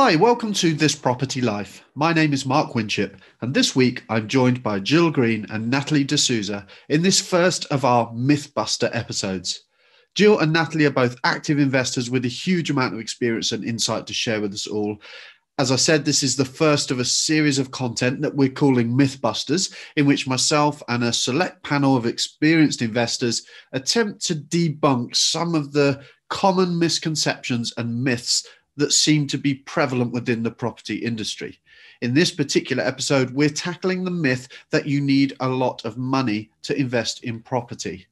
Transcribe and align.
Hi, 0.00 0.14
welcome 0.14 0.52
to 0.52 0.74
This 0.74 0.94
Property 0.94 1.40
Life. 1.40 1.84
My 1.96 2.12
name 2.12 2.32
is 2.32 2.46
Mark 2.46 2.76
Winship, 2.76 3.20
and 3.40 3.52
this 3.52 3.74
week 3.74 4.04
I'm 4.08 4.28
joined 4.28 4.62
by 4.62 4.78
Jill 4.78 5.10
Green 5.10 5.44
and 5.50 5.68
Natalie 5.68 6.04
D'Souza 6.04 6.68
in 6.88 7.02
this 7.02 7.20
first 7.20 7.66
of 7.72 7.84
our 7.84 8.08
Mythbuster 8.12 8.94
episodes. 8.94 9.64
Jill 10.14 10.38
and 10.38 10.52
Natalie 10.52 10.84
are 10.84 10.90
both 10.90 11.16
active 11.24 11.58
investors 11.58 12.10
with 12.10 12.24
a 12.24 12.28
huge 12.28 12.70
amount 12.70 12.94
of 12.94 13.00
experience 13.00 13.50
and 13.50 13.64
insight 13.64 14.06
to 14.06 14.14
share 14.14 14.40
with 14.40 14.54
us 14.54 14.68
all. 14.68 14.98
As 15.58 15.72
I 15.72 15.76
said, 15.76 16.04
this 16.04 16.22
is 16.22 16.36
the 16.36 16.44
first 16.44 16.92
of 16.92 17.00
a 17.00 17.04
series 17.04 17.58
of 17.58 17.72
content 17.72 18.20
that 18.20 18.36
we're 18.36 18.50
calling 18.50 18.96
Mythbusters, 18.96 19.74
in 19.96 20.06
which 20.06 20.28
myself 20.28 20.80
and 20.86 21.02
a 21.02 21.12
select 21.12 21.64
panel 21.64 21.96
of 21.96 22.06
experienced 22.06 22.82
investors 22.82 23.42
attempt 23.72 24.24
to 24.26 24.36
debunk 24.36 25.16
some 25.16 25.56
of 25.56 25.72
the 25.72 26.00
common 26.30 26.78
misconceptions 26.78 27.72
and 27.78 28.04
myths 28.04 28.46
that 28.78 28.92
seem 28.92 29.26
to 29.26 29.38
be 29.38 29.54
prevalent 29.54 30.12
within 30.12 30.42
the 30.42 30.50
property 30.50 30.96
industry. 30.96 31.60
In 32.00 32.14
this 32.14 32.30
particular 32.30 32.82
episode, 32.82 33.30
we're 33.30 33.48
tackling 33.48 34.04
the 34.04 34.10
myth 34.10 34.48
that 34.70 34.86
you 34.86 35.00
need 35.00 35.36
a 35.40 35.48
lot 35.48 35.84
of 35.84 35.98
money 35.98 36.50
to 36.62 36.78
invest 36.78 37.24
in 37.24 37.40
property. 37.40 38.06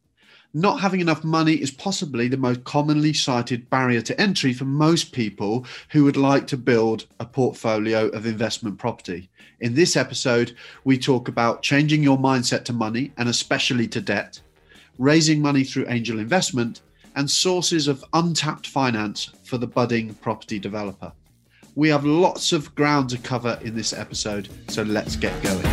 Not 0.52 0.80
having 0.80 1.00
enough 1.00 1.22
money 1.22 1.54
is 1.54 1.70
possibly 1.70 2.28
the 2.28 2.36
most 2.36 2.64
commonly 2.64 3.12
cited 3.12 3.68
barrier 3.68 4.00
to 4.02 4.20
entry 4.20 4.52
for 4.52 4.64
most 4.64 5.12
people 5.12 5.66
who 5.90 6.02
would 6.04 6.16
like 6.16 6.46
to 6.48 6.56
build 6.56 7.06
a 7.20 7.26
portfolio 7.26 8.08
of 8.08 8.26
investment 8.26 8.78
property. 8.78 9.28
In 9.60 9.74
this 9.74 9.96
episode, 9.96 10.56
we 10.84 10.98
talk 10.98 11.28
about 11.28 11.62
changing 11.62 12.02
your 12.02 12.18
mindset 12.18 12.64
to 12.64 12.72
money 12.72 13.12
and 13.18 13.28
especially 13.28 13.86
to 13.88 14.00
debt, 14.00 14.40
raising 14.98 15.42
money 15.42 15.62
through 15.62 15.88
angel 15.88 16.18
investment, 16.18 16.80
and 17.16 17.30
sources 17.30 17.88
of 17.88 18.04
untapped 18.12 18.68
finance 18.68 19.30
for 19.42 19.56
the 19.58 19.66
budding 19.66 20.14
property 20.16 20.58
developer. 20.58 21.10
We 21.74 21.88
have 21.88 22.04
lots 22.04 22.52
of 22.52 22.74
ground 22.74 23.10
to 23.10 23.18
cover 23.18 23.58
in 23.62 23.74
this 23.74 23.92
episode, 23.92 24.48
so 24.68 24.82
let's 24.82 25.16
get 25.16 25.42
going. 25.42 25.64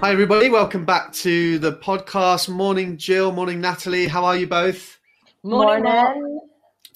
Hi, 0.00 0.12
everybody. 0.12 0.48
Welcome 0.48 0.84
back 0.84 1.12
to 1.14 1.58
the 1.58 1.72
podcast. 1.72 2.48
Morning, 2.48 2.96
Jill. 2.96 3.32
Morning, 3.32 3.60
Natalie. 3.60 4.06
How 4.06 4.24
are 4.24 4.36
you 4.36 4.46
both? 4.46 4.98
Morning. 5.42 5.84
Morning. 5.84 6.40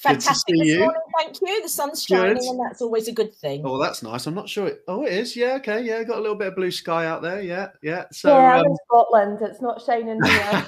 Fantastic 0.02 0.56
see 0.56 0.68
you. 0.68 0.80
morning, 0.80 1.00
thank 1.16 1.40
you. 1.40 1.62
The 1.62 1.68
sun's 1.68 2.02
shining, 2.02 2.34
Good. 2.34 2.48
and 2.48 2.60
that's 2.60 2.82
always 2.82 3.06
a 3.06 3.12
good 3.12 3.32
thing. 3.32 3.62
Oh, 3.64 3.80
that's 3.80 4.02
nice. 4.02 4.26
I'm 4.26 4.34
not 4.34 4.48
sure. 4.48 4.66
It, 4.66 4.82
oh, 4.88 5.04
it 5.04 5.12
is. 5.12 5.36
Yeah. 5.36 5.54
Okay. 5.54 5.82
Yeah. 5.82 6.02
Got 6.02 6.18
a 6.18 6.20
little 6.20 6.34
bit 6.34 6.48
of 6.48 6.56
blue 6.56 6.72
sky 6.72 7.06
out 7.06 7.22
there. 7.22 7.40
Yeah. 7.40 7.68
Yeah. 7.82 8.06
So. 8.10 8.36
yeah, 8.36 8.54
I'm 8.54 8.60
um, 8.60 8.66
in 8.66 8.76
Scotland. 8.88 9.38
It's 9.42 9.62
not 9.62 9.80
shining 9.80 10.20
here. 10.24 10.66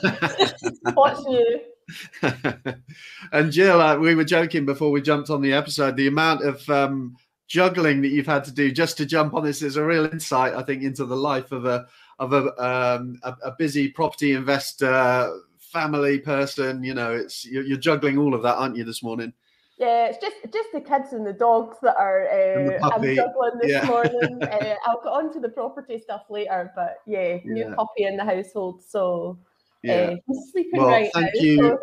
What's 0.95 1.25
you? 1.25 1.61
and 3.33 3.51
Jill, 3.51 3.81
uh, 3.81 3.97
we 3.99 4.15
were 4.15 4.25
joking 4.25 4.65
before 4.65 4.93
we 4.93 5.03
jumped 5.03 5.31
on 5.31 5.43
the 5.43 5.53
episode. 5.53 5.97
The 5.97 6.07
amount 6.07 6.45
of 6.45 6.71
um, 6.71 7.17
juggling 7.49 8.03
that 8.03 8.09
you've 8.09 8.27
had 8.27 8.45
to 8.45 8.53
do 8.53 8.71
just 8.71 8.97
to 8.99 9.07
jump 9.07 9.35
on 9.35 9.45
this 9.45 9.63
is 9.63 9.77
a 9.77 9.85
real 9.85 10.05
insight, 10.05 10.55
I 10.55 10.63
think, 10.63 10.85
into 10.85 11.05
the 11.05 11.17
life 11.17 11.51
of 11.51 11.65
a 11.67 11.87
of 12.21 12.33
a 12.33 12.65
um, 12.65 13.19
a, 13.25 13.35
a 13.47 13.55
busy 13.59 13.89
property 13.89 14.33
investor, 14.33 15.41
family 15.75 16.19
person. 16.21 16.83
You 16.83 16.95
know, 16.95 17.13
it's 17.13 17.45
you're, 17.45 17.65
you're 17.65 17.77
juggling 17.89 18.17
all 18.17 18.35
of 18.35 18.43
that, 18.43 18.55
aren't 18.55 18.77
you, 18.77 18.85
this 18.85 19.03
morning? 19.03 19.33
Yeah, 19.77 20.07
it's 20.07 20.19
just 20.19 20.37
just 20.53 20.69
the 20.73 20.81
kids 20.81 21.13
and 21.13 21.27
the 21.27 21.33
dogs 21.33 21.77
that 21.83 21.97
are. 21.97 22.29
Uh. 22.29 22.79
I'm 22.93 23.03
juggling 23.03 23.59
this 23.61 23.73
Yeah. 23.73 23.85
morning. 23.85 24.41
uh, 24.53 24.75
I'll 24.87 25.03
get 25.03 25.13
on 25.13 25.33
to 25.35 25.41
the 25.41 25.49
property 25.49 25.99
stuff 25.99 26.23
later, 26.31 26.73
but 26.77 26.99
yeah, 27.07 27.39
new 27.45 27.65
Yeah. 27.65 27.75
puppy 27.75 28.05
in 28.05 28.17
the 28.17 28.25
household, 28.25 28.83
so 28.83 29.39
Yeah. 29.83 30.15
uh, 30.15 30.33
sleeping 30.53 30.81
Well, 30.81 30.91
right 30.91 31.11
thank 31.13 31.27
now. 31.35 31.41
you. 31.43 31.57
so. 31.59 31.79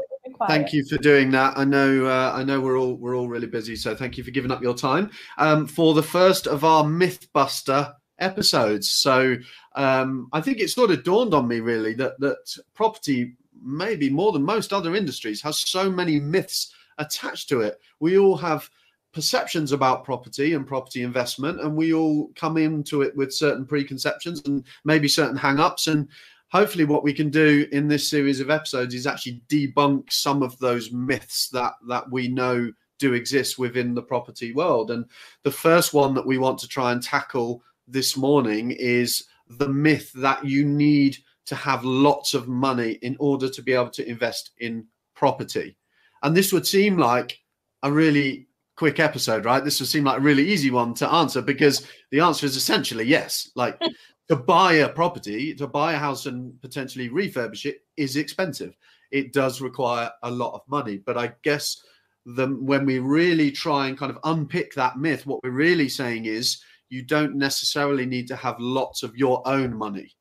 Thank 0.47 0.71
you 0.71 0.85
for 0.85 0.97
doing 0.97 1.31
that. 1.31 1.57
I 1.57 1.65
know 1.65 2.05
uh, 2.05 2.31
I 2.33 2.43
know 2.43 2.61
we're 2.61 2.79
all 2.79 2.95
we're 2.95 3.17
all 3.17 3.27
really 3.27 3.47
busy, 3.47 3.75
so 3.75 3.93
thank 3.95 4.17
you 4.17 4.23
for 4.23 4.31
giving 4.31 4.51
up 4.51 4.61
your 4.61 4.73
time 4.73 5.11
um, 5.37 5.67
for 5.67 5.93
the 5.93 6.03
first 6.03 6.47
of 6.47 6.63
our 6.63 6.83
MythBuster 6.83 7.93
episodes. 8.19 8.91
So 8.91 9.35
um, 9.75 10.29
I 10.31 10.39
think 10.41 10.59
it 10.59 10.69
sort 10.69 10.91
of 10.91 11.03
dawned 11.03 11.33
on 11.33 11.47
me 11.47 11.59
really 11.59 11.93
that 11.95 12.19
that 12.19 12.37
property, 12.73 13.35
maybe 13.63 14.09
more 14.09 14.31
than 14.31 14.43
most 14.43 14.73
other 14.73 14.95
industries, 14.95 15.41
has 15.41 15.57
so 15.57 15.89
many 15.89 16.19
myths 16.19 16.73
attached 16.97 17.49
to 17.49 17.61
it. 17.61 17.79
We 17.99 18.17
all 18.17 18.37
have 18.37 18.69
perceptions 19.13 19.71
about 19.71 20.05
property 20.05 20.53
and 20.53 20.65
property 20.65 21.03
investment, 21.03 21.61
and 21.61 21.75
we 21.75 21.93
all 21.93 22.31
come 22.35 22.57
into 22.57 23.01
it 23.01 23.15
with 23.15 23.33
certain 23.33 23.65
preconceptions 23.65 24.41
and 24.45 24.63
maybe 24.85 25.07
certain 25.07 25.37
hang-ups 25.37 25.87
and 25.87 26.07
hopefully 26.51 26.83
what 26.83 27.03
we 27.03 27.13
can 27.13 27.29
do 27.29 27.65
in 27.71 27.87
this 27.87 28.09
series 28.09 28.39
of 28.39 28.49
episodes 28.49 28.93
is 28.93 29.07
actually 29.07 29.41
debunk 29.47 30.11
some 30.11 30.43
of 30.43 30.57
those 30.59 30.91
myths 30.91 31.49
that 31.49 31.73
that 31.87 32.09
we 32.11 32.27
know 32.27 32.71
do 32.99 33.13
exist 33.13 33.57
within 33.57 33.95
the 33.95 34.01
property 34.01 34.53
world 34.53 34.91
and 34.91 35.05
the 35.43 35.51
first 35.51 35.93
one 35.93 36.13
that 36.13 36.25
we 36.25 36.37
want 36.37 36.59
to 36.59 36.67
try 36.67 36.91
and 36.91 37.01
tackle 37.01 37.63
this 37.87 38.15
morning 38.15 38.71
is 38.71 39.25
the 39.47 39.67
myth 39.67 40.11
that 40.13 40.45
you 40.45 40.63
need 40.63 41.17
to 41.45 41.55
have 41.55 41.83
lots 41.83 42.33
of 42.33 42.47
money 42.47 42.91
in 43.01 43.15
order 43.19 43.49
to 43.49 43.61
be 43.61 43.73
able 43.73 43.89
to 43.89 44.07
invest 44.07 44.51
in 44.59 44.85
property 45.15 45.75
and 46.23 46.35
this 46.35 46.53
would 46.53 46.65
seem 46.65 46.97
like 46.97 47.39
a 47.83 47.91
really 47.91 48.47
quick 48.75 48.99
episode 48.99 49.45
right 49.45 49.63
this 49.63 49.79
would 49.79 49.89
seem 49.89 50.03
like 50.03 50.17
a 50.17 50.21
really 50.21 50.47
easy 50.47 50.71
one 50.71 50.93
to 50.93 51.11
answer 51.11 51.41
because 51.41 51.87
the 52.11 52.19
answer 52.19 52.45
is 52.45 52.55
essentially 52.55 53.05
yes 53.05 53.51
like 53.55 53.79
to 54.31 54.37
buy 54.37 54.75
a 54.75 54.87
property, 54.87 55.53
to 55.53 55.67
buy 55.67 55.91
a 55.91 55.97
house 55.97 56.25
and 56.25 56.59
potentially 56.61 57.09
refurbish 57.09 57.65
it 57.65 57.81
is 57.97 58.15
expensive. 58.15 58.73
It 59.11 59.33
does 59.33 59.59
require 59.59 60.09
a 60.23 60.31
lot 60.31 60.53
of 60.53 60.61
money. 60.69 60.99
But 61.05 61.17
I 61.17 61.33
guess 61.43 61.83
the, 62.25 62.47
when 62.47 62.85
we 62.85 62.99
really 62.99 63.51
try 63.51 63.87
and 63.87 63.97
kind 63.97 64.09
of 64.09 64.19
unpick 64.23 64.73
that 64.75 64.97
myth, 64.97 65.25
what 65.25 65.43
we're 65.43 65.51
really 65.51 65.89
saying 65.89 66.27
is 66.27 66.63
you 66.87 67.03
don't 67.03 67.35
necessarily 67.35 68.05
need 68.05 68.25
to 68.29 68.37
have 68.37 68.55
lots 68.57 69.03
of 69.03 69.17
your 69.17 69.45
own 69.45 69.75
money. 69.75 70.15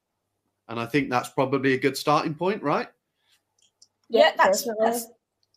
And 0.70 0.80
I 0.80 0.86
think 0.86 1.10
that's 1.10 1.28
probably 1.28 1.74
a 1.74 1.78
good 1.78 1.96
starting 1.96 2.34
point, 2.34 2.62
right? 2.62 2.88
yeah, 4.10 4.32
that's, 4.36 4.68
that's 4.80 5.06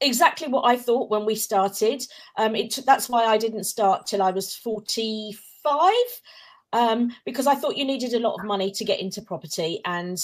exactly 0.01 0.47
what 0.47 0.63
I 0.63 0.77
thought 0.77 1.09
when 1.09 1.25
we 1.25 1.35
started. 1.35 2.03
Um, 2.37 2.55
it 2.55 2.77
that's 2.85 3.09
why 3.09 3.25
I 3.25 3.37
didn't 3.37 3.63
start 3.63 4.05
till 4.05 4.21
I 4.21 4.31
was 4.31 4.55
forty-five, 4.55 5.93
um, 6.71 7.11
because 7.25 7.47
I 7.47 7.55
thought 7.55 7.77
you 7.77 7.85
needed 7.85 8.13
a 8.13 8.19
lot 8.19 8.39
of 8.39 8.45
money 8.45 8.71
to 8.71 8.85
get 8.85 8.99
into 8.99 9.21
property, 9.21 9.81
and 9.85 10.17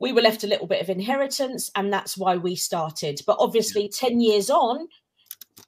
we 0.00 0.12
were 0.12 0.22
left 0.22 0.44
a 0.44 0.48
little 0.48 0.66
bit 0.66 0.80
of 0.80 0.88
inheritance, 0.88 1.70
and 1.74 1.92
that's 1.92 2.16
why 2.16 2.36
we 2.36 2.56
started. 2.56 3.20
But 3.26 3.36
obviously, 3.38 3.88
ten 3.88 4.20
years 4.20 4.50
on. 4.50 4.88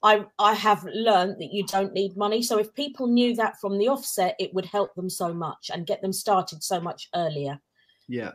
I, 0.02 0.25
I 0.38 0.52
have 0.54 0.84
learned 0.92 1.36
that 1.41 1.52
you 1.52 1.64
don't 1.64 1.94
need 1.94 2.16
money. 2.16 2.42
So 2.42 2.58
if 2.58 2.75
people 2.75 3.06
knew 3.06 3.34
that 3.36 3.60
from 3.60 3.78
the 3.78 3.88
offset, 3.88 4.34
it 4.38 4.52
would 4.52 4.66
help 4.66 4.94
them 4.94 5.08
so 5.08 5.32
much 5.32 5.70
and 5.72 5.86
get 5.86 6.02
them 6.02 6.12
started 6.12 6.62
so 6.62 6.80
much 6.80 7.08
earlier. 7.14 7.60
Yeah, 8.09 8.33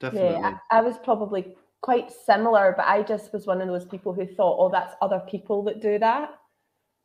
definitely. 0.00 0.36
Yeah, 0.40 0.58
I, 0.70 0.78
I 0.78 0.80
was 0.82 0.98
probably 0.98 1.56
quite 1.80 2.10
similar, 2.12 2.74
but 2.76 2.86
I 2.86 3.02
just 3.02 3.32
was 3.32 3.46
one 3.46 3.60
of 3.60 3.68
those 3.68 3.84
people 3.84 4.12
who 4.12 4.26
thought, 4.26 4.56
"Oh, 4.58 4.70
that's 4.70 4.94
other 5.00 5.20
people 5.28 5.62
that 5.64 5.80
do 5.80 5.98
that." 5.98 6.30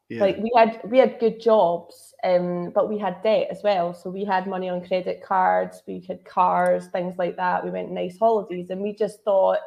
Yeah. 0.09 0.21
like 0.21 0.37
we 0.37 0.51
had 0.55 0.81
we 0.85 0.97
had 0.97 1.19
good 1.19 1.39
jobs 1.39 2.15
um 2.23 2.71
but 2.73 2.89
we 2.89 2.97
had 2.97 3.21
debt 3.21 3.47
as 3.51 3.61
well 3.63 3.93
so 3.93 4.09
we 4.09 4.25
had 4.25 4.47
money 4.47 4.67
on 4.67 4.83
credit 4.85 5.21
cards 5.23 5.83
we 5.85 6.03
had 6.07 6.25
cars 6.25 6.87
things 6.87 7.15
like 7.19 7.35
that 7.35 7.63
we 7.63 7.69
went 7.69 7.91
nice 7.91 8.17
holidays 8.17 8.71
and 8.71 8.81
we 8.81 8.91
just 8.91 9.21
thought 9.23 9.59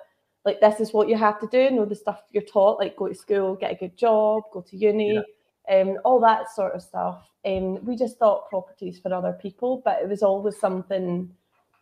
like 0.44 0.60
this 0.60 0.80
is 0.80 0.92
what 0.92 1.08
you 1.08 1.16
have 1.16 1.38
to 1.38 1.46
do 1.46 1.70
know 1.70 1.84
the 1.84 1.94
stuff 1.94 2.22
you're 2.32 2.42
taught 2.42 2.80
like 2.80 2.96
go 2.96 3.06
to 3.06 3.14
school 3.14 3.54
get 3.54 3.70
a 3.70 3.76
good 3.76 3.96
job 3.96 4.42
go 4.52 4.60
to 4.60 4.76
uni 4.76 5.22
um 5.70 5.96
all 6.04 6.18
that 6.18 6.50
sort 6.50 6.74
of 6.74 6.82
stuff 6.82 7.24
and 7.44 7.80
we 7.86 7.94
just 7.94 8.18
thought 8.18 8.48
properties 8.48 8.98
for 8.98 9.14
other 9.14 9.38
people 9.40 9.80
but 9.84 10.02
it 10.02 10.08
was 10.08 10.24
always 10.24 10.58
something 10.58 11.32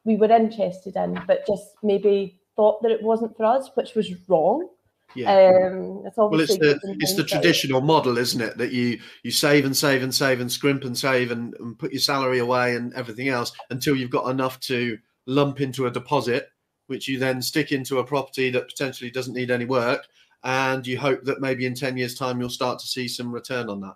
we 0.04 0.16
were 0.16 0.30
interested 0.30 0.96
in 0.96 1.20
but 1.26 1.46
just 1.46 1.74
maybe 1.82 2.40
thought 2.56 2.82
that 2.82 2.90
it 2.90 3.02
wasn't 3.02 3.36
for 3.36 3.44
us 3.44 3.70
which 3.74 3.94
was 3.94 4.12
wrong. 4.28 4.68
Yeah. 5.16 5.32
um 5.32 6.02
it's 6.06 6.16
well 6.16 6.38
it's 6.38 6.56
the 6.56 6.78
it's 7.00 7.16
the 7.16 7.24
traditional 7.24 7.80
model 7.80 8.16
isn't 8.16 8.40
it? 8.40 8.56
That 8.58 8.72
you 8.72 9.00
you 9.22 9.30
save 9.30 9.64
and 9.64 9.76
save 9.76 10.02
and 10.02 10.14
save 10.14 10.40
and 10.40 10.50
scrimp 10.50 10.84
and 10.84 10.96
save 10.96 11.32
and, 11.32 11.54
and 11.58 11.78
put 11.78 11.92
your 11.92 12.00
salary 12.00 12.38
away 12.38 12.76
and 12.76 12.94
everything 12.94 13.28
else 13.28 13.52
until 13.70 13.96
you've 13.96 14.10
got 14.10 14.30
enough 14.30 14.60
to 14.60 14.98
lump 15.26 15.60
into 15.60 15.86
a 15.86 15.90
deposit 15.90 16.48
which 16.86 17.08
you 17.08 17.18
then 17.18 17.42
stick 17.42 17.72
into 17.72 17.98
a 17.98 18.04
property 18.04 18.50
that 18.50 18.68
potentially 18.68 19.10
doesn't 19.10 19.34
need 19.34 19.50
any 19.50 19.64
work 19.64 20.06
and 20.44 20.86
you 20.86 20.98
hope 20.98 21.22
that 21.24 21.40
maybe 21.40 21.66
in 21.66 21.74
10 21.74 21.96
years 21.96 22.14
time 22.14 22.40
you'll 22.40 22.48
start 22.48 22.78
to 22.78 22.86
see 22.86 23.06
some 23.06 23.32
return 23.32 23.68
on 23.68 23.80
that. 23.80 23.94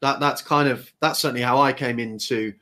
That 0.00 0.20
that's 0.20 0.40
kind 0.40 0.68
of 0.68 0.90
that's 1.00 1.18
certainly 1.18 1.42
how 1.42 1.60
i 1.60 1.72
came 1.72 1.98
into 1.98 2.54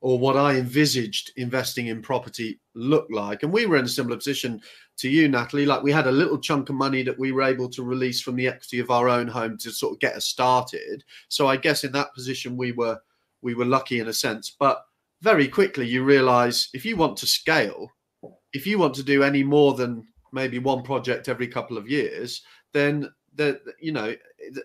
or 0.00 0.18
what 0.18 0.36
i 0.36 0.54
envisaged 0.54 1.32
investing 1.36 1.86
in 1.86 2.02
property 2.02 2.60
looked 2.74 3.12
like 3.12 3.42
and 3.42 3.52
we 3.52 3.66
were 3.66 3.76
in 3.76 3.84
a 3.84 3.88
similar 3.88 4.16
position 4.16 4.60
to 4.98 5.08
you, 5.08 5.28
Natalie. 5.28 5.66
Like 5.66 5.82
we 5.82 5.92
had 5.92 6.06
a 6.06 6.12
little 6.12 6.38
chunk 6.38 6.68
of 6.68 6.74
money 6.74 7.02
that 7.02 7.18
we 7.18 7.32
were 7.32 7.42
able 7.42 7.68
to 7.70 7.82
release 7.82 8.20
from 8.20 8.36
the 8.36 8.48
equity 8.48 8.78
of 8.78 8.90
our 8.90 9.08
own 9.08 9.28
home 9.28 9.58
to 9.58 9.70
sort 9.70 9.94
of 9.94 10.00
get 10.00 10.16
us 10.16 10.26
started. 10.26 11.04
So 11.28 11.46
I 11.46 11.56
guess 11.56 11.84
in 11.84 11.92
that 11.92 12.14
position 12.14 12.56
we 12.56 12.72
were 12.72 12.98
we 13.42 13.54
were 13.54 13.64
lucky 13.64 14.00
in 14.00 14.08
a 14.08 14.12
sense. 14.12 14.56
But 14.58 14.82
very 15.22 15.48
quickly 15.48 15.86
you 15.86 16.04
realize 16.04 16.68
if 16.72 16.84
you 16.84 16.96
want 16.96 17.16
to 17.18 17.26
scale, 17.26 17.90
if 18.52 18.66
you 18.66 18.78
want 18.78 18.94
to 18.94 19.02
do 19.02 19.22
any 19.22 19.42
more 19.42 19.74
than 19.74 20.06
maybe 20.32 20.58
one 20.58 20.82
project 20.82 21.28
every 21.28 21.48
couple 21.48 21.76
of 21.78 21.88
years, 21.88 22.42
then 22.72 23.10
that 23.34 23.60
you 23.80 23.92
know 23.92 24.14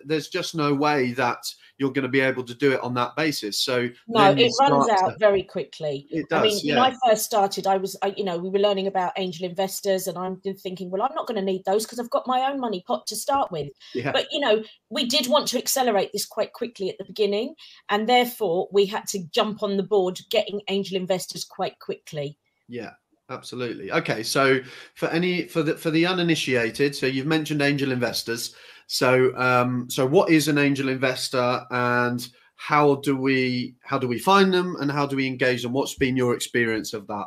there's 0.04 0.28
just 0.28 0.54
no 0.54 0.74
way 0.74 1.12
that 1.12 1.44
you're 1.78 1.90
going 1.90 2.04
to 2.04 2.08
be 2.08 2.20
able 2.20 2.44
to 2.44 2.54
do 2.54 2.72
it 2.72 2.80
on 2.80 2.94
that 2.94 3.16
basis. 3.16 3.58
So 3.58 3.88
no 4.06 4.30
it 4.30 4.52
runs 4.60 4.88
out 4.88 5.10
to, 5.10 5.16
very 5.18 5.42
quickly. 5.42 6.06
It 6.10 6.28
does, 6.28 6.40
i 6.40 6.42
mean 6.44 6.60
yeah. 6.62 6.80
when 6.80 6.92
i 6.92 7.08
first 7.08 7.24
started 7.24 7.66
i 7.66 7.76
was 7.76 7.96
I, 8.02 8.14
you 8.16 8.24
know 8.24 8.38
we 8.38 8.50
were 8.50 8.58
learning 8.58 8.86
about 8.86 9.12
angel 9.16 9.48
investors 9.48 10.06
and 10.06 10.16
i'm 10.16 10.40
thinking 10.40 10.90
well 10.90 11.02
i'm 11.02 11.14
not 11.14 11.26
going 11.26 11.40
to 11.40 11.44
need 11.44 11.64
those 11.64 11.84
because 11.84 11.98
i've 11.98 12.10
got 12.10 12.26
my 12.26 12.50
own 12.50 12.60
money 12.60 12.84
pot 12.86 13.06
to 13.08 13.16
start 13.16 13.50
with. 13.50 13.70
Yeah. 13.94 14.12
but 14.12 14.26
you 14.30 14.40
know 14.40 14.62
we 14.90 15.06
did 15.06 15.26
want 15.26 15.48
to 15.48 15.58
accelerate 15.58 16.10
this 16.12 16.26
quite 16.26 16.52
quickly 16.52 16.90
at 16.90 16.98
the 16.98 17.04
beginning 17.04 17.54
and 17.88 18.08
therefore 18.08 18.68
we 18.72 18.86
had 18.86 19.06
to 19.08 19.24
jump 19.32 19.62
on 19.62 19.76
the 19.76 19.82
board 19.82 20.18
getting 20.30 20.60
angel 20.68 20.96
investors 20.96 21.44
quite 21.44 21.78
quickly. 21.80 22.38
Yeah 22.68 22.92
absolutely. 23.30 23.90
Okay 23.90 24.22
so 24.22 24.60
for 24.94 25.08
any 25.08 25.48
for 25.48 25.62
the 25.62 25.76
for 25.76 25.90
the 25.90 26.06
uninitiated 26.06 26.94
so 26.94 27.06
you've 27.06 27.26
mentioned 27.26 27.62
angel 27.62 27.90
investors 27.90 28.54
so 28.86 29.34
um 29.36 29.88
so 29.90 30.06
what 30.06 30.30
is 30.30 30.48
an 30.48 30.58
angel 30.58 30.88
investor 30.88 31.64
and 31.70 32.28
how 32.56 32.96
do 32.96 33.16
we 33.16 33.74
how 33.82 33.98
do 33.98 34.06
we 34.06 34.18
find 34.18 34.52
them 34.52 34.76
and 34.80 34.90
how 34.90 35.06
do 35.06 35.16
we 35.16 35.26
engage 35.26 35.62
them 35.62 35.72
what's 35.72 35.94
been 35.94 36.16
your 36.16 36.34
experience 36.34 36.92
of 36.92 37.06
that 37.06 37.26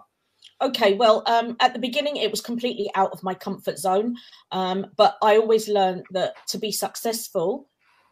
okay 0.61 0.93
well 0.93 1.23
um 1.25 1.55
at 1.59 1.73
the 1.73 1.79
beginning 1.79 2.15
it 2.15 2.31
was 2.31 2.41
completely 2.41 2.89
out 2.95 3.11
of 3.11 3.23
my 3.23 3.33
comfort 3.33 3.77
zone 3.77 4.15
um 4.51 4.85
but 4.95 5.17
i 5.21 5.37
always 5.37 5.67
learned 5.67 6.03
that 6.11 6.33
to 6.47 6.57
be 6.57 6.71
successful 6.71 7.67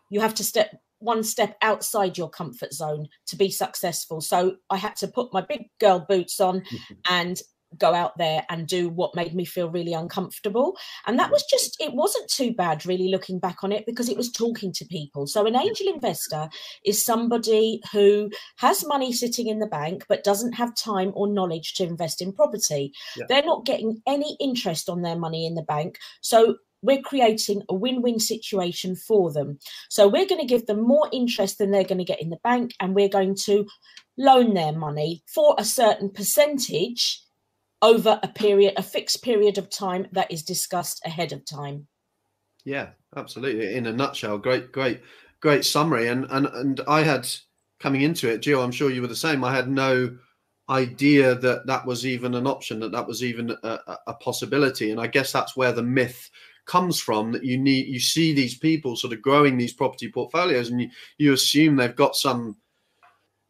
you 0.09 0.19
have 0.19 0.35
to 0.35 0.43
step 0.43 0.75
one 1.03 1.23
step 1.23 1.57
outside 1.61 2.17
your 2.17 2.29
comfort 2.29 2.73
zone 2.73 3.07
to 3.27 3.35
be 3.35 3.51
successful. 3.51 4.21
So 4.21 4.55
I 4.69 4.77
had 4.77 4.95
to 4.97 5.07
put 5.07 5.33
my 5.33 5.41
big 5.41 5.69
girl 5.79 6.05
boots 6.07 6.39
on 6.39 6.63
and 7.09 7.41
go 7.77 7.93
out 7.93 8.17
there 8.17 8.45
and 8.49 8.67
do 8.67 8.89
what 8.89 9.15
made 9.15 9.35
me 9.35 9.45
feel 9.45 9.69
really 9.69 9.93
uncomfortable. 9.93 10.77
And 11.05 11.19
that 11.19 11.31
was 11.31 11.43
just, 11.49 11.75
it 11.79 11.93
wasn't 11.93 12.29
too 12.29 12.53
bad 12.53 12.85
really 12.85 13.09
looking 13.09 13.39
back 13.39 13.63
on 13.63 13.71
it 13.71 13.85
because 13.85 14.09
it 14.09 14.17
was 14.17 14.31
talking 14.31 14.71
to 14.73 14.85
people. 14.85 15.27
So 15.27 15.45
an 15.45 15.55
angel 15.55 15.87
investor 15.87 16.49
is 16.85 17.03
somebody 17.03 17.81
who 17.91 18.29
has 18.57 18.85
money 18.85 19.13
sitting 19.13 19.47
in 19.47 19.59
the 19.59 19.67
bank 19.67 20.05
but 20.07 20.23
doesn't 20.23 20.53
have 20.53 20.75
time 20.75 21.11
or 21.15 21.27
knowledge 21.27 21.73
to 21.75 21.83
invest 21.83 22.21
in 22.21 22.33
property. 22.33 22.93
Yeah. 23.17 23.25
They're 23.29 23.43
not 23.43 23.65
getting 23.65 24.01
any 24.07 24.37
interest 24.39 24.89
on 24.89 25.01
their 25.01 25.17
money 25.17 25.45
in 25.45 25.55
the 25.55 25.63
bank. 25.63 25.97
So 26.21 26.57
we're 26.83 27.01
creating 27.01 27.63
a 27.69 27.73
win-win 27.73 28.19
situation 28.19 28.95
for 28.95 29.31
them. 29.31 29.57
So 29.89 30.07
we're 30.07 30.27
going 30.27 30.41
to 30.41 30.47
give 30.47 30.67
them 30.67 30.81
more 30.81 31.09
interest 31.11 31.57
than 31.57 31.71
they're 31.71 31.83
going 31.83 31.97
to 31.97 32.03
get 32.03 32.21
in 32.21 32.29
the 32.29 32.39
bank 32.43 32.73
and 32.79 32.93
we're 32.93 33.09
going 33.09 33.35
to 33.45 33.65
loan 34.17 34.53
their 34.53 34.73
money 34.73 35.23
for 35.33 35.55
a 35.57 35.65
certain 35.65 36.09
percentage 36.09 37.22
over 37.83 38.19
a 38.23 38.27
period, 38.29 38.73
a 38.77 38.81
fixed 38.81 39.21
period 39.21 39.59
of 39.59 39.69
time 39.69 40.07
that 40.13 40.31
is 40.31 40.41
discussed 40.41 41.01
ahead 41.05 41.33
of 41.33 41.45
time. 41.45 41.85
Yeah, 42.65 42.89
absolutely. 43.15 43.75
In 43.75 43.85
a 43.85 43.93
nutshell, 43.93 44.37
great, 44.37 44.71
great, 44.71 45.01
great 45.41 45.65
summary. 45.65 46.07
And 46.07 46.25
and 46.31 46.47
and 46.47 46.81
I 46.87 47.03
had 47.03 47.27
coming 47.79 48.01
into 48.01 48.31
it, 48.31 48.39
Jill. 48.39 48.63
I'm 48.63 48.71
sure 48.71 48.89
you 48.89 49.01
were 49.01 49.07
the 49.07 49.15
same. 49.15 49.43
I 49.43 49.53
had 49.53 49.69
no 49.69 50.17
idea 50.69 51.35
that 51.35 51.67
that 51.67 51.85
was 51.85 52.05
even 52.05 52.33
an 52.35 52.47
option, 52.47 52.79
that 52.79 52.93
that 52.93 53.05
was 53.05 53.21
even 53.21 53.51
a, 53.63 53.97
a 54.07 54.13
possibility. 54.13 54.91
And 54.91 54.99
I 54.99 55.07
guess 55.07 55.33
that's 55.33 55.57
where 55.57 55.73
the 55.73 55.83
myth 55.83 56.29
comes 56.65 57.01
from 57.01 57.33
that 57.33 57.43
you 57.43 57.57
need 57.57 57.87
you 57.87 57.99
see 57.99 58.33
these 58.33 58.57
people 58.57 58.95
sort 58.95 59.11
of 59.11 59.21
growing 59.21 59.57
these 59.57 59.73
property 59.73 60.09
portfolios 60.09 60.69
and 60.69 60.79
you, 60.79 60.89
you 61.17 61.33
assume 61.33 61.75
they've 61.75 61.93
got 61.93 62.15
some 62.15 62.55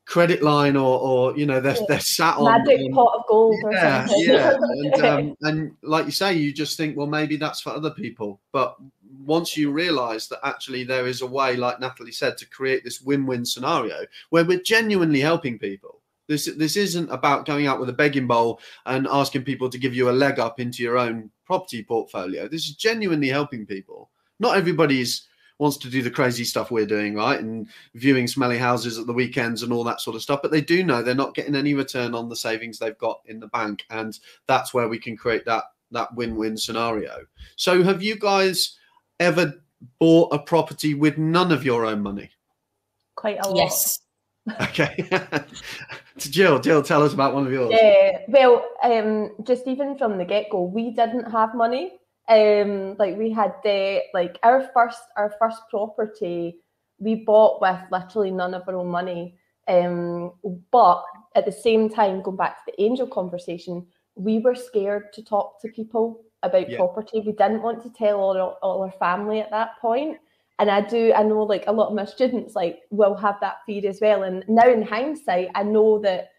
credit 0.06 0.44
line 0.44 0.76
or 0.76 1.00
or 1.00 1.38
you 1.38 1.46
know 1.46 1.62
they're, 1.62 1.78
they're 1.88 2.00
sat 2.00 2.36
on 2.38 2.66
magic 2.66 2.88
um, 2.88 2.92
pot 2.92 3.14
of 3.16 3.24
gold 3.28 3.56
yeah 3.72 4.06
yeah. 4.18 4.54
And, 4.62 5.06
um, 5.06 5.36
and 5.42 5.72
like 5.82 6.06
you 6.06 6.12
say 6.12 6.34
you 6.34 6.52
just 6.52 6.76
think 6.78 6.98
well 6.98 7.08
maybe 7.08 7.38
that's 7.38 7.62
for 7.62 7.72
other 7.72 7.92
people. 7.92 8.42
But 8.52 8.76
once 9.26 9.56
you 9.56 9.72
realize 9.72 10.28
that 10.28 10.40
actually 10.44 10.84
there 10.84 11.08
is 11.08 11.22
a 11.22 11.26
way 11.26 11.56
like 11.56 11.80
natalie 11.80 12.12
said 12.12 12.38
to 12.38 12.50
create 12.50 12.84
this 12.84 13.00
win-win 13.00 13.46
scenario 13.46 14.06
where 14.32 14.44
we're 14.44 14.62
genuinely 14.62 15.22
helping 15.22 15.58
people. 15.58 16.02
This 16.28 16.50
this 16.58 16.76
isn't 16.78 17.10
about 17.12 17.46
going 17.46 17.68
out 17.68 17.80
with 17.80 17.90
a 17.90 17.94
begging 17.94 18.28
bowl 18.28 18.60
and 18.86 19.08
asking 19.10 19.44
people 19.44 19.70
to 19.70 19.78
give 19.78 19.94
you 19.94 20.10
a 20.10 20.12
leg 20.12 20.40
up 20.40 20.60
into 20.60 20.84
your 20.84 20.98
own 20.98 21.30
property 21.46 21.84
portfolio. 21.84 22.48
This 22.48 22.66
is 22.66 22.76
genuinely 22.76 23.30
helping 23.30 23.66
people. 23.66 24.10
Not 24.40 24.58
everybody's 24.58 25.28
wants 25.60 25.78
to 25.78 25.90
do 25.90 26.02
the 26.02 26.12
crazy 26.12 26.44
stuff 26.44 26.72
we're 26.72 26.86
doing, 26.86 27.16
right? 27.16 27.40
And 27.40 27.68
viewing 27.96 28.28
smelly 28.28 28.58
houses 28.58 28.98
at 28.98 29.06
the 29.06 29.14
weekends 29.14 29.64
and 29.64 29.72
all 29.72 29.84
that 29.84 30.02
sort 30.02 30.16
of 30.16 30.22
stuff. 30.22 30.42
But 30.42 30.52
they 30.52 30.62
do 30.62 30.84
know 30.84 31.02
they're 31.02 31.16
not 31.16 31.36
getting 31.36 31.56
any 31.56 31.74
return 31.74 32.16
on 32.16 32.30
the 32.30 32.36
savings 32.36 32.80
they've 32.80 32.98
got 32.98 33.22
in 33.26 33.40
the 33.40 33.48
bank. 33.48 33.84
And 33.90 34.18
that's 34.48 34.74
where 34.74 34.90
we 34.90 35.00
can 35.00 35.16
create 35.16 35.46
that 35.46 35.66
that 35.92 36.14
win-win 36.16 36.58
scenario. 36.58 37.24
So 37.56 37.84
have 37.84 38.02
you 38.02 38.18
guys 38.18 38.78
ever 39.20 39.54
bought 40.00 40.34
a 40.34 40.40
property 40.40 40.96
with 40.96 41.18
none 41.18 41.52
of 41.52 41.64
your 41.64 41.86
own 41.86 42.02
money? 42.02 42.32
Quite 43.16 43.40
a 43.40 43.50
lot. 43.50 43.58
Yes. 43.58 44.00
Okay. 44.60 45.08
To 45.08 45.46
Jill, 46.18 46.60
Jill, 46.60 46.84
tell 46.84 47.02
us 47.02 47.14
about 47.14 47.34
one 47.34 47.48
of 47.48 47.54
yours. 47.54 47.72
Yeah. 47.72 48.18
Well, 48.28 48.66
um, 48.84 49.32
just 49.44 49.66
even 49.68 49.98
from 49.98 50.18
the 50.18 50.26
get-go, 50.26 50.64
we 50.64 50.92
didn't 50.92 51.32
have 51.32 51.56
money 51.56 51.94
um 52.30 52.96
like 53.00 53.18
we 53.18 53.30
had 53.30 53.54
debt 53.64 54.04
like 54.14 54.40
our 54.44 54.70
first 54.74 55.02
our 55.18 55.34
first 55.38 55.62
property 55.70 56.58
we 57.00 57.16
bought 57.16 57.60
with 57.62 57.80
literally 57.92 58.32
none 58.32 58.54
of 58.54 58.64
our 58.68 58.76
own 58.76 58.88
money. 58.88 59.36
Um 59.68 60.34
but 60.72 61.04
at 61.36 61.46
the 61.46 61.52
same 61.52 61.90
time 61.90 62.22
going 62.22 62.38
back 62.38 62.58
to 62.58 62.72
the 62.72 62.82
angel 62.82 63.08
conversation 63.08 63.86
we 64.16 64.40
were 64.40 64.56
scared 64.56 65.12
to 65.14 65.24
talk 65.24 65.60
to 65.62 65.68
people 65.70 66.22
about 66.44 66.70
yeah. 66.70 66.78
property. 66.78 67.20
We 67.20 67.32
didn't 67.32 67.64
want 67.64 67.82
to 67.84 67.90
tell 67.90 68.20
all 68.20 68.38
our, 68.38 68.54
all 68.62 68.84
our 68.84 68.92
family 68.92 69.40
at 69.40 69.50
that 69.52 69.80
point. 69.82 70.18
And 70.60 70.70
i 70.70 70.80
do 70.82 71.12
i 71.14 71.24
know 71.24 71.44
like 71.44 71.66
a 71.68 71.74
lot 71.74 71.90
of 71.90 71.96
my 71.96 72.06
students 72.06 72.56
like 72.56 72.84
will 72.90 73.16
have 73.16 73.36
that 73.42 73.58
fear 73.66 73.90
as 73.90 74.00
well. 74.00 74.24
And 74.24 74.46
now 74.48 74.70
in 74.70 74.82
hindsight 74.82 75.50
i 75.56 75.64
know 75.64 76.00
that 76.00 76.30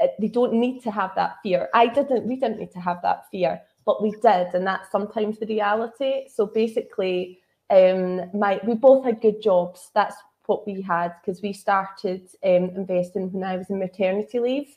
uh, 0.00 0.08
they 0.20 0.28
don't 0.28 0.52
need 0.52 0.80
to 0.82 0.90
have 0.90 1.12
that 1.16 1.36
fear. 1.42 1.68
I 1.74 1.86
didn't 1.88 2.26
we 2.26 2.36
didn't 2.36 2.58
need 2.58 2.72
to 2.72 2.80
have 2.80 3.00
that 3.02 3.24
fear 3.30 3.60
but 3.84 4.02
we 4.02 4.10
did, 4.10 4.54
and 4.54 4.66
that's 4.66 4.90
sometimes 4.90 5.38
the 5.38 5.46
reality. 5.46 6.28
So 6.28 6.46
basically, 6.46 7.40
um, 7.70 8.30
my 8.38 8.60
we 8.66 8.74
both 8.74 9.04
had 9.04 9.20
good 9.20 9.42
jobs. 9.42 9.90
That's 9.94 10.16
what 10.46 10.66
we 10.66 10.82
had 10.82 11.14
because 11.20 11.42
we 11.42 11.52
started 11.52 12.28
um, 12.44 12.70
investing 12.76 13.32
when 13.32 13.44
I 13.44 13.56
was 13.56 13.70
in 13.70 13.78
maternity 13.78 14.38
leave. 14.38 14.76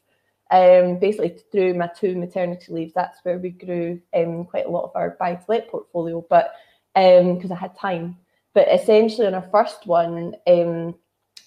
Um, 0.50 0.97
basically 0.99 1.37
through 1.52 1.73
my 1.73 1.87
two 1.87 2.16
maternity 2.16 2.71
leaves, 2.71 2.94
that's 2.94 3.19
where 3.23 3.37
we 3.37 3.49
grew 3.49 3.99
um, 4.16 4.45
quite 4.45 4.66
a 4.66 4.69
lot 4.69 4.85
of 4.85 4.92
our 4.95 5.18
buy 5.19 5.35
to 5.35 5.44
let 5.49 5.69
portfolio. 5.69 6.26
But 6.30 6.54
because 6.95 7.52
um, 7.52 7.52
I 7.52 7.56
had 7.56 7.78
time, 7.78 8.18
but 8.54 8.68
essentially 8.69 9.28
on 9.28 9.35
our 9.35 9.49
first 9.52 9.85
one, 9.85 10.35
um, 10.47 10.95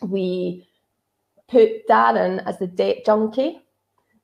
we 0.02 0.68
put 1.48 1.88
Darren 1.88 2.46
as 2.46 2.58
the 2.58 2.66
debt 2.66 3.04
junkie. 3.06 3.60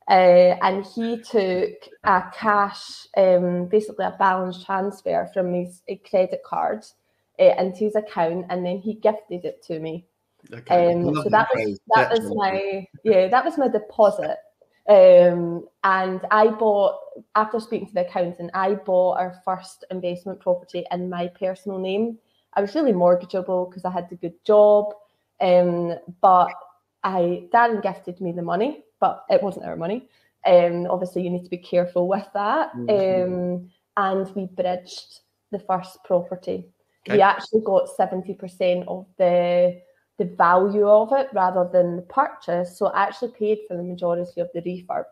Uh, 0.08 0.54
and 0.62 0.86
he 0.86 1.20
took 1.20 1.74
a 2.04 2.22
cash, 2.32 3.08
um, 3.16 3.66
basically 3.66 4.04
a 4.04 4.14
balance 4.18 4.62
transfer 4.64 5.28
from 5.34 5.52
his 5.52 5.82
credit 6.08 6.42
card 6.44 6.84
uh, 7.40 7.54
into 7.58 7.80
his 7.84 7.96
account, 7.96 8.46
and 8.48 8.64
then 8.64 8.78
he 8.78 8.94
gifted 8.94 9.44
it 9.44 9.62
to 9.64 9.80
me. 9.80 10.06
Okay. 10.52 10.92
Um, 10.92 11.16
so 11.16 11.28
that 11.28 11.48
was 11.52 11.80
that 11.94 12.10
was 12.12 12.32
my 12.36 12.86
yeah 13.02 13.26
that 13.26 13.44
was 13.44 13.58
my 13.58 13.66
deposit. 13.66 14.36
Um, 14.88 15.66
and 15.82 16.20
I 16.30 16.48
bought 16.48 17.00
after 17.34 17.58
speaking 17.58 17.88
to 17.88 17.94
the 17.94 18.08
accountant, 18.08 18.52
I 18.54 18.74
bought 18.74 19.18
our 19.18 19.42
first 19.44 19.84
investment 19.90 20.38
property 20.38 20.84
in 20.92 21.10
my 21.10 21.26
personal 21.26 21.80
name. 21.80 22.18
I 22.54 22.60
was 22.60 22.76
really 22.76 22.92
mortgageable 22.92 23.68
because 23.68 23.84
I 23.84 23.90
had 23.90 24.06
a 24.12 24.14
good 24.14 24.44
job, 24.44 24.94
um, 25.40 25.96
but 26.20 26.52
I 27.02 27.48
Darren 27.52 27.82
gifted 27.82 28.20
me 28.20 28.30
the 28.30 28.42
money 28.42 28.84
but 29.00 29.24
it 29.28 29.42
wasn't 29.42 29.66
our 29.66 29.76
money. 29.76 30.08
Um, 30.46 30.86
obviously, 30.88 31.22
you 31.22 31.30
need 31.30 31.44
to 31.44 31.50
be 31.50 31.58
careful 31.58 32.08
with 32.08 32.26
that. 32.34 32.74
Mm-hmm. 32.76 33.34
Um, 33.34 33.70
and 33.96 34.34
we 34.36 34.46
bridged 34.46 35.20
the 35.50 35.58
first 35.58 35.98
property. 36.04 36.66
Okay. 37.06 37.16
We 37.16 37.22
actually 37.22 37.62
got 37.64 37.88
seventy 37.88 38.34
percent 38.34 38.84
of 38.88 39.06
the 39.18 39.80
the 40.18 40.24
value 40.24 40.88
of 40.88 41.12
it 41.12 41.28
rather 41.32 41.68
than 41.72 41.96
the 41.96 42.02
purchase. 42.02 42.78
So 42.78 42.86
I 42.86 43.02
actually 43.04 43.32
paid 43.32 43.58
for 43.68 43.76
the 43.76 43.82
majority 43.82 44.40
of 44.40 44.48
the 44.54 44.62
refurb. 44.62 45.04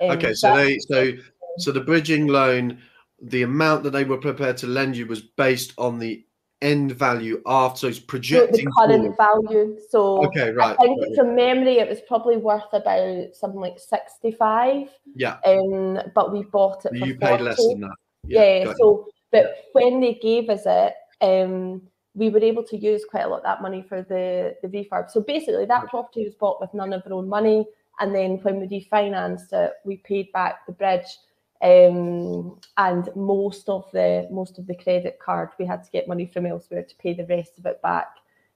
Um, 0.00 0.10
okay, 0.16 0.34
so 0.34 0.54
they 0.54 0.78
so 0.78 1.12
so 1.58 1.72
the 1.72 1.80
bridging 1.80 2.26
loan, 2.26 2.78
the 3.20 3.42
amount 3.42 3.84
that 3.84 3.90
they 3.90 4.04
were 4.04 4.18
prepared 4.18 4.56
to 4.58 4.66
lend 4.66 4.96
you 4.96 5.06
was 5.06 5.22
based 5.22 5.72
on 5.78 5.98
the 5.98 6.25
end 6.62 6.92
value 6.92 7.42
after 7.46 7.80
so 7.80 7.86
it's 7.88 7.98
projecting 7.98 8.64
the 8.64 8.70
current 8.78 9.16
forward. 9.16 9.48
value. 9.48 9.78
So 9.90 10.24
okay, 10.26 10.52
right. 10.52 10.76
I 10.78 10.82
think 10.82 11.02
right. 11.02 11.14
from 11.14 11.34
memory 11.34 11.78
it 11.78 11.88
was 11.88 12.00
probably 12.08 12.38
worth 12.38 12.72
about 12.72 13.34
something 13.34 13.60
like 13.60 13.78
65. 13.78 14.88
Yeah. 15.14 15.36
Um, 15.44 15.98
but 16.14 16.32
we 16.32 16.42
bought 16.44 16.84
it. 16.86 16.94
You 16.94 17.16
paid 17.16 17.40
40. 17.40 17.42
less 17.42 17.56
than 17.56 17.80
that. 17.82 17.96
Yeah. 18.24 18.64
yeah 18.64 18.72
so 18.78 19.06
but 19.30 19.64
when 19.72 20.00
they 20.00 20.14
gave 20.14 20.48
us 20.48 20.62
it, 20.64 20.94
um, 21.20 21.82
we 22.14 22.30
were 22.30 22.40
able 22.40 22.64
to 22.64 22.76
use 22.78 23.04
quite 23.04 23.24
a 23.24 23.28
lot 23.28 23.38
of 23.38 23.42
that 23.42 23.60
money 23.60 23.84
for 23.86 24.02
the, 24.02 24.56
the 24.62 24.68
refurb. 24.68 25.10
So 25.10 25.20
basically 25.20 25.66
that 25.66 25.88
property 25.88 26.24
was 26.24 26.34
bought 26.34 26.60
with 26.60 26.72
none 26.72 26.94
of 26.94 27.02
our 27.06 27.12
own 27.12 27.28
money. 27.28 27.66
And 28.00 28.14
then 28.14 28.38
when 28.42 28.60
we 28.60 28.66
refinanced 28.66 29.52
it, 29.52 29.72
we 29.84 29.98
paid 29.98 30.32
back 30.32 30.66
the 30.66 30.72
bridge 30.72 31.18
Um, 31.62 32.60
and 32.76 33.08
most 33.16 33.68
of 33.68 33.90
the 33.92 34.28
most 34.30 34.58
of 34.58 34.66
the 34.66 34.74
credit 34.74 35.18
card 35.18 35.50
we 35.58 35.64
had 35.64 35.82
to 35.84 35.90
get 35.90 36.06
money 36.06 36.26
from 36.26 36.44
elsewhere 36.44 36.82
to 36.82 36.96
pay 36.96 37.14
the 37.14 37.24
rest 37.26 37.58
of 37.58 37.64
it 37.66 37.80
back. 37.80 38.08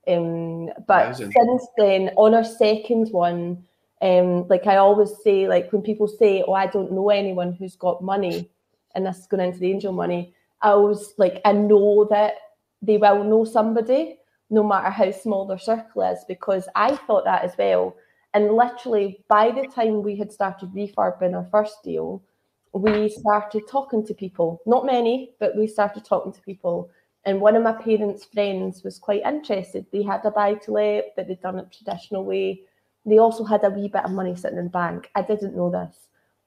Um, 0.06 0.70
but 0.86 1.06
Amazing. 1.06 1.32
since 1.32 1.66
then, 1.78 2.10
on 2.16 2.34
our 2.34 2.44
second 2.44 3.08
one, 3.10 3.64
um, 4.02 4.46
like 4.48 4.66
I 4.66 4.76
always 4.76 5.12
say, 5.22 5.48
like 5.48 5.72
when 5.72 5.82
people 5.82 6.08
say, 6.08 6.42
"Oh, 6.46 6.52
I 6.52 6.66
don't 6.66 6.92
know 6.92 7.10
anyone 7.10 7.52
who's 7.52 7.76
got 7.76 8.02
money," 8.02 8.50
and 8.94 9.06
this 9.06 9.18
is 9.18 9.26
going 9.26 9.46
into 9.46 9.58
the 9.60 9.70
angel 9.70 9.92
money, 9.92 10.34
I 10.62 10.70
always 10.70 11.14
like 11.16 11.40
I 11.44 11.52
know 11.52 12.06
that 12.10 12.34
they 12.82 12.96
will 12.96 13.24
know 13.24 13.44
somebody, 13.44 14.18
no 14.48 14.62
matter 14.62 14.90
how 14.90 15.10
small 15.10 15.46
their 15.46 15.58
circle 15.58 16.02
is, 16.02 16.24
because 16.26 16.68
I 16.74 16.96
thought 16.96 17.24
that 17.24 17.44
as 17.44 17.56
well. 17.58 17.96
And 18.32 18.52
literally, 18.52 19.24
by 19.28 19.50
the 19.50 19.66
time 19.66 20.02
we 20.02 20.16
had 20.16 20.32
started 20.32 20.72
refurbing 20.72 21.34
our 21.34 21.48
first 21.50 21.82
deal, 21.82 22.22
we 22.72 23.08
started 23.08 23.66
talking 23.68 24.06
to 24.06 24.14
people. 24.14 24.60
Not 24.66 24.86
many, 24.86 25.32
but 25.40 25.56
we 25.56 25.66
started 25.66 26.04
talking 26.04 26.32
to 26.32 26.40
people. 26.42 26.90
And 27.24 27.40
one 27.40 27.56
of 27.56 27.62
my 27.62 27.72
parents' 27.72 28.24
friends 28.24 28.82
was 28.82 28.98
quite 28.98 29.22
interested. 29.22 29.86
They 29.92 30.02
had 30.02 30.24
a 30.24 30.30
buy 30.30 30.54
to 30.54 30.72
let, 30.72 31.16
but 31.16 31.26
they'd 31.26 31.40
done 31.40 31.58
it 31.58 31.72
traditional 31.72 32.24
way. 32.24 32.62
They 33.04 33.18
also 33.18 33.44
had 33.44 33.64
a 33.64 33.70
wee 33.70 33.88
bit 33.88 34.04
of 34.04 34.12
money 34.12 34.34
sitting 34.36 34.58
in 34.58 34.68
bank. 34.68 35.10
I 35.14 35.22
didn't 35.22 35.56
know 35.56 35.70
this, 35.70 35.96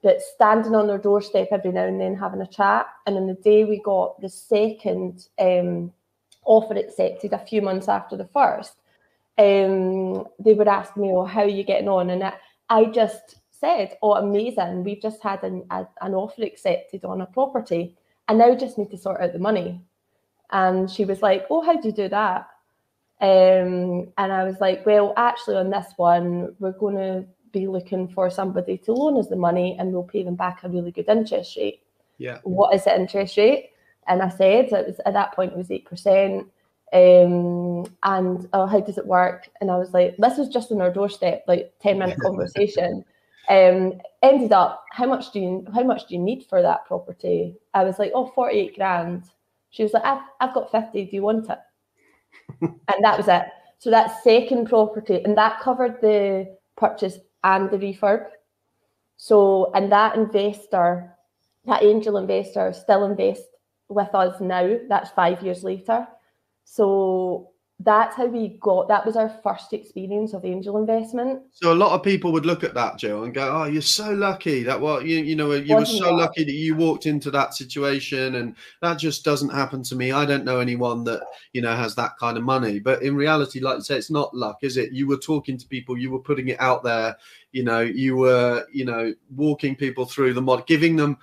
but 0.01 0.21
standing 0.21 0.75
on 0.75 0.87
their 0.87 0.97
doorstep 0.97 1.49
every 1.51 1.71
now 1.71 1.85
and 1.85 1.99
then 1.99 2.15
having 2.15 2.41
a 2.41 2.47
chat. 2.47 2.87
And 3.05 3.17
on 3.17 3.27
the 3.27 3.33
day 3.33 3.65
we 3.65 3.81
got 3.81 4.19
the 4.21 4.29
second 4.29 5.27
um, 5.39 5.91
offer 6.45 6.75
accepted, 6.75 7.33
a 7.33 7.45
few 7.45 7.61
months 7.61 7.87
after 7.87 8.15
the 8.15 8.29
first, 8.33 8.73
um, 9.37 10.27
they 10.39 10.53
would 10.53 10.67
ask 10.67 10.95
me, 10.95 11.11
"Oh, 11.11 11.25
how 11.25 11.41
are 11.41 11.47
you 11.47 11.63
getting 11.63 11.89
on?" 11.89 12.11
And 12.11 12.23
I, 12.23 12.33
I 12.69 12.85
just 12.85 13.37
said, 13.63 13.97
"Oh, 14.01 14.15
amazing! 14.15 14.83
We've 14.83 15.01
just 15.01 15.23
had 15.23 15.43
an, 15.43 15.65
a, 15.71 15.87
an 16.01 16.13
offer 16.13 16.43
accepted 16.43 17.05
on 17.05 17.21
a 17.21 17.25
property, 17.25 17.95
and 18.27 18.37
now 18.37 18.55
just 18.55 18.77
need 18.77 18.91
to 18.91 18.97
sort 18.97 19.21
out 19.21 19.33
the 19.33 19.39
money." 19.39 19.81
And 20.51 20.91
she 20.91 21.05
was 21.05 21.21
like, 21.21 21.45
"Oh, 21.49 21.61
how 21.61 21.79
do 21.79 21.87
you 21.87 21.93
do 21.93 22.09
that?" 22.09 22.47
Um, 23.21 24.11
and 24.17 24.33
I 24.33 24.43
was 24.43 24.59
like, 24.59 24.85
"Well, 24.85 25.13
actually, 25.15 25.57
on 25.57 25.69
this 25.69 25.93
one, 25.95 26.55
we're 26.59 26.77
going 26.77 26.97
to 26.97 27.25
be 27.53 27.67
looking 27.67 28.07
for 28.09 28.29
somebody 28.29 28.77
to 28.79 28.93
loan 28.93 29.17
us 29.17 29.27
the 29.27 29.37
money, 29.37 29.77
and 29.79 29.93
we'll 29.93 30.03
pay 30.03 30.23
them 30.23 30.35
back 30.35 30.63
a 30.63 30.69
really 30.69 30.91
good 30.91 31.07
interest 31.07 31.55
rate." 31.55 31.81
Yeah. 32.17 32.39
What 32.43 32.75
is 32.75 32.83
the 32.83 32.95
interest 32.95 33.37
rate? 33.37 33.69
And 34.07 34.21
I 34.21 34.29
said 34.29 34.65
it 34.65 34.87
was 34.87 34.99
at 35.05 35.13
that 35.13 35.33
point 35.33 35.53
it 35.53 35.57
was 35.57 35.71
eight 35.71 35.85
percent. 35.85 36.47
Um, 36.91 37.87
and 38.03 38.47
oh, 38.53 38.67
how 38.67 38.79
does 38.79 38.99
it 38.99 39.07
work? 39.07 39.49
And 39.59 39.71
I 39.71 39.77
was 39.77 39.93
like, 39.93 40.15
this 40.17 40.37
was 40.37 40.47
just 40.47 40.71
on 40.71 40.79
our 40.79 40.93
doorstep, 40.93 41.43
like 41.47 41.73
10 41.81 41.97
minute 41.97 42.19
conversation. 42.21 43.03
Um, 43.49 43.99
ended 44.21 44.53
up, 44.53 44.85
how 44.91 45.05
much 45.05 45.31
do 45.31 45.39
you 45.39 45.67
how 45.73 45.83
much 45.83 46.07
do 46.07 46.15
you 46.15 46.21
need 46.21 46.45
for 46.49 46.61
that 46.61 46.85
property? 46.85 47.55
I 47.73 47.83
was 47.83 47.99
like, 47.99 48.11
oh, 48.15 48.27
48 48.27 48.75
grand. 48.75 49.23
She 49.69 49.83
was 49.83 49.93
like, 49.93 50.05
I've, 50.05 50.21
I've 50.39 50.53
got 50.53 50.71
50, 50.71 51.05
do 51.05 51.15
you 51.15 51.23
want 51.23 51.49
it? 51.49 51.59
and 52.61 53.03
that 53.03 53.17
was 53.17 53.27
it. 53.27 53.43
So 53.79 53.89
that 53.89 54.23
second 54.23 54.69
property, 54.69 55.21
and 55.25 55.37
that 55.37 55.59
covered 55.59 55.99
the 55.99 56.55
purchase 56.77 57.17
and 57.43 57.69
the 57.69 57.77
refurb. 57.77 58.27
So, 59.17 59.71
and 59.73 59.91
that 59.91 60.15
investor, 60.15 61.13
that 61.65 61.83
angel 61.83 62.17
investor, 62.17 62.71
still 62.71 63.03
invest 63.05 63.43
with 63.89 64.13
us 64.15 64.39
now. 64.39 64.77
That's 64.87 65.11
five 65.11 65.41
years 65.41 65.63
later. 65.63 66.07
So 66.63 67.51
that's 67.83 68.15
how 68.15 68.25
we 68.25 68.57
got 68.61 68.87
that 68.87 69.05
was 69.05 69.15
our 69.15 69.29
first 69.43 69.73
experience 69.73 70.33
of 70.33 70.45
angel 70.45 70.77
investment. 70.77 71.41
So 71.51 71.73
a 71.73 71.75
lot 71.75 71.91
of 71.93 72.03
people 72.03 72.31
would 72.31 72.45
look 72.45 72.63
at 72.63 72.73
that 72.73 72.97
jill 72.97 73.23
and 73.23 73.33
go 73.33 73.51
oh 73.51 73.65
you're 73.65 73.81
so 73.81 74.11
lucky 74.11 74.63
that 74.63 74.79
well 74.79 75.05
you 75.05 75.19
you 75.19 75.35
know 75.35 75.51
you 75.51 75.75
Wasn't 75.75 75.99
were 75.99 76.05
so 76.05 76.15
that? 76.15 76.21
lucky 76.23 76.43
that 76.43 76.51
you 76.51 76.75
walked 76.75 77.05
into 77.05 77.31
that 77.31 77.53
situation 77.53 78.35
and 78.35 78.55
that 78.81 78.97
just 78.99 79.23
doesn't 79.23 79.49
happen 79.49 79.83
to 79.83 79.95
me. 79.95 80.11
I 80.11 80.25
don't 80.25 80.45
know 80.45 80.59
anyone 80.59 81.03
that 81.05 81.21
you 81.53 81.61
know 81.61 81.75
has 81.75 81.95
that 81.95 82.17
kind 82.19 82.37
of 82.37 82.43
money. 82.43 82.79
But 82.79 83.03
in 83.03 83.15
reality 83.15 83.59
like 83.59 83.77
you 83.77 83.83
say 83.83 83.97
it's 83.97 84.11
not 84.11 84.35
luck 84.35 84.59
is 84.61 84.77
it? 84.77 84.91
You 84.91 85.07
were 85.07 85.17
talking 85.17 85.57
to 85.57 85.67
people 85.67 85.97
you 85.97 86.11
were 86.11 86.19
putting 86.19 86.47
it 86.49 86.59
out 86.59 86.83
there 86.83 87.15
you 87.51 87.63
know 87.63 87.81
you 87.81 88.15
were 88.15 88.65
you 88.71 88.85
know 88.85 89.13
walking 89.35 89.75
people 89.75 90.05
through 90.05 90.33
the 90.33 90.41
mod 90.41 90.65
giving 90.67 90.95
them 90.95 91.17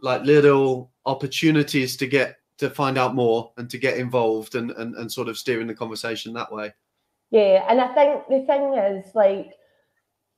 like 0.00 0.22
little 0.22 0.90
opportunities 1.06 1.96
to 1.96 2.06
get 2.06 2.38
to 2.64 2.74
find 2.74 2.98
out 2.98 3.14
more 3.14 3.52
and 3.56 3.68
to 3.70 3.78
get 3.78 3.98
involved 3.98 4.54
and, 4.54 4.70
and, 4.72 4.94
and 4.96 5.10
sort 5.10 5.28
of 5.28 5.38
steering 5.38 5.66
the 5.66 5.74
conversation 5.74 6.32
that 6.34 6.52
way. 6.52 6.72
Yeah, 7.30 7.64
and 7.68 7.80
I 7.80 7.88
think 7.94 8.28
the 8.28 8.46
thing 8.46 8.74
is 8.74 9.14
like 9.14 9.54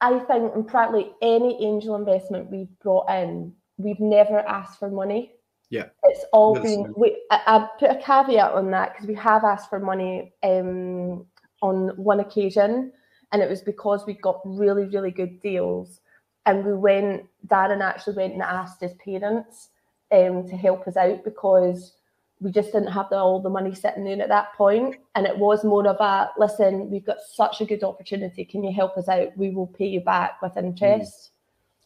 I 0.00 0.18
think 0.20 0.54
in 0.54 0.64
practically 0.64 1.12
any 1.22 1.62
angel 1.64 1.96
investment 1.96 2.50
we've 2.50 2.78
brought 2.80 3.08
in, 3.10 3.54
we've 3.78 4.00
never 4.00 4.38
asked 4.40 4.78
for 4.78 4.90
money. 4.90 5.32
Yeah, 5.70 5.86
it's 6.04 6.24
all 6.32 6.54
been. 6.54 6.94
We, 6.96 7.20
I, 7.30 7.40
I, 7.46 7.68
put 7.78 7.90
a 7.90 7.96
caveat 7.96 8.52
on 8.52 8.70
that 8.70 8.92
because 8.92 9.08
we 9.08 9.14
have 9.14 9.42
asked 9.42 9.68
for 9.68 9.80
money 9.80 10.32
um, 10.42 11.26
on 11.60 11.88
one 11.96 12.20
occasion, 12.20 12.92
and 13.32 13.42
it 13.42 13.50
was 13.50 13.62
because 13.62 14.06
we 14.06 14.14
got 14.14 14.40
really, 14.44 14.84
really 14.84 15.10
good 15.10 15.40
deals, 15.40 16.00
and 16.44 16.64
we 16.64 16.72
went. 16.72 17.26
Darren 17.48 17.82
actually 17.82 18.16
went 18.16 18.34
and 18.34 18.42
asked 18.42 18.80
his 18.80 18.94
parents 19.04 19.70
um, 20.12 20.46
to 20.48 20.56
help 20.56 20.86
us 20.86 20.96
out 20.96 21.24
because 21.24 21.95
we 22.40 22.50
just 22.50 22.72
didn't 22.72 22.92
have 22.92 23.08
the, 23.08 23.16
all 23.16 23.40
the 23.40 23.48
money 23.48 23.74
sitting 23.74 24.06
in 24.06 24.20
at 24.20 24.28
that 24.28 24.52
point. 24.54 24.96
And 25.14 25.26
it 25.26 25.38
was 25.38 25.64
more 25.64 25.86
of 25.86 25.96
a 26.00 26.30
listen, 26.38 26.90
we've 26.90 27.06
got 27.06 27.18
such 27.20 27.60
a 27.60 27.64
good 27.64 27.82
opportunity. 27.82 28.44
Can 28.44 28.62
you 28.62 28.72
help 28.72 28.96
us 28.96 29.08
out? 29.08 29.36
We 29.36 29.50
will 29.50 29.68
pay 29.68 29.86
you 29.86 30.00
back 30.00 30.42
with 30.42 30.56
interest. 30.56 31.12
Mm. 31.12 31.30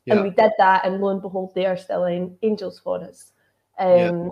Yeah. 0.07 0.14
And 0.14 0.23
we 0.25 0.30
did 0.30 0.52
that, 0.59 0.87
and 0.87 1.00
lo 1.00 1.11
and 1.11 1.21
behold, 1.21 1.54
they 1.54 1.66
are 1.66 1.76
still 1.76 2.04
in 2.04 2.37
angels 2.42 2.80
for 2.80 3.04
us. 3.04 3.33
Um, 3.78 3.88
yeah. 3.88 4.28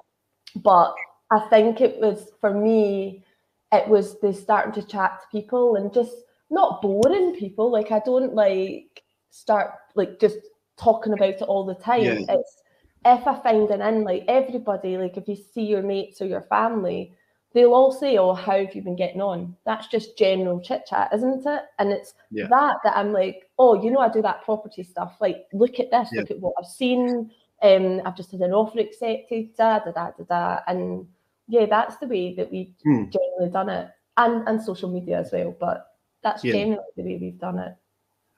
But 0.57 0.95
I 1.31 1.41
think 1.51 1.81
it 1.81 2.01
was 2.01 2.31
for 2.41 2.53
me, 2.55 3.23
it 3.71 3.87
was 3.87 4.19
the 4.21 4.33
starting 4.33 4.73
to 4.81 4.89
chat 4.89 5.21
to 5.21 5.27
people 5.31 5.77
and 5.77 5.93
just 5.93 6.17
not 6.51 6.81
boring 6.81 7.37
people. 7.37 7.71
Like 7.71 7.93
I 7.93 8.01
don't 8.01 8.35
like 8.35 9.03
start 9.31 9.73
like 9.95 10.19
just 10.19 10.39
talking 10.79 11.13
about 11.13 11.35
it 11.35 11.43
all 11.43 11.65
the 11.65 11.75
time. 11.75 12.03
Yeah. 12.03 12.21
It's 12.29 12.63
if 13.05 13.27
I 13.27 13.41
find 13.41 13.71
an 13.71 13.83
in, 13.83 14.05
like 14.05 14.25
everybody, 14.29 14.97
like 14.97 15.17
if 15.17 15.29
you 15.29 15.37
see 15.37 15.63
your 15.63 15.83
mates 15.83 16.21
or 16.21 16.27
your 16.27 16.43
family, 16.43 17.13
they'll 17.55 17.75
all 17.75 17.93
say, 17.93 18.19
Oh, 18.19 18.35
how 18.35 18.59
have 18.59 18.75
you 18.75 18.83
been 18.83 18.97
getting 18.97 19.21
on? 19.21 19.57
That's 19.65 19.89
just 19.89 20.19
general 20.19 20.61
chit 20.61 20.87
chat, 20.87 21.11
isn't 21.15 21.47
it? 21.47 21.63
And 21.79 21.93
it's 21.93 22.15
yeah. 22.31 22.47
that 22.49 22.77
that 22.85 22.97
I'm 22.97 23.13
like, 23.13 23.49
Oh, 23.59 23.83
you 23.83 23.91
know, 23.91 24.01
I 24.01 24.09
do 24.09 24.23
that 24.23 24.45
property 24.45 24.83
stuff. 24.83 25.17
Like, 25.21 25.47
look 25.53 25.79
at 25.81 25.91
this, 25.91 26.11
yeah. 26.13 26.21
look 26.21 26.31
at 26.31 26.41
what 26.41 26.55
I've 26.59 26.67
seen. 26.71 27.31
Um, 27.63 28.01
I've 28.05 28.17
just 28.17 28.31
had 28.31 28.41
an 28.41 28.53
offer 28.53 28.81
accepted, 28.81 29.57
da 29.57 29.81
da 29.81 29.93
da 29.93 30.11
da 30.19 30.25
da. 30.29 30.61
And 30.67 31.07
yeah, 31.49 31.67
that's 31.67 31.97
the 31.97 32.07
way 32.07 32.35
that 32.35 32.51
we've 32.51 32.75
hmm. 32.83 33.05
generally 33.11 33.53
done 33.53 33.69
it. 33.69 33.91
And 34.17 34.47
and 34.49 34.63
social 34.63 34.91
media 34.91 35.21
as 35.21 35.33
well. 35.33 35.57
But 35.59 35.87
that's 36.23 36.45
yeah. 36.45 36.53
generally 36.53 36.85
the 36.97 37.03
way 37.03 37.19
we've 37.21 37.39
done 37.39 37.59
it. 37.59 37.75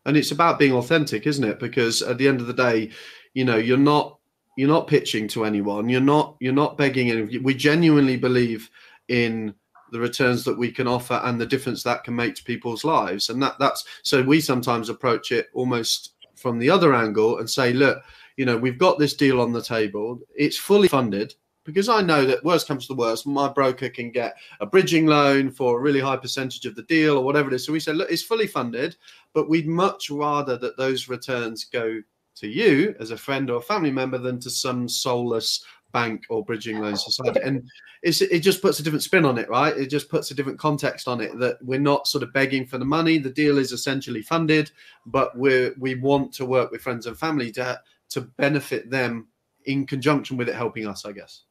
And 0.07 0.17
it's 0.17 0.31
about 0.31 0.59
being 0.59 0.73
authentic, 0.73 1.27
isn't 1.27 1.45
it? 1.45 1.59
Because 1.59 2.03
at 2.03 2.19
the 2.19 2.27
end 2.27 2.41
of 2.41 2.47
the 2.47 2.55
day, 2.55 2.91
you 3.35 3.45
know, 3.45 3.57
you're 3.57 3.77
not 3.77 4.20
you're 4.61 4.69
not 4.69 4.87
pitching 4.87 5.27
to 5.29 5.47
anyone. 5.47 5.89
You're 5.89 6.03
not 6.03 6.37
you're 6.39 6.53
not 6.53 6.77
begging 6.77 7.11
anyone. 7.11 7.43
We 7.43 7.55
genuinely 7.55 8.19
believe 8.19 8.69
in 9.09 9.55
the 9.91 9.99
returns 9.99 10.45
that 10.45 10.59
we 10.59 10.71
can 10.71 10.87
offer 10.87 11.19
and 11.25 11.41
the 11.41 11.47
difference 11.47 11.83
that 11.83 12.05
can 12.05 12.15
make 12.15 12.35
to 12.35 12.45
people's 12.45 12.85
lives. 12.85 13.31
And 13.31 13.43
that 13.43 13.59
that's 13.59 13.87
so 14.03 14.23
we 14.23 14.39
sometimes 14.39 14.91
approach 14.91 15.33
it 15.33 15.49
almost 15.55 16.13
from 16.37 16.59
the 16.59 16.69
other 16.69 16.95
angle 16.95 17.39
and 17.39 17.49
say, 17.49 17.73
look, 17.73 18.03
you 18.37 18.45
know, 18.45 18.59
we've 18.59 18.77
got 18.77 18.99
this 18.99 19.15
deal 19.15 19.41
on 19.41 19.51
the 19.51 19.63
table. 19.63 20.21
It's 20.37 20.59
fully 20.59 20.89
funded 20.89 21.35
because 21.65 21.89
I 21.89 22.03
know 22.03 22.27
that 22.27 22.45
worst 22.45 22.69
comes 22.69 22.87
to 22.89 22.95
worst, 22.95 23.27
my 23.27 23.49
broker 23.49 23.89
can 23.89 24.11
get 24.11 24.35
a 24.61 24.67
bridging 24.67 25.07
loan 25.07 25.51
for 25.51 25.79
a 25.79 25.81
really 25.81 26.01
high 26.01 26.19
percentage 26.19 26.67
of 26.67 26.75
the 26.75 26.83
deal 26.83 27.17
or 27.17 27.25
whatever 27.25 27.49
it 27.49 27.55
is. 27.55 27.65
So 27.65 27.73
we 27.73 27.81
say, 27.81 27.95
look, 27.95 28.11
it's 28.11 28.23
fully 28.23 28.47
funded, 28.47 28.97
but 29.33 29.49
we'd 29.49 29.67
much 29.69 30.11
rather 30.11 30.59
that 30.59 30.77
those 30.77 31.09
returns 31.09 31.65
go 31.65 32.03
to 32.37 32.49
you 32.49 32.95
as 33.01 33.11
a 33.11 33.17
friend 33.17 33.51
or 33.51 33.61
family 33.61 33.91
member 33.91 34.19
than 34.19 34.39
to 34.41 34.51
some 34.51 34.89
soulless 34.89 35.65
bank 35.93 36.25
or 36.31 36.45
bridging 36.45 36.81
loan 36.81 36.97
society. 36.97 37.41
And 37.43 37.69
it 38.03 38.41
just 38.41 38.63
puts 38.63 38.81
a 38.81 38.83
different 38.83 39.03
spin 39.03 39.25
on 39.25 39.39
it, 39.39 39.49
right? 39.51 39.77
It 39.77 39.87
just 39.87 40.09
puts 40.09 40.31
a 40.31 40.35
different 40.35 40.59
context 40.59 41.07
on 41.09 41.21
it 41.21 41.39
that 41.39 41.57
we're 41.63 41.81
not 41.81 42.07
sort 42.07 42.23
of 42.23 42.33
begging 42.33 42.67
for 42.67 42.79
the 42.79 42.85
money. 42.85 43.19
The 43.19 43.31
deal 43.31 43.59
is 43.59 43.73
essentially 43.73 44.23
funded, 44.23 44.71
but 45.07 45.37
we 45.37 45.73
we 45.79 45.97
want 45.97 46.33
to 46.35 46.47
work 46.47 46.71
with 46.71 46.81
friends 46.81 47.07
and 47.07 47.19
family 47.19 47.51
to 47.53 47.81
to 48.11 48.21
benefit 48.23 48.91
them 48.91 49.29
in 49.65 49.87
conjunction 49.87 50.37
with 50.37 50.49
it 50.49 50.55
helping 50.55 50.87
us, 50.87 51.05
I 51.05 51.13
guess. 51.13 51.43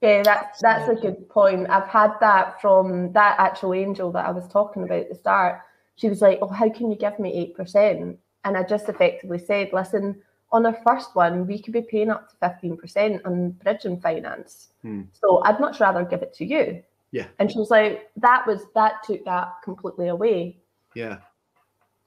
Yeah, 0.00 0.22
that's 0.22 0.60
that's 0.60 0.88
a 0.88 0.94
good 0.94 1.28
point. 1.28 1.68
I've 1.68 1.88
had 1.88 2.12
that 2.20 2.60
from 2.60 3.12
that 3.12 3.36
actual 3.38 3.74
angel 3.74 4.12
that 4.12 4.26
I 4.26 4.30
was 4.30 4.48
talking 4.48 4.84
about 4.84 5.00
at 5.00 5.08
the 5.08 5.14
start. 5.14 5.60
She 5.96 6.08
was 6.08 6.20
like, 6.20 6.38
"Oh, 6.42 6.48
how 6.48 6.70
can 6.70 6.90
you 6.90 6.96
give 6.96 7.18
me 7.18 7.32
eight 7.32 7.54
percent?" 7.54 8.18
And 8.44 8.56
I 8.56 8.62
just 8.62 8.88
effectively 8.88 9.38
said, 9.38 9.70
listen, 9.72 10.20
on 10.52 10.66
our 10.66 10.78
first 10.86 11.16
one, 11.16 11.46
we 11.46 11.60
could 11.60 11.72
be 11.72 11.82
paying 11.82 12.10
up 12.10 12.28
to 12.30 12.36
15% 12.46 13.26
on 13.26 13.50
bridging 13.62 14.00
finance. 14.00 14.68
Hmm. 14.82 15.02
So 15.12 15.42
I'd 15.44 15.60
much 15.60 15.80
rather 15.80 16.04
give 16.04 16.22
it 16.22 16.34
to 16.34 16.44
you. 16.44 16.82
Yeah. 17.10 17.26
And 17.38 17.50
she 17.50 17.58
was 17.58 17.70
like, 17.70 18.10
that 18.16 18.46
was 18.46 18.62
that 18.74 19.02
took 19.04 19.24
that 19.24 19.54
completely 19.62 20.08
away. 20.08 20.58
Yeah. 20.94 21.18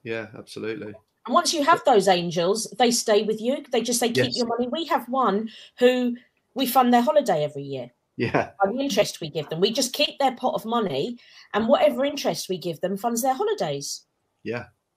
Yeah, 0.04 0.28
absolutely. 0.38 0.94
And 1.26 1.34
once 1.34 1.54
you 1.54 1.64
have 1.64 1.84
those 1.86 2.08
angels, 2.08 2.74
they 2.78 2.92
stay 2.92 3.24
with 3.24 3.42
you. 3.42 3.66
They 3.72 3.82
just 3.82 4.00
say, 4.00 4.08
keep 4.08 4.26
Yes. 4.26 4.38
your 4.38 4.48
money. 4.48 4.70
We 4.72 4.86
have 4.86 5.10
one 5.10 5.50
who 5.80 6.16
we 6.54 6.66
fund 6.66 6.94
their 6.94 7.02
holiday 7.02 7.44
every 7.44 7.64
year. 7.64 7.92
Yeah. 8.16 8.52
By 8.64 8.72
the 8.72 8.80
interest 8.80 9.22
we 9.22 9.30
give 9.30 9.50
them, 9.50 9.60
we 9.60 9.72
just 9.72 9.94
keep 9.94 10.18
their 10.20 10.36
pot 10.36 10.56
of 10.56 10.66
money, 10.66 11.20
and 11.54 11.68
whatever 11.68 12.04
interest 12.04 12.50
we 12.50 12.58
give 12.58 12.82
them 12.82 12.98
funds 12.98 13.22
their 13.22 13.34
holidays. 13.34 14.06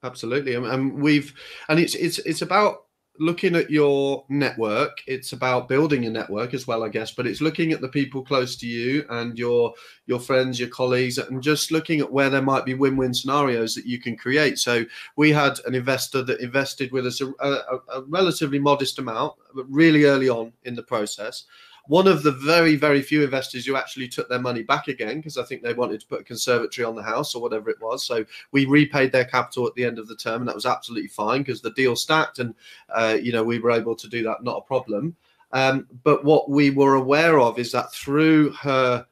Absolutely. 0.02 0.54
And, 0.54 1.00
we've 1.00 1.34
and 1.68 1.78
it's 1.78 1.94
it's 1.94 2.18
it's 2.20 2.42
about 2.42 2.84
looking 3.18 3.54
at 3.54 3.70
your 3.70 4.24
network. 4.28 5.02
It's 5.06 5.32
about 5.32 5.68
building 5.68 6.02
your 6.02 6.12
network 6.12 6.54
as 6.54 6.66
well 6.66 6.82
i 6.82 6.88
guess 6.88 7.12
but 7.12 7.26
it's 7.26 7.42
looking 7.42 7.72
at 7.72 7.82
the 7.82 7.88
people 7.88 8.22
close 8.22 8.56
to 8.56 8.66
you 8.66 9.04
and 9.10 9.38
your 9.38 9.74
your 10.06 10.18
friends 10.18 10.58
your 10.58 10.70
colleagues 10.70 11.18
and 11.18 11.42
just 11.42 11.70
looking 11.70 12.00
at 12.00 12.10
where 12.10 12.30
there 12.30 12.42
might 12.42 12.64
be 12.64 12.74
win-win 12.74 13.12
scenarios 13.12 13.74
that 13.74 13.86
you 13.86 14.00
can 14.00 14.16
create. 14.16 14.58
So 14.58 14.84
we 15.16 15.30
had 15.30 15.58
an 15.66 15.74
investor 15.74 16.22
that 16.22 16.40
invested 16.40 16.92
with 16.92 17.06
us 17.06 17.20
a, 17.20 17.32
a, 17.40 17.78
a 17.92 18.02
relatively 18.08 18.58
modest 18.58 18.98
amount 18.98 19.34
but 19.54 19.66
really 19.68 20.04
early 20.04 20.28
on 20.28 20.52
in 20.64 20.74
the 20.74 20.82
process 20.82 21.44
one 21.90 22.06
of 22.06 22.22
the 22.22 22.30
very 22.30 22.76
very 22.76 23.02
few 23.02 23.24
investors 23.24 23.66
who 23.66 23.74
actually 23.74 24.06
took 24.06 24.28
their 24.28 24.38
money 24.38 24.62
back 24.62 24.86
again 24.86 25.16
because 25.16 25.36
i 25.36 25.42
think 25.42 25.60
they 25.60 25.74
wanted 25.74 26.00
to 26.00 26.06
put 26.06 26.20
a 26.20 26.24
conservatory 26.24 26.84
on 26.86 26.94
the 26.94 27.02
house 27.02 27.34
or 27.34 27.42
whatever 27.42 27.68
it 27.68 27.80
was. 27.80 28.06
So 28.06 28.24
we 28.52 28.64
repaid 28.64 29.10
their 29.10 29.24
capital 29.24 29.66
at 29.66 29.74
the 29.74 29.84
end 29.84 29.98
of 29.98 30.06
the 30.06 30.14
term 30.14 30.42
and 30.42 30.48
that 30.48 30.54
was 30.54 30.66
absolutely 30.66 31.08
fine 31.08 31.40
because 31.40 31.60
the 31.60 31.72
deal 31.72 31.96
stacked 31.96 32.38
and 32.38 32.54
uh, 32.94 33.18
you 33.20 33.32
know 33.32 33.42
we 33.42 33.58
were 33.58 33.72
able 33.72 33.96
to 33.96 34.08
do 34.08 34.22
that 34.22 34.44
not 34.44 34.58
a 34.58 34.68
problem. 34.68 35.16
Um, 35.52 35.88
but 36.04 36.24
what 36.24 36.48
we 36.48 36.70
were 36.70 36.94
aware 36.94 37.40
of 37.40 37.58
is 37.58 37.72
that 37.72 37.92
through 37.92 38.50
her 38.52 39.04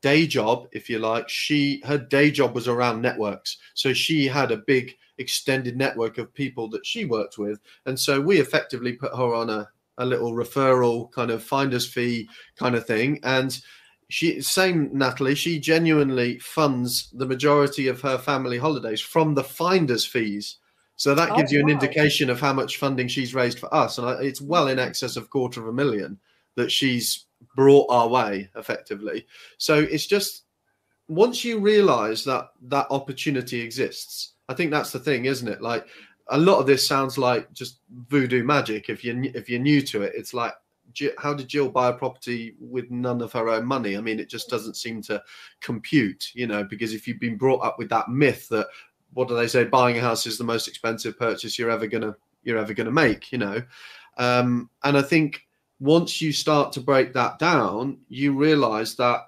day 0.00 0.26
job 0.26 0.66
if 0.72 0.88
you 0.88 0.98
like 1.00 1.28
she 1.28 1.82
her 1.84 1.98
day 1.98 2.30
job 2.30 2.54
was 2.54 2.68
around 2.68 3.02
networks. 3.02 3.58
So 3.74 3.92
she 3.92 4.26
had 4.26 4.50
a 4.50 4.64
big 4.66 4.96
extended 5.18 5.76
network 5.76 6.16
of 6.16 6.32
people 6.32 6.68
that 6.70 6.86
she 6.86 7.04
worked 7.04 7.36
with. 7.36 7.60
And 7.84 7.98
so 7.98 8.18
we 8.18 8.40
effectively 8.40 8.94
put 8.94 9.14
her 9.14 9.34
on 9.34 9.50
a, 9.50 9.68
a 9.98 10.04
little 10.04 10.32
referral 10.32 11.10
kind 11.12 11.30
of 11.30 11.42
finder's 11.42 11.86
fee 11.86 12.28
kind 12.56 12.74
of 12.74 12.86
thing. 12.86 13.20
And 13.22 13.58
she 14.10 14.40
same 14.42 14.90
natalie 14.92 15.34
she 15.34 15.58
genuinely 15.58 16.38
funds 16.38 17.08
the 17.14 17.26
majority 17.26 17.88
of 17.88 18.02
her 18.02 18.18
family 18.18 18.58
holidays 18.58 19.00
from 19.00 19.34
the 19.34 19.44
finder's 19.44 20.04
fees. 20.04 20.58
So 20.96 21.14
that 21.14 21.30
Oh, 21.30 21.36
gives 21.36 21.50
you 21.50 21.58
an 21.60 21.64
oh, 21.64 21.74
wow. 21.74 21.80
indication 21.80 22.30
of 22.30 22.40
how 22.40 22.52
much 22.52 22.76
funding 22.76 23.08
she's 23.08 23.34
raised 23.34 23.58
for 23.58 23.72
us. 23.74 23.98
And 23.98 24.08
it's 24.24 24.40
well 24.40 24.68
in 24.68 24.78
excess 24.78 25.16
of 25.16 25.30
quarter 25.30 25.60
of 25.60 25.68
a 25.68 25.72
million 25.72 26.18
that 26.56 26.70
she's 26.70 27.26
brought 27.56 27.86
our 27.90 28.08
way 28.08 28.48
effectively. 28.56 29.26
So 29.58 29.78
it's 29.78 30.06
just 30.06 30.44
once 31.08 31.44
you 31.44 31.58
realize 31.58 32.24
that 32.24 32.48
that 32.62 32.86
opportunity 32.90 33.60
exists 33.60 34.32
i 34.48 34.54
think 34.54 34.70
that's 34.70 34.90
the 34.92 34.98
thing 34.98 35.26
isn't 35.26 35.48
it? 35.48 35.60
Like 35.60 35.86
a 36.28 36.38
lot 36.38 36.58
of 36.58 36.66
this 36.66 36.86
sounds 36.86 37.18
like 37.18 37.52
just 37.52 37.80
voodoo 38.08 38.42
magic 38.42 38.88
if 38.88 39.04
you 39.04 39.30
if 39.34 39.48
you're 39.48 39.60
new 39.60 39.82
to 39.82 40.02
it 40.02 40.12
it's 40.14 40.32
like 40.32 40.54
how 41.18 41.34
did 41.34 41.48
Jill 41.48 41.68
buy 41.68 41.88
a 41.88 41.92
property 41.92 42.54
with 42.60 42.90
none 42.90 43.20
of 43.20 43.32
her 43.32 43.48
own 43.48 43.64
money? 43.66 43.96
I 43.96 44.00
mean, 44.00 44.20
it 44.20 44.28
just 44.28 44.48
doesn't 44.48 44.76
seem 44.76 45.02
to 45.02 45.22
compute, 45.60 46.30
you 46.34 46.46
know, 46.46 46.64
because 46.64 46.92
if 46.92 47.06
you've 47.06 47.20
been 47.20 47.36
brought 47.36 47.64
up 47.64 47.78
with 47.78 47.88
that 47.90 48.08
myth 48.08 48.48
that 48.50 48.66
what 49.12 49.28
do 49.28 49.34
they 49.34 49.46
say, 49.46 49.64
buying 49.64 49.96
a 49.96 50.00
house 50.00 50.26
is 50.26 50.38
the 50.38 50.44
most 50.44 50.68
expensive 50.68 51.18
purchase 51.18 51.58
you're 51.58 51.70
ever 51.70 51.86
gonna 51.86 52.14
you're 52.42 52.58
ever 52.58 52.74
gonna 52.74 52.90
make, 52.90 53.32
you 53.32 53.38
know. 53.38 53.62
Um, 54.18 54.70
and 54.82 54.96
I 54.96 55.02
think 55.02 55.42
once 55.80 56.20
you 56.20 56.32
start 56.32 56.72
to 56.72 56.80
break 56.80 57.12
that 57.14 57.38
down, 57.38 57.98
you 58.08 58.36
realize 58.36 58.94
that 58.96 59.20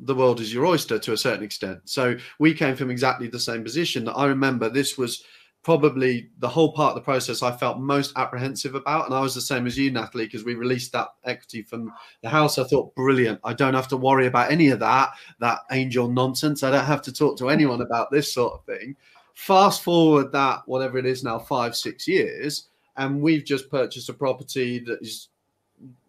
the 0.00 0.14
world 0.14 0.40
is 0.40 0.52
your 0.52 0.66
oyster 0.66 0.98
to 0.98 1.12
a 1.12 1.16
certain 1.16 1.44
extent. 1.44 1.80
So 1.84 2.16
we 2.38 2.52
came 2.52 2.76
from 2.76 2.90
exactly 2.90 3.28
the 3.28 3.40
same 3.40 3.62
position. 3.62 4.04
That 4.04 4.14
I 4.14 4.26
remember 4.26 4.68
this 4.68 4.98
was 4.98 5.24
probably 5.66 6.30
the 6.38 6.48
whole 6.48 6.70
part 6.70 6.90
of 6.90 6.94
the 6.94 7.00
process 7.00 7.42
I 7.42 7.50
felt 7.50 7.80
most 7.80 8.12
apprehensive 8.14 8.76
about. 8.76 9.06
And 9.06 9.14
I 9.16 9.20
was 9.20 9.34
the 9.34 9.40
same 9.40 9.66
as 9.66 9.76
you, 9.76 9.90
Natalie, 9.90 10.26
because 10.26 10.44
we 10.44 10.54
released 10.54 10.92
that 10.92 11.08
equity 11.24 11.60
from 11.60 11.92
the 12.22 12.28
house. 12.28 12.56
I 12.56 12.62
thought, 12.62 12.94
brilliant. 12.94 13.40
I 13.42 13.52
don't 13.52 13.74
have 13.74 13.88
to 13.88 13.96
worry 13.96 14.26
about 14.26 14.52
any 14.52 14.68
of 14.68 14.78
that, 14.78 15.14
that 15.40 15.62
angel 15.72 16.06
nonsense. 16.06 16.62
I 16.62 16.70
don't 16.70 16.84
have 16.84 17.02
to 17.02 17.12
talk 17.12 17.36
to 17.38 17.48
anyone 17.48 17.80
about 17.80 18.12
this 18.12 18.32
sort 18.32 18.52
of 18.52 18.64
thing. 18.64 18.94
Fast 19.34 19.82
forward 19.82 20.30
that, 20.30 20.62
whatever 20.66 20.98
it 20.98 21.04
is 21.04 21.24
now, 21.24 21.36
five, 21.36 21.74
six 21.74 22.06
years, 22.06 22.68
and 22.96 23.20
we've 23.20 23.44
just 23.44 23.68
purchased 23.68 24.08
a 24.08 24.14
property 24.14 24.78
that 24.78 25.02
is, 25.02 25.30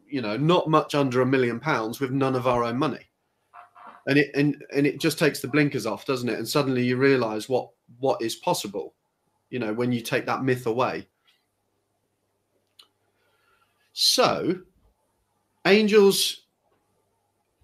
you 0.07 0.21
know, 0.21 0.37
not 0.37 0.69
much 0.69 0.93
under 0.93 1.21
a 1.21 1.25
million 1.25 1.59
pounds 1.59 1.99
with 1.99 2.11
none 2.11 2.35
of 2.35 2.45
our 2.45 2.63
own 2.63 2.77
money. 2.77 3.09
And 4.05 4.19
it 4.19 4.29
and, 4.35 4.63
and 4.71 4.85
it 4.85 4.99
just 4.99 5.17
takes 5.17 5.39
the 5.39 5.47
blinkers 5.47 5.87
off, 5.87 6.05
doesn't 6.05 6.29
it? 6.29 6.37
And 6.37 6.47
suddenly 6.47 6.83
you 6.83 6.97
realize 6.97 7.49
what 7.49 7.71
what 7.97 8.21
is 8.21 8.35
possible 8.35 8.93
you 9.49 9.59
know 9.59 9.73
when 9.73 9.91
you 9.91 10.01
take 10.01 10.25
that 10.25 10.43
myth 10.43 10.65
away. 10.65 11.07
So 13.93 14.59
angels 15.65 16.43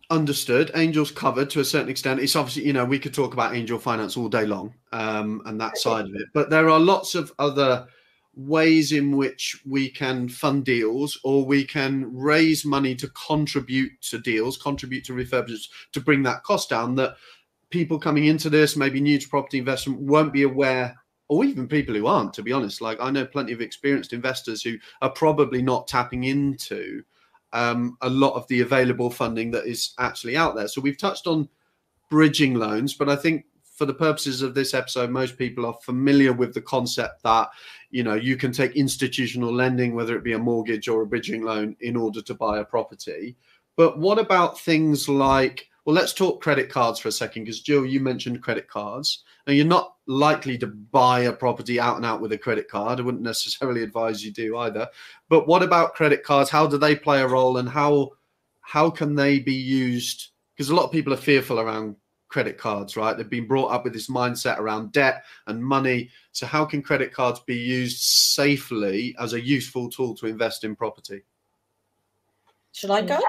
understood 0.10 0.72
angels 0.76 1.12
covered 1.12 1.50
to 1.52 1.60
a 1.60 1.66
certain 1.66 1.90
extent. 1.90 2.20
It's 2.20 2.36
obviously 2.36 2.66
you 2.66 2.74
know 2.74 2.86
we 2.86 3.00
could 3.00 3.14
talk 3.14 3.34
about 3.34 3.56
angel 3.56 3.80
finance 3.80 4.18
all 4.18 4.30
day 4.30 4.46
long 4.46 4.74
um, 4.92 5.42
and 5.46 5.60
that 5.60 5.78
side 5.78 6.06
of 6.06 6.16
it 6.16 6.28
but 6.34 6.50
there 6.50 6.70
are 6.70 6.80
lots 6.80 7.16
of 7.16 7.34
other 7.40 7.88
ways 8.36 8.92
in 8.92 9.16
which 9.16 9.62
we 9.66 9.90
can 9.90 10.28
fund 10.28 10.66
deals 10.66 11.20
or 11.24 11.46
we 11.46 11.64
can 11.64 12.12
raise 12.16 12.66
money 12.66 12.96
to 12.96 13.08
contribute 13.10 13.92
to 14.02 14.18
deals 14.20 14.58
contribute 14.58 15.04
to 15.06 15.14
refurbishments 15.14 15.70
to 15.92 16.02
bring 16.02 16.24
that 16.24 16.44
cost 16.44 16.70
down 16.70 16.96
that 16.96 17.16
people 17.70 18.00
coming 18.00 18.26
into 18.26 18.50
this 18.50 18.76
maybe 18.76 19.00
new 19.00 19.20
to 19.20 19.30
property 19.30 19.60
investment 19.60 20.00
won't 20.00 20.34
be 20.34 20.44
aware 20.44 20.96
or 21.34 21.44
even 21.44 21.68
people 21.68 21.96
who 21.96 22.06
aren't, 22.06 22.32
to 22.32 22.44
be 22.44 22.52
honest. 22.52 22.80
Like 22.80 23.00
I 23.02 23.10
know 23.10 23.26
plenty 23.26 23.54
of 23.54 23.62
experienced 23.62 24.14
investors 24.14 24.62
who 24.62 24.78
are 25.02 25.10
probably 25.10 25.64
not 25.64 25.88
tapping 25.88 26.26
into 26.26 27.02
um, 27.54 27.98
a 28.02 28.10
lot 28.10 28.36
of 28.36 28.48
the 28.50 28.62
available 28.62 29.10
funding 29.10 29.50
that 29.50 29.66
is 29.66 29.96
actually 29.98 30.38
out 30.38 30.56
there. 30.56 30.68
So 30.68 30.80
we've 30.80 30.98
touched 30.98 31.26
on 31.26 31.50
bridging 32.12 32.54
loans, 32.54 32.94
but 32.94 33.10
I 33.10 33.16
think 33.16 33.46
for 33.64 33.86
the 33.86 33.96
purposes 33.96 34.44
of 34.44 34.54
this 34.54 34.76
episode, 34.76 35.10
most 35.10 35.36
people 35.36 35.66
are 35.66 35.74
familiar 35.82 36.34
with 36.34 36.54
the 36.54 36.62
concept 36.62 37.24
that 37.24 37.50
you 37.90 38.04
know 38.04 38.14
you 38.14 38.38
can 38.38 38.52
take 38.52 38.76
institutional 38.76 39.52
lending, 39.52 39.96
whether 39.96 40.16
it 40.16 40.24
be 40.24 40.34
a 40.34 40.40
mortgage 40.40 40.88
or 40.88 41.02
a 41.02 41.08
bridging 41.08 41.42
loan, 41.42 41.76
in 41.80 41.96
order 41.96 42.22
to 42.22 42.36
buy 42.36 42.60
a 42.60 42.64
property. 42.64 43.36
But 43.76 43.98
what 43.98 44.20
about 44.20 44.60
things 44.60 45.10
like 45.10 45.68
well, 45.86 45.96
let's 45.96 46.14
talk 46.14 46.42
credit 46.42 46.70
cards 46.70 47.00
for 47.00 47.10
a 47.10 47.12
second, 47.12 47.44
because 47.44 47.62
Jill, 47.62 47.86
you 47.86 48.00
mentioned 48.00 48.42
credit 48.42 48.68
cards. 48.68 49.24
Now, 49.46 49.54
you're 49.54 49.66
not 49.66 49.96
likely 50.08 50.58
to 50.58 50.68
buy 50.68 51.22
a 51.22 51.34
property 51.34 51.80
out 51.80 51.98
and 51.98 52.06
out 52.06 52.22
with 52.22 52.32
a 52.32 52.38
credit 52.38 52.70
card. 52.70 53.00
I 53.00 53.04
wouldn't 53.04 53.24
necessarily 53.34 53.84
advise 53.84 54.24
you 54.24 54.32
do 54.32 54.58
either. 54.58 54.88
But 55.30 55.48
what 55.48 55.64
about 55.64 55.96
credit 55.96 56.24
cards? 56.24 56.50
How 56.50 56.68
do 56.68 56.78
they 56.78 56.96
play 56.96 57.22
a 57.22 57.28
role, 57.28 57.58
and 57.58 57.70
how 57.70 58.12
how 58.62 58.90
can 58.90 59.16
they 59.16 59.40
be 59.40 59.54
used? 59.54 60.30
Because 60.56 60.70
a 60.70 60.76
lot 60.76 60.86
of 60.86 60.92
people 60.92 61.14
are 61.14 61.18
fearful 61.18 61.60
around 61.60 61.96
credit 62.34 62.58
cards, 62.58 62.98
right? 62.98 63.16
They've 63.16 63.30
been 63.30 63.48
brought 63.48 63.68
up 63.68 63.84
with 63.84 63.94
this 63.94 64.10
mindset 64.10 64.58
around 64.58 64.92
debt 64.92 65.24
and 65.46 65.64
money. 65.64 66.10
So, 66.32 66.48
how 66.48 66.66
can 66.66 66.82
credit 66.82 67.14
cards 67.14 67.40
be 67.42 67.56
used 67.56 68.02
safely 68.02 69.16
as 69.20 69.34
a 69.34 69.42
useful 69.42 69.90
tool 69.90 70.16
to 70.16 70.26
invest 70.26 70.64
in 70.64 70.76
property? 70.76 71.22
Should 72.72 72.90
I 72.90 73.02
go? 73.02 73.20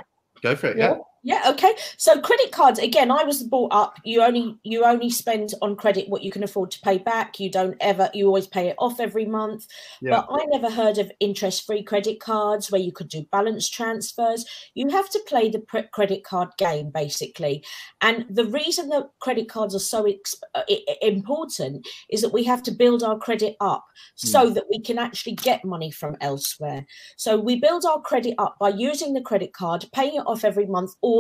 Go 0.43 0.57
for 0.57 0.69
it. 0.69 0.79
Yeah. 0.79 0.93
Yeah. 0.93 0.97
Yeah, 1.27 1.41
okay. 1.49 1.75
So 1.97 2.21
credit 2.21 2.53
cards 2.53 2.79
again, 2.79 3.11
I 3.11 3.25
was 3.25 3.43
brought 3.43 3.73
up 3.73 3.99
you 4.05 4.23
only 4.23 4.59
you 4.63 4.85
only 4.85 5.09
spend 5.09 5.55
on 5.63 5.75
credit 5.75 6.07
what 6.11 6.23
you 6.23 6.31
can 6.31 6.45
afford 6.45 6.71
to 6.73 6.81
pay 6.81 6.99
back. 6.99 7.41
You 7.41 7.51
don't 7.51 7.79
ever 7.81 8.11
you 8.13 8.27
always 8.27 8.47
pay 8.47 8.69
it 8.69 8.77
off 8.79 9.01
every 9.01 9.25
month. 9.25 9.67
Yeah. 10.03 10.11
But 10.11 10.27
I 10.31 10.45
never 10.51 10.71
heard 10.71 10.99
of 10.99 11.11
interest-free 11.21 11.85
credit 11.85 12.21
cards 12.21 12.71
where 12.71 12.81
you 12.81 12.93
could 12.93 13.09
do 13.09 13.27
balance 13.33 13.71
transfers. 13.71 14.45
You 14.75 14.91
have 14.91 15.09
to 15.11 15.21
play 15.27 15.49
the 15.49 15.61
pre- 15.61 15.89
credit 15.93 16.25
card 16.25 16.51
game 16.59 16.91
basically. 16.91 17.65
And 18.03 18.27
the 18.29 18.45
reason 18.45 18.91
that 18.91 19.09
credit 19.21 19.49
cards 19.49 19.75
are 19.75 19.79
so 19.79 20.05
ex- 20.05 20.37
uh, 20.55 20.63
important 21.01 21.89
is 22.11 22.21
that 22.21 22.35
we 22.35 22.45
have 22.45 22.63
to 22.65 22.71
build 22.71 23.03
our 23.03 23.19
credit 23.19 23.57
up 23.63 23.87
so 24.15 24.51
that 24.51 24.65
we 24.71 24.79
can 24.79 24.99
actually 24.99 25.37
get 25.37 25.65
money 25.65 25.91
from 25.91 26.19
elsewhere. 26.21 26.85
So 27.17 27.39
we 27.39 27.59
build 27.59 27.87
our 27.87 28.03
credit 28.03 28.35
up 28.37 28.57
by 28.61 28.69
using 28.69 29.15
the 29.15 29.23
credit 29.23 29.55
card, 29.55 29.87
paying 29.95 30.17
it 30.17 30.27
off 30.27 30.45
every 30.45 30.67
month, 30.67 30.93
or 31.01 31.14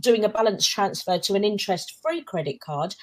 doing 0.00 0.24
a 0.24 0.28
balance 0.28 0.66
transfer 0.66 1.18
to 1.18 1.34
an 1.34 1.44
interest 1.44 1.98
free 2.02 2.22
credit 2.22 2.60
card. 2.60 2.94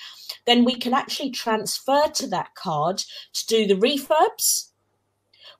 Then 0.45 0.63
we 0.63 0.75
can 0.75 0.93
actually 0.93 1.31
transfer 1.31 2.07
to 2.07 2.27
that 2.27 2.55
card 2.55 3.03
to 3.33 3.45
do 3.47 3.67
the 3.67 3.75
refurbs. 3.75 4.71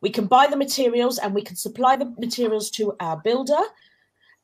We 0.02 0.10
can 0.10 0.28
buy 0.28 0.48
the 0.48 0.58
materials 0.58 1.18
and 1.18 1.34
we 1.34 1.42
can 1.42 1.56
supply 1.56 1.96
the 1.96 2.14
materials 2.20 2.70
to 2.72 2.96
our 3.00 3.18
builder. 3.18 3.62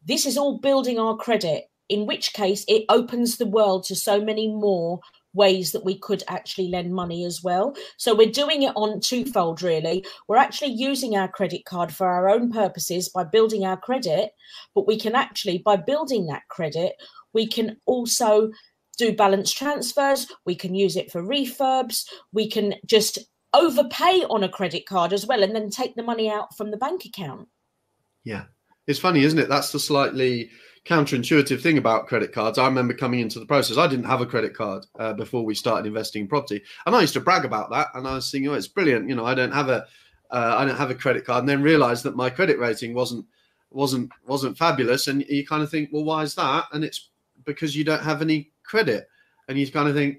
This 0.06 0.26
is 0.26 0.38
all 0.38 0.60
building 0.60 1.00
our 1.00 1.16
credit, 1.16 1.70
in 1.88 2.06
which 2.06 2.34
case 2.34 2.66
it 2.68 2.86
opens 2.90 3.38
the 3.38 3.46
world 3.46 3.84
to 3.86 3.96
so 3.96 4.22
many 4.22 4.48
more 4.48 5.00
ways 5.34 5.72
that 5.72 5.86
we 5.86 5.98
could 5.98 6.24
actually 6.28 6.70
lend 6.70 6.94
money 6.94 7.26
as 7.26 7.44
well. 7.44 7.76
So 7.98 8.16
we're 8.16 8.32
doing 8.32 8.64
it 8.64 8.74
on 8.76 9.00
twofold, 9.00 9.62
really. 9.62 10.06
We're 10.28 10.38
actually 10.38 10.74
using 10.74 11.16
our 11.16 11.28
credit 11.28 11.66
card 11.66 11.94
for 11.94 12.08
our 12.08 12.30
own 12.30 12.52
purposes 12.52 13.10
by 13.10 13.24
building 13.24 13.66
our 13.66 13.78
credit, 13.78 14.32
but 14.76 14.88
we 14.88 15.00
can 15.00 15.16
actually, 15.16 15.60
by 15.60 15.76
building 15.78 16.28
that 16.28 16.48
credit, 16.50 16.94
we 17.34 17.48
can 17.48 17.78
also 17.86 18.52
do 18.98 19.14
balance 19.16 19.52
transfers. 19.52 20.28
We 20.46 20.56
can 20.56 20.76
use 20.76 20.96
it 20.96 21.12
for 21.12 21.24
refurbs. 21.24 22.06
We 22.34 22.50
can 22.50 22.76
just 22.86 23.20
overpay 23.54 24.26
on 24.30 24.44
a 24.44 24.50
credit 24.50 24.86
card 24.86 25.14
as 25.14 25.26
well 25.26 25.44
and 25.44 25.56
then 25.56 25.70
take 25.70 25.96
the 25.96 26.04
money 26.04 26.30
out 26.30 26.56
from 26.56 26.72
the 26.72 26.78
bank 26.78 27.06
account. 27.06 27.48
Yeah. 28.24 28.46
It's 28.88 29.00
funny, 29.00 29.24
isn't 29.24 29.40
it? 29.40 29.50
That's 29.50 29.72
the 29.72 29.80
slightly 29.80 30.50
counterintuitive 30.86 31.62
thing 31.62 31.78
about 31.78 32.08
credit 32.08 32.32
cards. 32.32 32.58
I 32.58 32.66
remember 32.66 32.94
coming 32.94 33.20
into 33.20 33.40
the 33.40 33.46
process, 33.46 33.78
I 33.78 33.88
didn't 33.88 34.06
have 34.06 34.22
a 34.22 34.26
credit 34.26 34.56
card 34.56 34.86
uh, 35.00 35.14
before 35.14 35.46
we 35.46 35.54
started 35.54 35.88
investing 35.88 36.24
in 36.24 36.28
property. 36.28 36.64
And 36.86 36.96
I 36.96 37.02
used 37.02 37.14
to 37.14 37.20
brag 37.20 37.46
about 37.46 37.70
that. 37.72 37.88
And 37.94 38.08
I 38.08 38.16
was 38.16 38.32
thinking, 38.32 38.50
oh, 38.50 38.56
it's 38.56 38.68
brilliant. 38.68 39.08
You 39.08 39.16
know, 39.16 39.26
I 39.26 39.36
don't 39.36 39.52
have 39.52 39.70
a, 39.70 39.86
uh, 40.32 40.56
I 40.58 40.66
don't 40.66 40.78
have 40.78 40.90
a 40.90 40.96
credit 40.96 41.26
card. 41.26 41.42
And 41.42 41.50
then 41.50 41.62
realized 41.62 42.04
that 42.04 42.16
my 42.16 42.30
credit 42.30 42.58
rating 42.58 42.94
wasn't, 42.94 43.26
wasn't, 43.70 44.12
wasn't 44.26 44.58
fabulous. 44.58 45.08
And 45.08 45.24
you 45.30 45.46
kind 45.46 45.62
of 45.62 45.70
think, 45.70 45.90
well, 45.92 46.04
why 46.04 46.24
is 46.24 46.34
that? 46.36 46.66
And 46.74 46.84
it's 46.84 47.10
because 47.46 47.76
you 47.76 47.84
don't 47.84 48.04
have 48.04 48.22
any 48.22 48.52
credit. 48.64 49.08
And 49.48 49.60
you 49.60 49.72
kind 49.72 49.88
of 49.88 49.94
think, 49.94 50.18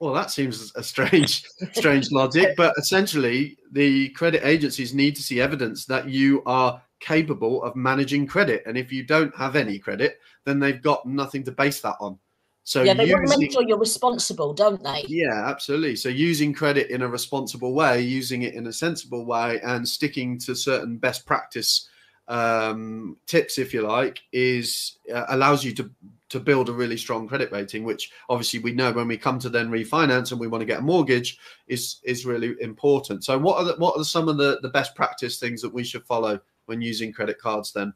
well, 0.00 0.14
that 0.14 0.32
seems 0.32 0.72
a 0.76 0.82
strange, 0.82 1.44
strange 1.72 2.10
logic. 2.10 2.56
But 2.56 2.74
essentially, 2.78 3.58
the 3.70 4.08
credit 4.10 4.44
agencies 4.44 4.92
need 4.92 5.14
to 5.16 5.22
see 5.22 5.40
evidence 5.40 5.84
that 5.86 6.08
you 6.08 6.42
are 6.46 6.82
capable 7.00 7.62
of 7.62 7.74
managing 7.74 8.26
credit. 8.26 8.62
And 8.66 8.76
if 8.78 8.92
you 8.92 9.02
don't 9.02 9.34
have 9.36 9.56
any 9.56 9.78
credit, 9.78 10.18
then 10.44 10.60
they've 10.60 10.80
got 10.80 11.06
nothing 11.06 11.42
to 11.44 11.52
base 11.52 11.80
that 11.80 11.96
on. 12.00 12.18
So 12.62 12.82
yeah, 12.82 12.94
they 12.94 13.04
using, 13.04 13.16
want 13.16 13.32
to 13.32 13.38
make 13.38 13.52
sure 13.52 13.62
you're 13.66 13.78
responsible, 13.78 14.52
don't 14.52 14.82
they? 14.82 15.04
Yeah, 15.08 15.48
absolutely. 15.48 15.96
So 15.96 16.08
using 16.08 16.52
credit 16.52 16.90
in 16.90 17.02
a 17.02 17.08
responsible 17.08 17.74
way, 17.74 18.02
using 18.02 18.42
it 18.42 18.54
in 18.54 18.66
a 18.66 18.72
sensible 18.72 19.24
way, 19.24 19.60
and 19.64 19.88
sticking 19.88 20.38
to 20.40 20.54
certain 20.54 20.98
best 20.98 21.26
practice 21.26 21.88
um, 22.28 23.16
tips, 23.26 23.58
if 23.58 23.74
you 23.74 23.82
like, 23.82 24.20
is 24.32 24.98
uh, 25.12 25.24
allows 25.30 25.64
you 25.64 25.74
to 25.74 25.90
to 26.28 26.38
build 26.38 26.68
a 26.68 26.72
really 26.72 26.96
strong 26.96 27.26
credit 27.26 27.50
rating, 27.50 27.82
which 27.82 28.12
obviously 28.28 28.60
we 28.60 28.72
know 28.72 28.92
when 28.92 29.08
we 29.08 29.16
come 29.16 29.40
to 29.40 29.48
then 29.48 29.68
refinance 29.68 30.30
and 30.30 30.38
we 30.38 30.46
want 30.46 30.62
to 30.62 30.66
get 30.66 30.78
a 30.78 30.82
mortgage 30.82 31.38
is 31.66 31.96
is 32.04 32.24
really 32.24 32.54
important. 32.60 33.24
So 33.24 33.36
what 33.36 33.56
are 33.58 33.64
the, 33.64 33.74
what 33.78 33.98
are 33.98 34.04
some 34.04 34.28
of 34.28 34.36
the 34.36 34.60
the 34.62 34.68
best 34.68 34.94
practice 34.94 35.40
things 35.40 35.60
that 35.62 35.74
we 35.74 35.82
should 35.82 36.04
follow 36.04 36.38
when 36.66 36.80
using 36.80 37.12
credit 37.12 37.38
cards 37.38 37.72
then? 37.72 37.92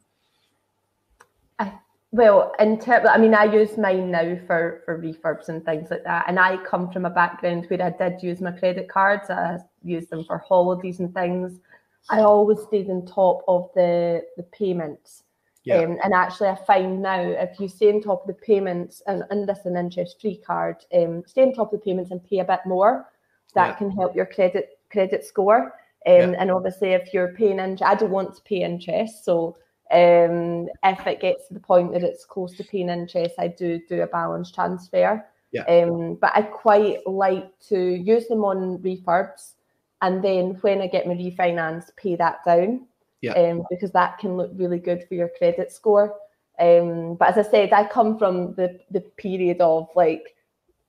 I, 1.59 1.73
well, 2.11 2.53
in 2.59 2.79
terms, 2.79 3.07
I 3.09 3.17
mean, 3.17 3.33
I 3.33 3.45
use 3.45 3.77
mine 3.77 4.11
now 4.11 4.37
for 4.47 4.81
for 4.85 4.99
refurbs 4.99 5.49
and 5.49 5.63
things 5.65 5.89
like 5.91 6.03
that, 6.03 6.25
and 6.27 6.39
I 6.39 6.57
come 6.57 6.91
from 6.91 7.05
a 7.05 7.09
background 7.09 7.65
where 7.67 7.81
I 7.83 7.89
did 7.89 8.23
use 8.23 8.41
my 8.41 8.51
credit 8.51 8.87
cards. 8.89 9.29
I 9.29 9.59
used 9.83 10.09
them 10.09 10.23
for 10.23 10.37
holidays 10.37 10.99
and 10.99 11.13
things. 11.13 11.59
I 12.09 12.19
always 12.19 12.61
stayed 12.61 12.89
on 12.89 13.05
top 13.05 13.43
of 13.47 13.69
the 13.75 14.23
the 14.37 14.43
payments. 14.43 15.23
Yeah. 15.65 15.77
Um, 15.77 15.97
and 16.03 16.13
actually, 16.13 16.49
I 16.49 16.55
find 16.63 17.01
now 17.01 17.19
if 17.19 17.59
you 17.59 17.67
stay 17.67 17.91
on 17.91 17.99
top 17.99 18.21
of 18.21 18.27
the 18.27 18.41
payments 18.45 19.01
and, 19.07 19.23
and 19.31 19.49
this 19.49 19.65
an 19.65 19.75
interest 19.75 20.21
free 20.21 20.37
card, 20.37 20.77
um, 20.93 21.23
stay 21.25 21.41
on 21.41 21.53
top 21.53 21.73
of 21.73 21.79
the 21.79 21.83
payments 21.83 22.11
and 22.11 22.23
pay 22.23 22.37
a 22.37 22.45
bit 22.45 22.59
more, 22.67 23.11
that 23.55 23.69
yeah. 23.69 23.75
can 23.75 23.89
help 23.89 24.15
your 24.15 24.27
credit 24.27 24.77
credit 24.91 25.25
score. 25.25 25.73
Um, 26.07 26.33
yeah. 26.33 26.35
And 26.39 26.51
obviously, 26.51 26.89
if 26.89 27.13
you're 27.13 27.33
paying 27.33 27.59
interest, 27.59 27.83
I 27.83 27.95
don't 27.95 28.11
want 28.11 28.35
to 28.35 28.41
pay 28.43 28.61
interest. 28.61 29.25
So 29.25 29.57
um, 29.91 30.67
if 30.83 31.05
it 31.07 31.21
gets 31.21 31.47
to 31.47 31.53
the 31.53 31.59
point 31.59 31.93
that 31.93 32.03
it's 32.03 32.25
close 32.25 32.55
to 32.57 32.63
paying 32.63 32.89
interest, 32.89 33.35
I 33.39 33.47
do 33.47 33.79
do 33.87 34.01
a 34.01 34.07
balance 34.07 34.51
transfer. 34.51 35.25
Yeah. 35.51 35.63
Um, 35.63 36.15
but 36.15 36.31
I 36.35 36.41
quite 36.41 37.05
like 37.07 37.57
to 37.69 37.79
use 37.79 38.27
them 38.27 38.43
on 38.43 38.79
refurbs, 38.79 39.53
and 40.01 40.23
then 40.23 40.57
when 40.61 40.81
I 40.81 40.87
get 40.87 41.07
my 41.07 41.13
refinance, 41.13 41.95
pay 41.95 42.15
that 42.17 42.39
down. 42.45 42.87
Yeah. 43.21 43.33
Um, 43.33 43.63
because 43.69 43.91
that 43.91 44.19
can 44.19 44.37
look 44.37 44.51
really 44.55 44.77
good 44.77 45.05
for 45.07 45.15
your 45.15 45.29
credit 45.37 45.71
score. 45.71 46.15
Um, 46.59 47.15
but 47.15 47.29
as 47.29 47.47
I 47.47 47.49
said, 47.49 47.73
I 47.73 47.87
come 47.87 48.17
from 48.17 48.53
the 48.55 48.79
the 48.91 49.01
period 49.01 49.61
of 49.61 49.89
like 49.95 50.34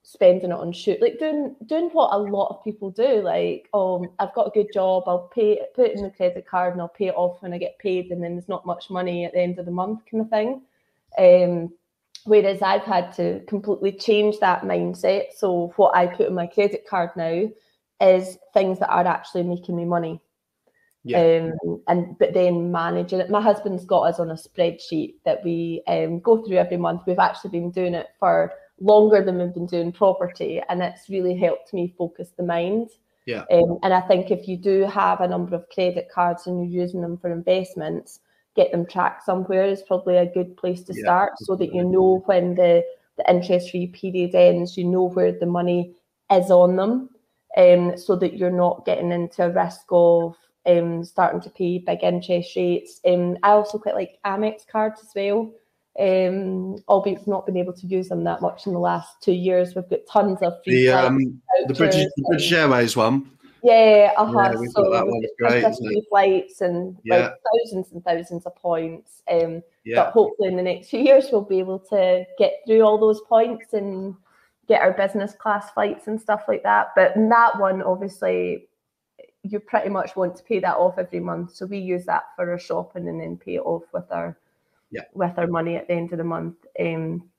spending 0.09 0.51
it 0.51 0.57
on 0.57 0.71
shoot, 0.71 1.01
like 1.01 1.19
doing 1.19 1.53
doing 1.65 1.89
what 1.89 2.13
a 2.13 2.17
lot 2.17 2.47
of 2.47 2.63
people 2.63 2.89
do. 2.89 3.21
Like, 3.21 3.67
um, 3.73 4.09
I've 4.19 4.33
got 4.33 4.47
a 4.47 4.51
good 4.51 4.71
job, 4.73 5.03
I'll 5.05 5.29
pay 5.35 5.59
put 5.75 5.87
it 5.87 5.97
in 5.97 6.03
the 6.03 6.09
credit 6.09 6.47
card 6.47 6.71
and 6.71 6.81
I'll 6.81 6.87
pay 6.87 7.07
it 7.07 7.15
off 7.15 7.41
when 7.41 7.51
I 7.51 7.57
get 7.57 7.77
paid, 7.77 8.09
and 8.11 8.23
then 8.23 8.35
there's 8.35 8.47
not 8.47 8.65
much 8.65 8.89
money 8.89 9.25
at 9.25 9.33
the 9.33 9.41
end 9.41 9.59
of 9.59 9.65
the 9.65 9.71
month, 9.71 10.03
kind 10.09 10.21
of 10.21 10.29
thing. 10.29 10.61
Um, 11.17 11.73
whereas 12.23 12.61
I've 12.61 12.83
had 12.83 13.13
to 13.15 13.41
completely 13.47 13.91
change 13.91 14.39
that 14.39 14.61
mindset. 14.61 15.33
So 15.35 15.73
what 15.75 15.93
I 15.93 16.07
put 16.07 16.27
in 16.27 16.33
my 16.33 16.47
credit 16.47 16.87
card 16.89 17.09
now 17.17 17.49
is 17.99 18.37
things 18.53 18.79
that 18.79 18.89
are 18.89 19.05
actually 19.05 19.43
making 19.43 19.75
me 19.75 19.83
money. 19.83 20.21
Yeah. 21.03 21.51
Um, 21.65 21.81
and 21.89 22.17
but 22.17 22.33
then 22.33 22.71
managing 22.71 23.19
it. 23.19 23.29
My 23.29 23.41
husband's 23.41 23.83
got 23.83 24.03
us 24.03 24.19
on 24.19 24.31
a 24.31 24.35
spreadsheet 24.35 25.15
that 25.25 25.43
we 25.43 25.83
um, 25.87 26.21
go 26.21 26.45
through 26.45 26.57
every 26.57 26.77
month. 26.77 27.01
We've 27.05 27.19
actually 27.19 27.51
been 27.51 27.71
doing 27.71 27.93
it 27.93 28.07
for 28.19 28.53
longer 28.79 29.23
than 29.23 29.37
we've 29.37 29.53
been 29.53 29.65
doing 29.65 29.91
property, 29.91 30.61
and 30.69 30.81
it's 30.81 31.09
really 31.09 31.37
helped 31.37 31.73
me 31.73 31.93
focus 31.97 32.31
the 32.37 32.43
mind. 32.43 32.89
Yeah. 33.25 33.43
Um, 33.51 33.79
and 33.83 33.93
I 33.93 34.01
think 34.01 34.31
if 34.31 34.47
you 34.47 34.57
do 34.57 34.83
have 34.83 35.21
a 35.21 35.27
number 35.27 35.55
of 35.55 35.69
credit 35.69 36.07
cards 36.13 36.47
and 36.47 36.59
you're 36.59 36.83
using 36.83 37.01
them 37.01 37.17
for 37.17 37.31
investments, 37.31 38.19
get 38.55 38.71
them 38.71 38.85
tracked 38.85 39.25
somewhere 39.25 39.65
is 39.65 39.83
probably 39.83 40.17
a 40.17 40.31
good 40.33 40.55
place 40.57 40.81
to 40.83 40.93
yeah, 40.95 41.03
start 41.03 41.33
so 41.37 41.55
that 41.55 41.73
you 41.73 41.83
know 41.83 42.23
when 42.25 42.55
the, 42.55 42.83
the 43.17 43.29
interest 43.29 43.71
free 43.71 43.87
period 43.87 44.33
ends, 44.33 44.77
you 44.77 44.85
know 44.85 45.09
where 45.09 45.37
the 45.37 45.45
money 45.45 45.93
is 46.31 46.49
on 46.49 46.75
them, 46.75 47.09
um, 47.57 47.97
so 47.97 48.15
that 48.15 48.37
you're 48.37 48.49
not 48.49 48.85
getting 48.85 49.11
into 49.11 49.45
a 49.45 49.51
risk 49.51 49.85
of 49.91 50.35
um, 50.65 51.03
starting 51.03 51.41
to 51.41 51.49
pay 51.49 51.79
big 51.79 52.03
interest 52.03 52.55
rates. 52.55 52.99
Um, 53.05 53.37
I 53.43 53.51
also 53.51 53.77
quite 53.77 53.95
like 53.95 54.19
Amex 54.25 54.65
cards 54.67 55.01
as 55.01 55.11
well 55.15 55.51
um, 55.99 56.77
albeit 56.87 57.19
we've 57.19 57.27
not 57.27 57.45
been 57.45 57.57
able 57.57 57.73
to 57.73 57.87
use 57.87 58.09
them 58.09 58.23
that 58.23 58.41
much 58.41 58.67
in 58.67 58.73
the 58.73 58.79
last 58.79 59.21
two 59.21 59.33
years. 59.33 59.75
We've 59.75 59.89
got 59.89 59.99
tons 60.09 60.39
of 60.41 60.53
free 60.63 60.85
the, 60.85 60.91
um, 60.91 61.41
the 61.67 61.73
British, 61.73 62.05
the 62.15 62.23
British 62.29 62.51
Airways 62.51 62.95
one. 62.95 63.31
Yeah, 63.63 64.13
uh-huh. 64.17 64.53
Yeah, 64.53 64.69
so 64.69 64.91
that 64.91 65.07
one's 65.07 65.25
great. 65.39 65.75
Free 65.75 66.05
flights 66.09 66.61
and 66.61 66.97
yeah. 67.03 67.17
like 67.17 67.33
thousands 67.63 67.91
and 67.91 68.03
thousands 68.03 68.45
of 68.45 68.55
points. 68.55 69.23
Um, 69.29 69.63
yeah. 69.83 70.03
But 70.03 70.11
hopefully, 70.11 70.49
in 70.49 70.55
the 70.55 70.63
next 70.63 70.89
few 70.89 70.99
years, 70.99 71.25
we'll 71.31 71.41
be 71.41 71.59
able 71.59 71.79
to 71.79 72.25
get 72.37 72.61
through 72.65 72.81
all 72.81 72.99
those 72.99 73.21
points 73.21 73.73
and 73.73 74.15
get 74.67 74.81
our 74.81 74.93
business 74.93 75.33
class 75.33 75.71
flights 75.71 76.07
and 76.07 76.21
stuff 76.21 76.43
like 76.47 76.63
that. 76.63 76.89
But 76.95 77.15
in 77.15 77.29
that 77.29 77.59
one, 77.59 77.81
obviously, 77.81 78.67
you 79.41 79.59
pretty 79.59 79.89
much 79.89 80.15
want 80.15 80.35
to 80.35 80.43
pay 80.43 80.59
that 80.59 80.75
off 80.75 80.99
every 80.99 81.19
month. 81.19 81.55
So 81.55 81.65
we 81.65 81.79
use 81.79 82.05
that 82.05 82.25
for 82.35 82.51
our 82.51 82.59
shopping 82.59 83.07
and 83.07 83.19
then 83.19 83.37
pay 83.37 83.55
it 83.55 83.61
off 83.61 83.83
with 83.93 84.11
our 84.11 84.37
yeah. 84.91 85.03
with 85.13 85.37
our 85.37 85.47
money 85.47 85.75
at 85.75 85.87
the 85.87 85.93
end 85.93 86.11
of 86.11 86.17
the 86.17 86.23
month. 86.23 86.55
Um, 86.79 87.29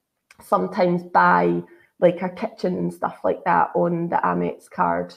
sometimes 0.42 1.02
buy 1.02 1.62
like 2.00 2.22
our 2.22 2.30
kitchen 2.30 2.76
and 2.76 2.92
stuff 2.92 3.18
like 3.24 3.44
that 3.44 3.70
on 3.74 4.08
the 4.08 4.16
Amex 4.16 4.70
card, 4.70 5.14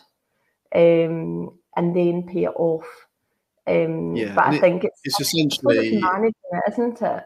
um, 0.73 1.57
and 1.75 1.95
then 1.95 2.23
pay 2.23 2.45
it 2.45 2.53
off. 2.55 2.87
Um, 3.67 4.15
yeah, 4.15 4.33
but 4.33 4.45
I 4.45 4.55
it, 4.55 4.61
think 4.61 4.83
it's, 4.83 4.99
it's 5.03 5.21
essentially 5.21 5.99
managing 5.99 6.33
it, 6.51 6.73
isn't 6.73 7.01
it? 7.01 7.23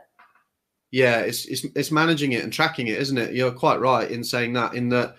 Yeah, 0.92 1.20
it's, 1.20 1.46
it's 1.46 1.66
it's 1.76 1.92
managing 1.92 2.34
it 2.34 2.44
and 2.44 2.52
tracking 2.52 2.88
it, 2.88 3.00
isn't 3.00 3.18
it? 3.18 3.34
You're 3.34 3.52
quite 3.52 3.80
right 3.80 4.10
in 4.10 4.24
saying 4.24 4.54
that. 4.54 4.76
In 4.76 4.90
that, 4.90 5.16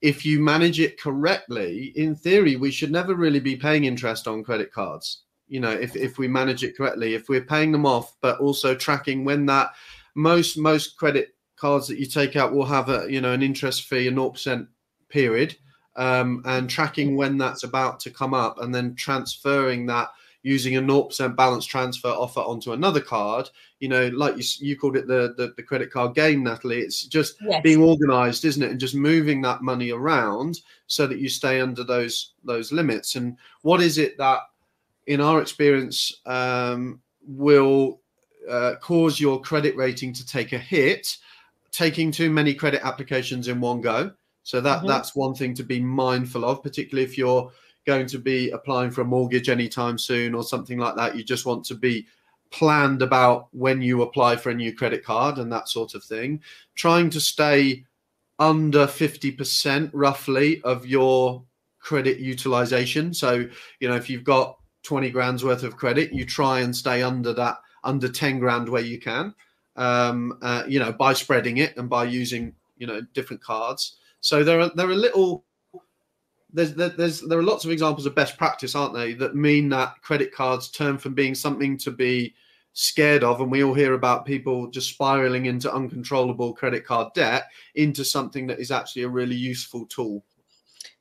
if 0.00 0.26
you 0.26 0.40
manage 0.40 0.80
it 0.80 1.00
correctly, 1.00 1.92
in 1.96 2.14
theory, 2.14 2.56
we 2.56 2.70
should 2.70 2.90
never 2.90 3.14
really 3.14 3.40
be 3.40 3.56
paying 3.56 3.84
interest 3.84 4.26
on 4.26 4.42
credit 4.42 4.72
cards 4.72 5.22
you 5.50 5.60
know 5.60 5.70
if, 5.70 5.96
if 5.96 6.16
we 6.16 6.28
manage 6.28 6.64
it 6.64 6.76
correctly 6.76 7.14
if 7.14 7.28
we're 7.28 7.40
paying 7.40 7.72
them 7.72 7.84
off 7.84 8.14
but 8.20 8.38
also 8.40 8.74
tracking 8.74 9.24
when 9.24 9.44
that 9.46 9.70
most 10.14 10.56
most 10.56 10.96
credit 10.96 11.34
cards 11.56 11.86
that 11.86 11.98
you 11.98 12.06
take 12.06 12.36
out 12.36 12.52
will 12.52 12.64
have 12.64 12.88
a 12.88 13.06
you 13.10 13.20
know 13.20 13.32
an 13.32 13.42
interest 13.42 13.84
fee 13.84 14.06
a 14.06 14.12
0% 14.12 14.66
period 15.08 15.56
um, 15.96 16.42
and 16.46 16.70
tracking 16.70 17.16
when 17.16 17.36
that's 17.36 17.64
about 17.64 18.00
to 18.00 18.10
come 18.10 18.32
up 18.32 18.60
and 18.60 18.74
then 18.74 18.94
transferring 18.94 19.86
that 19.86 20.08
using 20.42 20.76
a 20.76 20.82
0% 20.82 21.36
balance 21.36 21.66
transfer 21.66 22.08
offer 22.08 22.40
onto 22.40 22.72
another 22.72 23.00
card. 23.00 23.50
You 23.80 23.88
know 23.88 24.08
like 24.08 24.36
you, 24.36 24.44
you 24.66 24.76
called 24.78 24.96
it 24.96 25.06
the, 25.06 25.34
the, 25.36 25.52
the 25.56 25.62
credit 25.62 25.90
card 25.90 26.14
game 26.14 26.42
natalie. 26.42 26.80
It's 26.80 27.04
just 27.04 27.36
yes. 27.42 27.62
being 27.62 27.82
organized 27.82 28.44
isn't 28.44 28.62
it? 28.62 28.70
And 28.70 28.80
just 28.80 28.94
moving 28.94 29.42
that 29.42 29.62
money 29.62 29.90
around 29.90 30.60
so 30.86 31.06
that 31.06 31.18
you 31.18 31.28
stay 31.28 31.60
under 31.60 31.84
those 31.84 32.32
those 32.44 32.72
limits. 32.72 33.16
And 33.16 33.36
what 33.62 33.82
is 33.82 33.98
it 33.98 34.16
that 34.18 34.40
in 35.06 35.20
our 35.20 35.40
experience, 35.40 36.20
um, 36.26 37.00
will 37.26 38.00
uh, 38.48 38.74
cause 38.80 39.20
your 39.20 39.40
credit 39.40 39.76
rating 39.76 40.12
to 40.12 40.26
take 40.26 40.52
a 40.52 40.58
hit, 40.58 41.16
taking 41.72 42.10
too 42.10 42.30
many 42.30 42.54
credit 42.54 42.84
applications 42.84 43.48
in 43.48 43.60
one 43.60 43.80
go. 43.80 44.12
So 44.42 44.60
that 44.60 44.78
mm-hmm. 44.78 44.88
that's 44.88 45.14
one 45.14 45.34
thing 45.34 45.54
to 45.54 45.62
be 45.62 45.80
mindful 45.80 46.44
of, 46.44 46.62
particularly 46.62 47.04
if 47.04 47.18
you're 47.18 47.50
going 47.86 48.06
to 48.06 48.18
be 48.18 48.50
applying 48.50 48.90
for 48.90 49.02
a 49.02 49.04
mortgage 49.04 49.48
anytime 49.48 49.98
soon 49.98 50.34
or 50.34 50.42
something 50.42 50.78
like 50.78 50.96
that. 50.96 51.16
You 51.16 51.24
just 51.24 51.46
want 51.46 51.64
to 51.66 51.74
be 51.74 52.06
planned 52.50 53.02
about 53.02 53.48
when 53.52 53.80
you 53.80 54.02
apply 54.02 54.36
for 54.36 54.50
a 54.50 54.54
new 54.54 54.74
credit 54.74 55.04
card 55.04 55.38
and 55.38 55.52
that 55.52 55.68
sort 55.68 55.94
of 55.94 56.02
thing. 56.02 56.42
Trying 56.74 57.10
to 57.10 57.20
stay 57.20 57.84
under 58.38 58.86
50% 58.86 59.90
roughly 59.92 60.60
of 60.62 60.86
your 60.86 61.44
credit 61.78 62.18
utilization. 62.18 63.14
So, 63.14 63.46
you 63.80 63.88
know, 63.88 63.96
if 63.96 64.10
you've 64.10 64.24
got 64.24 64.58
20 64.82 65.10
grand's 65.10 65.44
worth 65.44 65.62
of 65.62 65.76
credit, 65.76 66.12
you 66.12 66.24
try 66.24 66.60
and 66.60 66.74
stay 66.74 67.02
under 67.02 67.32
that, 67.34 67.58
under 67.84 68.08
10 68.08 68.38
grand 68.38 68.68
where 68.68 68.82
you 68.82 68.98
can, 68.98 69.34
um, 69.76 70.38
uh, 70.42 70.64
you 70.66 70.78
know, 70.78 70.92
by 70.92 71.12
spreading 71.12 71.58
it 71.58 71.76
and 71.76 71.88
by 71.88 72.04
using, 72.04 72.54
you 72.78 72.86
know, 72.86 73.00
different 73.14 73.42
cards. 73.42 73.96
So 74.20 74.44
there 74.44 74.60
are, 74.60 74.70
there 74.74 74.88
are 74.88 74.94
little 74.94 75.44
there's 76.52 76.74
there's 76.74 77.20
there 77.20 77.38
are 77.38 77.44
lots 77.44 77.64
of 77.64 77.70
examples 77.70 78.06
of 78.06 78.14
best 78.14 78.36
practice, 78.36 78.74
aren't 78.74 78.94
they, 78.94 79.14
that 79.14 79.34
mean 79.34 79.68
that 79.68 80.00
credit 80.02 80.32
cards 80.34 80.68
turn 80.68 80.98
from 80.98 81.14
being 81.14 81.34
something 81.34 81.76
to 81.78 81.90
be 81.90 82.34
scared 82.72 83.24
of, 83.24 83.40
and 83.40 83.50
we 83.50 83.62
all 83.62 83.74
hear 83.74 83.94
about 83.94 84.26
people 84.26 84.68
just 84.68 84.90
spiraling 84.90 85.46
into 85.46 85.72
uncontrollable 85.72 86.52
credit 86.52 86.84
card 86.84 87.12
debt 87.14 87.44
into 87.74 88.04
something 88.04 88.46
that 88.46 88.60
is 88.60 88.70
actually 88.70 89.02
a 89.02 89.08
really 89.08 89.36
useful 89.36 89.86
tool. 89.86 90.24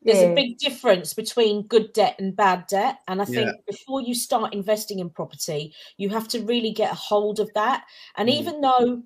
There's 0.02 0.20
yeah. 0.20 0.30
a 0.30 0.36
big 0.36 0.58
difference 0.58 1.14
between 1.14 1.68
good 1.68 1.92
debt 1.94 2.16
and 2.20 2.36
bad 2.36 2.68
debt. 2.68 3.00
And 3.08 3.22
I 3.22 3.26
think 3.26 3.48
yeah. 3.48 3.62
before 3.68 4.02
you 4.02 4.16
start 4.16 4.54
investing 4.54 5.00
in 5.00 5.10
property, 5.10 5.74
you 5.98 6.10
have 6.10 6.28
to 6.30 6.42
really 6.42 6.72
get 6.72 6.94
a 6.94 6.96
hold 6.96 7.40
of 7.40 7.52
that. 7.54 7.84
And 8.16 8.30
mm. 8.30 8.34
even 8.34 8.62
though 8.62 9.04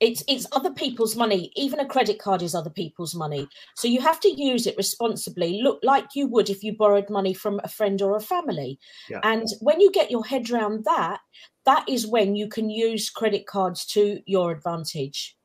it's 0.00 0.24
it's 0.28 0.46
other 0.52 0.72
people's 0.72 1.16
money 1.16 1.52
even 1.54 1.78
a 1.80 1.86
credit 1.86 2.18
card 2.18 2.42
is 2.42 2.54
other 2.54 2.70
people's 2.70 3.14
money 3.14 3.48
so 3.76 3.86
you 3.88 4.00
have 4.00 4.18
to 4.20 4.28
use 4.28 4.66
it 4.66 4.76
responsibly 4.76 5.62
look 5.62 5.78
like 5.82 6.06
you 6.14 6.26
would 6.26 6.50
if 6.50 6.62
you 6.62 6.76
borrowed 6.76 7.08
money 7.08 7.32
from 7.32 7.60
a 7.62 7.68
friend 7.68 8.02
or 8.02 8.16
a 8.16 8.20
family 8.20 8.78
yeah. 9.08 9.20
and 9.22 9.46
when 9.60 9.80
you 9.80 9.90
get 9.92 10.10
your 10.10 10.24
head 10.24 10.50
around 10.50 10.84
that 10.84 11.20
that 11.64 11.88
is 11.88 12.06
when 12.06 12.34
you 12.34 12.48
can 12.48 12.68
use 12.68 13.08
credit 13.08 13.46
cards 13.46 13.86
to 13.86 14.20
your 14.26 14.50
advantage 14.50 15.36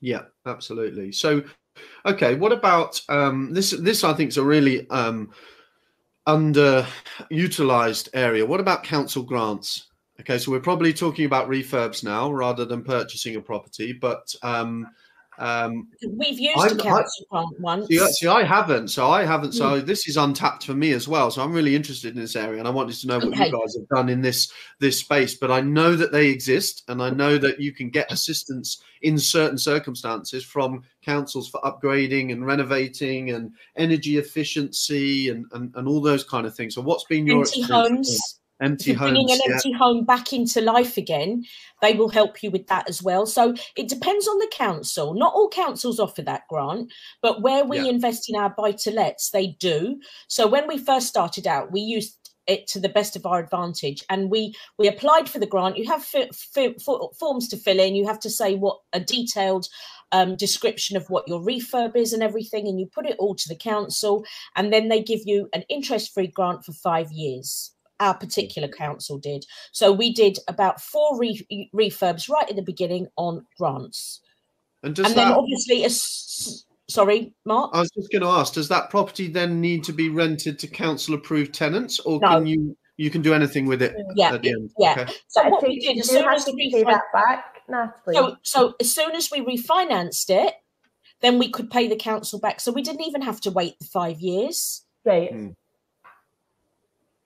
yeah 0.00 0.22
absolutely 0.44 1.12
so 1.12 1.42
okay 2.06 2.34
what 2.34 2.52
about 2.52 3.00
um 3.08 3.52
this 3.52 3.70
this 3.70 4.04
i 4.04 4.12
think 4.12 4.28
is 4.28 4.36
a 4.36 4.44
really 4.44 4.88
um 4.90 5.30
underutilized 6.26 8.08
area. 8.14 8.46
What 8.46 8.60
about 8.60 8.84
council 8.84 9.22
grants? 9.22 9.88
Okay, 10.20 10.38
so 10.38 10.50
we're 10.50 10.60
probably 10.60 10.92
talking 10.92 11.26
about 11.26 11.48
refurbs 11.48 12.04
now 12.04 12.30
rather 12.30 12.64
than 12.64 12.84
purchasing 12.84 13.36
a 13.36 13.40
property, 13.40 13.92
but 13.92 14.34
um, 14.42 14.86
um, 15.38 15.88
we've 16.06 16.38
used 16.38 16.58
I'm, 16.58 16.78
a 16.78 16.82
council 16.82 17.26
grant 17.30 17.60
once. 17.60 17.86
See, 17.88 17.98
see, 17.98 18.26
I 18.26 18.44
haven't, 18.44 18.88
so 18.88 19.08
I 19.08 19.24
haven't. 19.24 19.52
So 19.52 19.80
mm. 19.80 19.86
this 19.86 20.08
is 20.08 20.16
untapped 20.16 20.64
for 20.64 20.74
me 20.74 20.92
as 20.92 21.08
well. 21.08 21.30
So 21.30 21.42
I'm 21.42 21.52
really 21.52 21.74
interested 21.74 22.14
in 22.14 22.20
this 22.20 22.36
area, 22.36 22.58
and 22.58 22.68
I 22.68 22.70
wanted 22.70 22.96
to 22.96 23.06
know 23.06 23.18
what 23.18 23.28
okay. 23.28 23.46
you 23.46 23.52
guys 23.52 23.76
have 23.76 23.88
done 23.88 24.08
in 24.08 24.20
this 24.20 24.52
this 24.78 24.98
space. 25.00 25.34
But 25.34 25.50
I 25.50 25.60
know 25.60 25.96
that 25.96 26.12
they 26.12 26.28
exist, 26.28 26.84
and 26.88 27.02
I 27.02 27.10
know 27.10 27.38
that 27.38 27.60
you 27.60 27.72
can 27.72 27.90
get 27.90 28.12
assistance 28.12 28.82
in 29.02 29.18
certain 29.18 29.58
circumstances 29.58 30.44
from 30.44 30.82
councils 31.02 31.48
for 31.48 31.60
upgrading 31.60 32.32
and 32.32 32.46
renovating 32.46 33.30
and 33.30 33.52
energy 33.76 34.18
efficiency 34.18 35.30
and 35.30 35.46
and, 35.52 35.74
and 35.74 35.88
all 35.88 36.00
those 36.00 36.24
kind 36.24 36.46
of 36.46 36.54
things. 36.54 36.74
So 36.74 36.82
what's 36.82 37.04
been 37.04 37.26
your 37.26 37.38
empty 37.38 37.62
homes? 37.62 38.40
Empty 38.64 38.92
homes, 38.92 39.12
bringing 39.12 39.30
an 39.30 39.38
empty 39.50 39.70
yeah. 39.70 39.78
home 39.78 40.04
back 40.04 40.32
into 40.32 40.60
life 40.60 40.96
again 40.96 41.44
they 41.84 41.94
will 41.94 42.08
help 42.08 42.42
you 42.42 42.50
with 42.50 42.66
that 42.68 42.88
as 42.88 43.02
well. 43.02 43.26
So 43.26 43.54
it 43.76 43.88
depends 43.88 44.26
on 44.26 44.38
the 44.38 44.50
council. 44.50 45.12
Not 45.12 45.34
all 45.34 45.50
councils 45.50 46.00
offer 46.00 46.22
that 46.22 46.48
grant 46.48 46.90
but 47.20 47.42
where 47.42 47.64
we 47.64 47.78
yeah. 47.78 47.90
invest 47.90 48.28
in 48.28 48.36
our 48.36 48.50
buy 48.50 48.72
to 48.72 48.90
lets 48.90 49.30
they 49.30 49.48
do. 49.60 50.00
So 50.28 50.46
when 50.46 50.66
we 50.66 50.78
first 50.78 51.08
started 51.08 51.46
out 51.46 51.72
we 51.72 51.80
used 51.80 52.18
it 52.46 52.66
to 52.68 52.78
the 52.78 52.90
best 52.90 53.16
of 53.16 53.24
our 53.24 53.38
advantage 53.38 54.04
and 54.10 54.30
we 54.30 54.54
we 54.78 54.88
applied 54.88 55.28
for 55.28 55.38
the 55.38 55.46
grant. 55.46 55.76
You 55.76 55.86
have 55.88 56.04
forms 57.18 57.48
to 57.48 57.56
fill 57.56 57.80
in. 57.80 57.94
You 57.94 58.06
have 58.06 58.20
to 58.20 58.30
say 58.30 58.54
what 58.54 58.80
a 58.92 59.00
detailed 59.00 59.68
um, 60.12 60.36
description 60.36 60.96
of 60.96 61.08
what 61.10 61.26
your 61.28 61.40
refurb 61.40 61.96
is 61.96 62.12
and 62.12 62.22
everything 62.22 62.68
and 62.68 62.78
you 62.78 62.86
put 62.86 63.06
it 63.06 63.16
all 63.18 63.34
to 63.34 63.48
the 63.48 63.56
council 63.56 64.24
and 64.54 64.72
then 64.72 64.88
they 64.88 65.02
give 65.02 65.20
you 65.24 65.48
an 65.52 65.64
interest 65.68 66.14
free 66.14 66.28
grant 66.28 66.64
for 66.64 66.72
five 66.72 67.10
years 67.10 67.73
our 68.00 68.14
particular 68.14 68.68
council 68.68 69.18
did. 69.18 69.44
So 69.72 69.92
we 69.92 70.12
did 70.12 70.38
about 70.48 70.80
four 70.80 71.18
re- 71.18 71.70
refurbs 71.74 72.28
right 72.28 72.48
at 72.48 72.56
the 72.56 72.62
beginning 72.62 73.08
on 73.16 73.46
grants. 73.58 74.20
And, 74.82 74.98
and 74.98 75.08
that, 75.08 75.14
then 75.14 75.32
obviously, 75.32 75.84
as, 75.84 76.64
sorry, 76.88 77.32
Mark. 77.46 77.70
I 77.74 77.80
was 77.80 77.90
just 77.90 78.12
going 78.12 78.22
to 78.22 78.28
ask: 78.28 78.52
Does 78.52 78.68
that 78.68 78.90
property 78.90 79.28
then 79.28 79.60
need 79.60 79.82
to 79.84 79.92
be 79.92 80.10
rented 80.10 80.58
to 80.58 80.66
council-approved 80.66 81.54
tenants, 81.54 82.00
or 82.00 82.18
no. 82.20 82.28
can 82.28 82.46
you 82.46 82.76
you 82.96 83.10
can 83.10 83.22
do 83.22 83.32
anything 83.32 83.66
with 83.66 83.80
it 83.80 83.94
yeah, 84.14 84.34
at 84.34 84.42
the 84.42 84.50
end? 84.50 84.70
Yeah. 84.78 84.92
Okay. 84.92 85.12
So 85.28 85.48
what 85.48 85.66
we 85.66 85.80
did 85.80 85.98
as 85.98 86.10
soon 86.10 86.28
as 86.28 86.46
we 86.46 86.70
pay 86.70 86.82
that 86.84 87.02
back, 87.12 87.62
Natalie. 87.68 88.14
So, 88.14 88.36
so 88.42 88.74
as 88.78 88.94
soon 88.94 89.14
as 89.14 89.30
we 89.30 89.40
refinanced 89.40 90.28
it, 90.28 90.54
then 91.22 91.38
we 91.38 91.50
could 91.50 91.70
pay 91.70 91.88
the 91.88 91.96
council 91.96 92.38
back. 92.38 92.60
So 92.60 92.70
we 92.70 92.82
didn't 92.82 93.04
even 93.04 93.22
have 93.22 93.40
to 93.42 93.50
wait 93.50 93.78
the 93.80 93.86
five 93.86 94.20
years. 94.20 94.84
Right. 95.04 95.32
Hmm. 95.32 95.48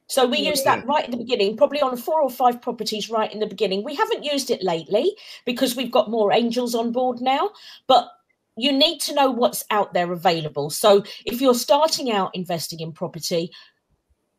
So 0.09 0.27
we 0.27 0.38
used 0.38 0.64
that 0.64 0.87
right 0.87 1.05
in 1.05 1.11
the 1.11 1.18
beginning, 1.18 1.57
probably 1.57 1.83
on 1.83 1.97
four 1.99 2.23
or 2.23 2.31
five 2.31 2.62
properties 2.62 3.11
right 3.11 3.31
in 3.31 3.40
the 3.40 3.47
beginning. 3.47 3.85
We 3.85 3.94
haven't 3.94 4.25
used 4.25 4.51
it 4.51 4.62
lately 4.62 5.14
because 5.44 5.77
we've 5.77 5.90
got 5.90 6.11
more 6.11 6.33
angels 6.33 6.75
on 6.75 6.92
board 6.92 7.21
now, 7.21 7.51
but 7.87 8.09
you 8.57 8.73
need 8.73 9.01
to 9.03 9.14
know 9.14 9.31
what's 9.31 9.64
out 9.71 9.92
there 9.92 10.11
available. 10.11 10.71
So 10.71 11.05
if 11.27 11.42
you're 11.42 11.55
starting 11.55 12.11
out 12.11 12.35
investing 12.35 12.81
in 12.81 12.92
property, 12.92 13.51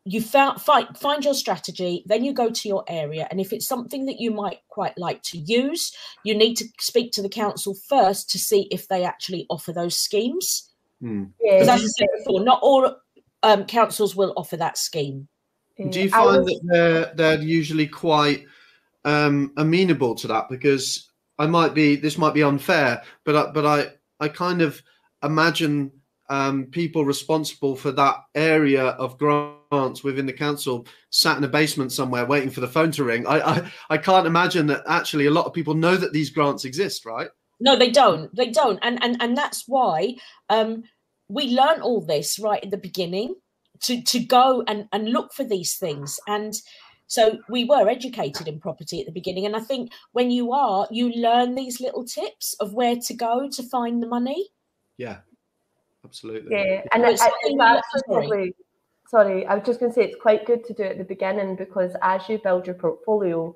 you 0.04 0.20
found, 0.20 0.60
find, 0.60 0.98
find 0.98 1.24
your 1.24 1.34
strategy, 1.34 2.02
then 2.04 2.24
you 2.24 2.32
go 2.32 2.50
to 2.50 2.68
your 2.68 2.84
area. 2.88 3.28
And 3.30 3.40
if 3.40 3.52
it's 3.52 3.66
something 3.66 4.06
that 4.06 4.18
you 4.18 4.32
might 4.32 4.58
quite 4.68 4.98
like 4.98 5.22
to 5.24 5.38
use, 5.38 5.94
you 6.24 6.34
need 6.34 6.56
to 6.56 6.64
speak 6.80 7.12
to 7.12 7.22
the 7.22 7.28
council 7.28 7.76
first 7.88 8.28
to 8.30 8.38
see 8.38 8.66
if 8.72 8.88
they 8.88 9.04
actually 9.04 9.46
offer 9.48 9.72
those 9.72 9.96
schemes. 9.96 10.68
Hmm. 11.00 11.26
Because 11.40 11.68
as 11.68 11.82
I 11.82 11.86
said 11.86 12.08
before, 12.18 12.42
not 12.42 12.58
all 12.60 12.96
um, 13.44 13.66
councils 13.66 14.16
will 14.16 14.32
offer 14.36 14.56
that 14.56 14.76
scheme. 14.76 15.28
Do 15.88 16.00
you 16.00 16.10
find 16.10 16.44
was, 16.44 16.46
that 16.46 16.60
they're 16.64 17.12
they're 17.14 17.42
usually 17.42 17.86
quite 17.86 18.46
um, 19.04 19.52
amenable 19.56 20.14
to 20.16 20.26
that? 20.28 20.48
Because 20.48 21.10
I 21.38 21.46
might 21.46 21.74
be 21.74 21.96
this 21.96 22.18
might 22.18 22.34
be 22.34 22.42
unfair, 22.42 23.02
but 23.24 23.36
I, 23.36 23.50
but 23.52 23.66
I 23.66 23.92
I 24.24 24.28
kind 24.28 24.60
of 24.60 24.82
imagine 25.22 25.90
um, 26.28 26.66
people 26.66 27.04
responsible 27.04 27.74
for 27.76 27.92
that 27.92 28.16
area 28.34 28.84
of 28.84 29.18
grants 29.18 30.04
within 30.04 30.26
the 30.26 30.32
council 30.32 30.86
sat 31.10 31.38
in 31.38 31.44
a 31.44 31.48
basement 31.48 31.92
somewhere 31.92 32.26
waiting 32.26 32.50
for 32.50 32.60
the 32.60 32.68
phone 32.68 32.90
to 32.92 33.04
ring. 33.04 33.26
I, 33.26 33.40
I 33.40 33.72
I 33.90 33.98
can't 33.98 34.26
imagine 34.26 34.66
that 34.68 34.82
actually 34.86 35.26
a 35.26 35.30
lot 35.30 35.46
of 35.46 35.54
people 35.54 35.74
know 35.74 35.96
that 35.96 36.12
these 36.12 36.30
grants 36.30 36.64
exist, 36.64 37.06
right? 37.06 37.28
No, 37.58 37.76
they 37.76 37.90
don't. 37.90 38.34
They 38.34 38.50
don't, 38.50 38.78
and 38.82 39.02
and 39.02 39.20
and 39.22 39.36
that's 39.36 39.64
why 39.66 40.16
um, 40.50 40.82
we 41.28 41.48
learn 41.48 41.80
all 41.80 42.00
this 42.00 42.38
right 42.38 42.62
at 42.62 42.70
the 42.70 42.76
beginning 42.76 43.34
to 43.82 44.02
to 44.02 44.18
go 44.20 44.62
and 44.66 44.88
and 44.92 45.10
look 45.10 45.32
for 45.32 45.44
these 45.44 45.76
things. 45.76 46.18
And 46.26 46.54
so 47.06 47.38
we 47.48 47.64
were 47.64 47.88
educated 47.88 48.46
in 48.46 48.60
property 48.60 49.00
at 49.00 49.06
the 49.06 49.12
beginning. 49.12 49.44
And 49.44 49.56
i 49.56 49.60
think 49.60 49.92
when 50.12 50.30
you 50.30 50.52
are 50.52 50.86
you 50.90 51.10
learn 51.10 51.54
these 51.54 51.80
little 51.80 52.04
tips 52.04 52.54
of 52.60 52.72
where 52.72 52.96
to 52.96 53.14
go 53.14 53.48
to 53.50 53.62
find 53.64 54.02
the 54.02 54.06
money. 54.06 54.48
Yeah 54.96 55.18
absolutely. 56.04 56.50
Yeah 56.52 56.82
and 56.94 57.04
I, 57.04 57.10
I 57.10 57.30
think 57.42 57.58
that's 57.58 58.02
probably 58.06 58.54
sorry 59.08 59.44
i 59.46 59.54
was 59.54 59.64
just 59.66 59.80
going 59.80 59.90
to 59.90 59.94
say 59.94 60.04
it's 60.04 60.22
quite 60.22 60.46
good 60.46 60.64
to 60.64 60.72
do 60.72 60.84
it 60.84 60.92
at 60.92 60.98
the 60.98 61.04
beginning 61.04 61.56
because 61.56 61.96
as 62.00 62.28
you 62.28 62.38
build 62.38 62.66
your 62.66 62.76
portfolio 62.76 63.54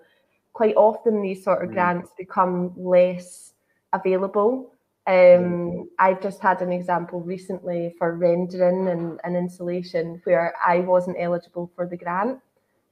quite 0.53 0.75
often 0.75 1.23
these 1.23 1.45
sort 1.45 1.63
of 1.63 1.71
mm. 1.71 1.75
grants 1.75 2.11
become 2.19 2.73
less 2.77 3.53
available 3.93 4.74
um, 5.07 5.89
I've 5.99 6.23
just 6.23 6.41
had 6.41 6.63
an 6.63 6.73
example 6.73 7.21
recently 7.21 7.95
for 7.99 8.15
rendering 8.17 8.89
and, 8.89 9.21
and 9.23 9.37
insulation 9.37 10.21
where 10.25 10.55
I 10.67 10.79
wasn't 10.79 11.19
eligible 11.21 11.71
for 11.77 11.87
the 11.87 11.97
grant 11.97 12.41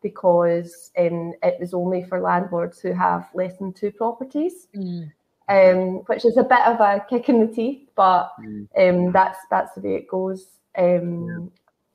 because 0.03 0.91
um, 0.99 1.33
it 1.43 1.59
was 1.59 1.73
only 1.73 2.05
for 2.05 2.21
landlords 2.21 2.81
who 2.81 2.93
have 2.93 3.29
less 3.35 3.57
than 3.57 3.73
two 3.73 3.91
properties, 3.93 4.67
mm. 4.77 5.11
um, 5.49 6.03
which 6.07 6.27
is 6.27 6.37
a 6.37 6.43
bit 6.43 6.61
of 6.61 6.81
a 6.81 7.05
kick 7.09 7.31
in 7.31 7.47
the 7.47 7.53
teeth, 7.53 7.89
but 7.95 8.33
mm. 8.41 8.67
um, 8.77 9.13
that's 9.13 9.39
that's 9.51 9.75
the 9.75 9.81
way 9.81 9.95
it 9.95 10.09
goes. 10.09 10.47
Um, 10.77 11.27
yeah. 11.29 11.47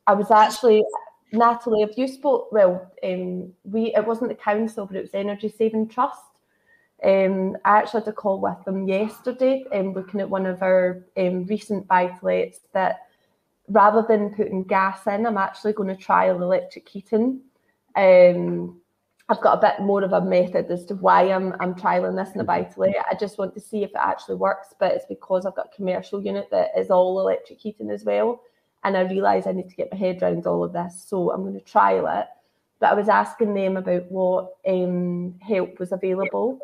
I 0.07 0.13
was 0.13 0.31
actually 0.31 0.83
Natalie. 1.31 1.83
If 1.83 1.95
you 1.97 2.07
spoke, 2.07 2.51
well, 2.51 2.91
um, 3.03 3.53
we 3.65 3.93
it 3.93 4.07
wasn't 4.07 4.29
the 4.29 4.35
council, 4.35 4.87
but 4.87 4.95
it 4.95 5.01
was 5.01 5.13
Energy 5.13 5.49
Saving 5.49 5.87
Trust 5.87 6.21
um, 7.03 7.55
I 7.63 7.77
actually 7.77 8.01
had 8.01 8.09
a 8.09 8.13
call 8.13 8.41
with 8.41 8.63
them 8.65 8.87
yesterday, 8.87 9.65
um, 9.71 9.93
looking 9.93 10.19
at 10.19 10.29
one 10.29 10.47
of 10.47 10.63
our 10.63 11.05
um, 11.15 11.45
recent 11.45 11.87
to 11.87 12.59
that 12.73 13.07
rather 13.69 14.03
than 14.07 14.33
putting 14.33 14.63
gas 14.63 15.05
in, 15.05 15.25
I'm 15.25 15.37
actually 15.37 15.73
going 15.73 15.95
to 15.95 16.01
trial 16.01 16.41
electric 16.41 16.89
heating. 16.89 17.41
Um, 17.95 18.81
I've 19.29 19.41
got 19.41 19.57
a 19.57 19.61
bit 19.61 19.85
more 19.85 20.03
of 20.03 20.13
a 20.13 20.21
method 20.21 20.71
as 20.71 20.85
to 20.85 20.95
why 20.95 21.23
I'm 21.31 21.53
I'm 21.59 21.75
trialing 21.75 22.15
this 22.15 22.33
in 22.33 22.41
a 22.41 22.45
buy 22.45 22.63
to. 22.63 22.93
I 23.11 23.13
just 23.13 23.37
want 23.37 23.53
to 23.55 23.59
see 23.59 23.83
if 23.83 23.89
it 23.89 23.97
actually 23.97 24.35
works, 24.35 24.73
but 24.79 24.93
it's 24.93 25.05
because 25.07 25.45
I've 25.45 25.55
got 25.55 25.69
a 25.71 25.75
commercial 25.75 26.23
unit 26.23 26.47
that 26.51 26.69
is 26.77 26.89
all 26.89 27.19
electric 27.19 27.59
heating 27.59 27.91
as 27.91 28.05
well, 28.05 28.41
and 28.83 28.97
I 28.97 29.01
realise 29.01 29.45
I 29.45 29.51
need 29.51 29.69
to 29.69 29.75
get 29.75 29.91
my 29.91 29.97
head 29.97 30.23
around 30.23 30.47
all 30.47 30.63
of 30.63 30.73
this, 30.73 31.03
so 31.07 31.31
I'm 31.31 31.43
going 31.43 31.53
to 31.53 31.59
trial 31.59 32.07
it. 32.07 32.27
But 32.79 32.91
I 32.91 32.93
was 32.93 33.09
asking 33.09 33.53
them 33.53 33.75
about 33.75 34.09
what 34.09 34.55
um, 34.67 35.35
help 35.41 35.77
was 35.79 35.91
available 35.91 36.59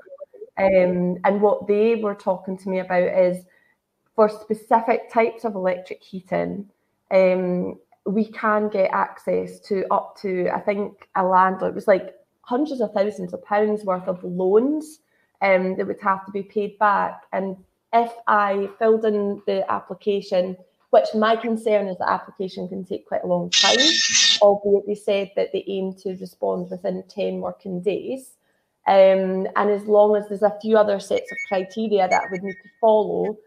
um, 0.58 1.18
and 1.24 1.42
what 1.42 1.68
they 1.68 1.96
were 1.96 2.16
talking 2.16 2.58
to 2.58 2.70
me 2.70 2.80
about 2.80 3.04
is 3.04 3.46
for 4.16 4.30
specific 4.30 5.12
types 5.12 5.44
of 5.44 5.56
electric 5.56 6.04
heating, 6.04 6.70
um, 7.12 7.80
we 8.06 8.26
can 8.26 8.70
get 8.70 8.92
access 8.92 9.60
to 9.62 9.86
up 9.92 10.18
to, 10.22 10.50
I 10.54 10.60
think, 10.60 11.08
a 11.16 11.24
landlord, 11.24 11.72
it 11.72 11.76
was 11.76 11.88
like 11.88 12.16
hundreds 12.42 12.82
of 12.82 12.92
thousands 12.94 13.34
of 13.34 13.44
pounds 13.44 13.84
worth 13.84 14.08
of 14.08 14.24
loans 14.24 15.00
um, 15.42 15.76
that 15.78 15.88
would 15.88 16.02
have 16.02 16.26
to 16.26 16.32
be 16.32 16.44
paid 16.44 16.78
back. 16.78 17.24
And 17.32 17.58
if 17.94 18.12
I 18.28 18.70
filled 18.78 19.06
in 19.06 19.42
the 19.48 19.70
application 19.72 20.58
which 20.94 21.08
my 21.16 21.36
concern 21.36 21.88
is 21.88 21.98
the 21.98 22.08
application 22.08 22.68
can 22.68 22.86
take 22.86 23.08
quite 23.08 23.24
a 23.24 23.28
long 23.28 23.50
time, 23.50 23.80
albeit 24.44 24.86
they 24.86 24.94
said 24.94 25.32
that 25.36 25.52
they 25.52 25.64
aim 25.68 25.92
to 25.92 26.16
respond 26.18 26.70
within 26.70 27.04
10 27.10 27.42
working 27.42 27.82
days. 27.82 28.34
Um, 28.86 29.48
and 29.56 29.70
as 29.70 29.86
long 29.86 30.16
as 30.16 30.28
there's 30.28 30.42
a 30.42 30.58
few 30.62 30.78
other 30.78 31.00
sets 31.00 31.32
of 31.32 31.38
criteria 31.48 32.08
that 32.10 32.30
would 32.30 32.44
need 32.44 32.58
to 32.64 32.70
follow 32.82 33.38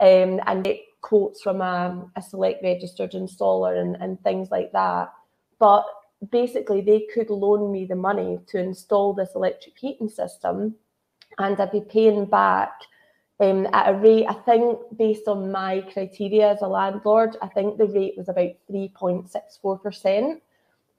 um, 0.00 0.40
and 0.46 0.64
get 0.64 0.80
quotes 1.00 1.42
from 1.42 1.60
a, 1.60 2.06
a 2.16 2.22
select 2.22 2.62
registered 2.62 3.12
installer 3.12 3.80
and, 3.80 3.96
and 3.96 4.22
things 4.22 4.50
like 4.50 4.72
that. 4.72 5.12
But 5.58 5.84
basically, 6.30 6.82
they 6.82 7.06
could 7.12 7.30
loan 7.30 7.72
me 7.72 7.86
the 7.86 7.96
money 7.96 8.38
to 8.48 8.58
install 8.58 9.14
this 9.14 9.30
electric 9.34 9.78
heating 9.78 10.08
system 10.08 10.74
and 11.38 11.58
I'd 11.58 11.72
be 11.72 11.80
paying 11.80 12.26
back 12.26 12.72
um, 13.40 13.66
at 13.72 13.90
a 13.90 13.98
rate, 13.98 14.26
I 14.28 14.34
think, 14.34 14.78
based 14.96 15.26
on 15.26 15.50
my 15.50 15.80
criteria 15.92 16.52
as 16.52 16.62
a 16.62 16.68
landlord, 16.68 17.36
I 17.42 17.48
think 17.48 17.76
the 17.76 17.86
rate 17.86 18.14
was 18.16 18.28
about 18.28 18.50
3.64%, 18.70 20.40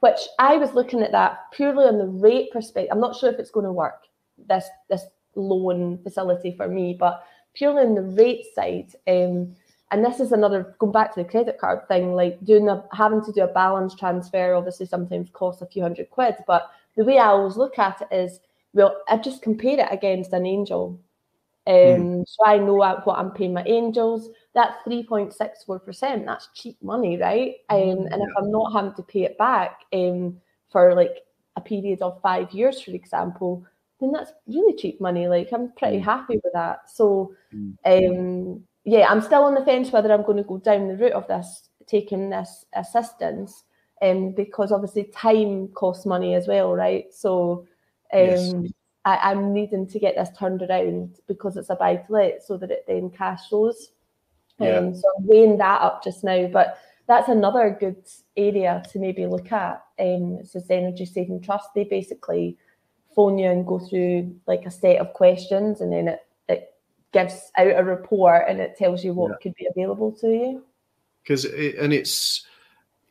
which 0.04 0.20
I 0.38 0.58
was 0.58 0.74
looking 0.74 1.02
at 1.02 1.14
that 1.14 1.50
purely 1.54 1.86
on 1.86 1.98
the 1.98 2.08
rate 2.08 2.52
perspective. 2.52 2.90
I'm 2.92 3.00
not 3.00 3.16
sure 3.16 3.32
if 3.32 3.40
it's 3.40 3.52
going 3.52 3.66
to 3.66 3.72
work, 3.72 4.02
this, 4.50 4.66
this 4.90 5.06
loan 5.36 5.98
facility 6.04 6.54
for 6.58 6.68
me, 6.68 6.94
but 7.00 7.24
purely 7.54 7.84
on 7.84 7.96
the 7.96 8.02
rate 8.22 8.44
side, 8.54 8.92
um, 9.08 9.56
and 9.92 10.04
this 10.04 10.20
is 10.20 10.34
another 10.34 10.76
going 10.80 10.92
back 10.92 11.14
to 11.14 11.24
the 11.24 11.30
credit 11.30 11.58
card 11.58 11.88
thing, 11.88 12.16
like 12.16 12.38
doing 12.44 12.68
a 12.68 12.84
having 12.92 13.24
to 13.24 13.32
do 13.32 13.44
a 13.44 13.48
balance 13.48 13.96
transfer 13.96 14.56
obviously 14.56 14.88
sometimes 14.88 15.30
costs 15.32 15.62
a 15.62 15.68
few 15.68 15.82
hundred 15.82 16.10
quid. 16.10 16.36
But 16.48 16.70
the 16.98 17.06
way 17.06 17.18
I 17.18 17.28
always 17.28 17.56
look 17.56 17.80
at 17.80 18.02
it 18.02 18.14
is, 18.14 18.42
well, 18.74 18.98
I 19.08 19.16
just 19.16 19.42
compare 19.42 19.80
it 19.80 19.88
against 19.90 20.34
an 20.34 20.46
angel. 20.46 21.00
Um, 21.66 21.74
mm. 21.74 22.28
So 22.28 22.46
I 22.46 22.58
know 22.58 22.76
what 22.76 23.18
I'm 23.18 23.32
paying 23.32 23.54
my 23.54 23.64
angels. 23.64 24.30
That's 24.54 24.76
3.64%. 24.88 26.26
That's 26.26 26.50
cheap 26.54 26.78
money, 26.82 27.18
right? 27.18 27.56
Um, 27.70 28.08
and 28.12 28.22
if 28.22 28.30
I'm 28.38 28.52
not 28.52 28.74
having 28.74 28.94
to 28.96 29.04
pay 29.04 29.24
it 29.24 29.38
back 29.38 29.82
um, 29.94 30.38
for 30.72 30.94
like 30.94 31.24
a 31.56 31.62
period 31.62 32.02
of 32.02 32.22
five 32.22 32.52
years, 32.52 32.82
for 32.82 32.92
example, 32.92 33.66
then 34.00 34.12
that's 34.12 34.34
really 34.48 34.76
cheap 34.76 35.00
money. 35.00 35.28
Like 35.28 35.52
I'm 35.54 35.72
pretty 35.78 36.00
mm. 36.00 36.04
happy 36.04 36.40
with 36.44 36.54
that. 36.54 36.90
So, 36.90 37.34
um, 37.86 38.64
yeah, 38.84 39.08
I'm 39.10 39.22
still 39.22 39.44
on 39.44 39.56
the 39.56 39.64
fence 39.64 39.92
whether 39.92 40.12
I'm 40.12 40.26
going 40.26 40.38
to 40.38 40.44
go 40.44 40.58
down 40.58 40.90
the 40.90 40.98
route 40.98 41.14
of 41.14 41.28
this, 41.28 41.70
taking 41.88 42.30
this 42.30 42.66
assistance, 42.74 43.64
um, 44.02 44.32
because 44.32 44.74
obviously 44.74 45.06
time 45.06 45.70
costs 45.70 46.06
money 46.06 46.36
as 46.36 46.48
well, 46.48 46.76
right? 46.76 47.06
So, 47.14 47.66
um, 48.14 48.20
yes. 48.20 48.54
I, 49.06 49.32
am 49.32 49.54
needing 49.54 49.88
to 49.88 50.00
get 50.00 50.16
this 50.16 50.30
turned 50.38 50.62
around 50.62 51.20
because 51.28 51.58
it's 51.58 51.70
a 51.70 51.76
buy 51.76 51.98
to 51.98 52.12
let 52.12 52.44
so 52.44 52.58
that 52.58 52.72
it 52.72 52.86
then 52.88 53.10
cash 53.10 53.50
flows. 53.50 53.92
Yeah. 54.60 54.78
Um, 54.78 54.96
so 54.96 55.04
I'm 55.18 55.28
weighing 55.28 55.58
that 55.58 55.82
up 55.82 56.04
just 56.04 56.24
now, 56.24 56.48
but 56.48 56.78
that's 57.08 57.28
another 57.28 57.76
good 57.78 58.04
area 58.38 58.84
to 58.92 59.00
maybe 59.00 59.26
look 59.26 59.52
at. 59.52 59.84
Um, 60.00 60.38
it's 60.40 60.54
this 60.54 60.70
energy 60.70 61.06
saving 61.06 61.42
trust. 61.42 61.70
They 61.76 61.84
basically 61.84 62.58
phone 63.16 63.38
you 63.38 63.50
and 63.50 63.68
go 63.68 63.80
through 63.80 64.36
like 64.48 64.66
a 64.66 64.72
set 64.72 64.98
of 64.98 65.14
questions, 65.14 65.82
and 65.82 65.92
then 65.92 66.08
it, 66.08 66.26
it 66.48 66.74
gives 67.12 67.52
out 67.58 67.78
a 67.78 67.84
report 67.84 68.46
and 68.48 68.60
it 68.60 68.78
tells 68.78 69.04
you 69.04 69.14
what 69.14 69.32
yeah. 69.32 69.38
could 69.42 69.56
be 69.56 69.68
available 69.70 70.12
to 70.14 70.28
you. 70.28 70.64
Because 71.24 71.46
it, 71.46 71.76
and 71.76 71.92
it's 71.92 72.46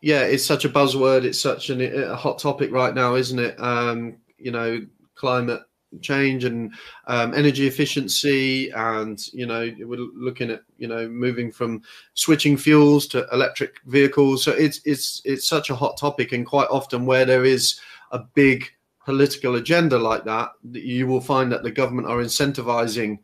yeah, 0.00 0.22
it's 0.22 0.44
such 0.44 0.64
a 0.64 0.70
buzzword. 0.70 1.24
It's 1.24 1.40
such 1.40 1.70
an, 1.70 1.81
a 1.83 2.16
hot 2.16 2.38
topic 2.38 2.72
right 2.72 2.94
now, 2.94 3.14
isn't 3.14 3.38
it? 3.38 3.61
Um, 3.61 4.16
you 4.38 4.50
know, 4.50 4.87
climate 5.14 5.62
change 6.00 6.44
and 6.44 6.72
um, 7.07 7.35
energy 7.35 7.66
efficiency 7.66 8.70
and 8.70 9.33
you 9.33 9.46
know 9.46 9.70
we're 9.81 9.98
looking 10.14 10.50
at 10.50 10.62
you 10.78 10.88
know 10.88 11.09
moving 11.09 11.52
from 11.52 11.83
switching 12.14 12.57
fuels 12.57 13.07
to 13.09 13.26
electric 13.33 13.81
vehicles. 13.87 14.44
So 14.44 14.52
it's 14.52 14.81
it's 14.85 15.22
it's 15.24 15.48
such 15.48 15.70
a 15.70 15.76
hot 15.76 15.98
topic 15.98 16.33
and 16.33 16.46
quite 16.46 16.68
often 16.70 17.07
where 17.07 17.24
there 17.24 17.44
is 17.44 17.78
a 18.11 18.18
big 18.18 18.70
political 19.05 19.57
agenda 19.57 19.98
like 19.98 20.24
that 20.24 20.52
you 20.70 21.07
will 21.07 21.20
find 21.20 21.50
that 21.50 21.64
the 21.64 21.70
government 21.70 22.07
are 22.07 22.18
incentivizing 22.18 23.18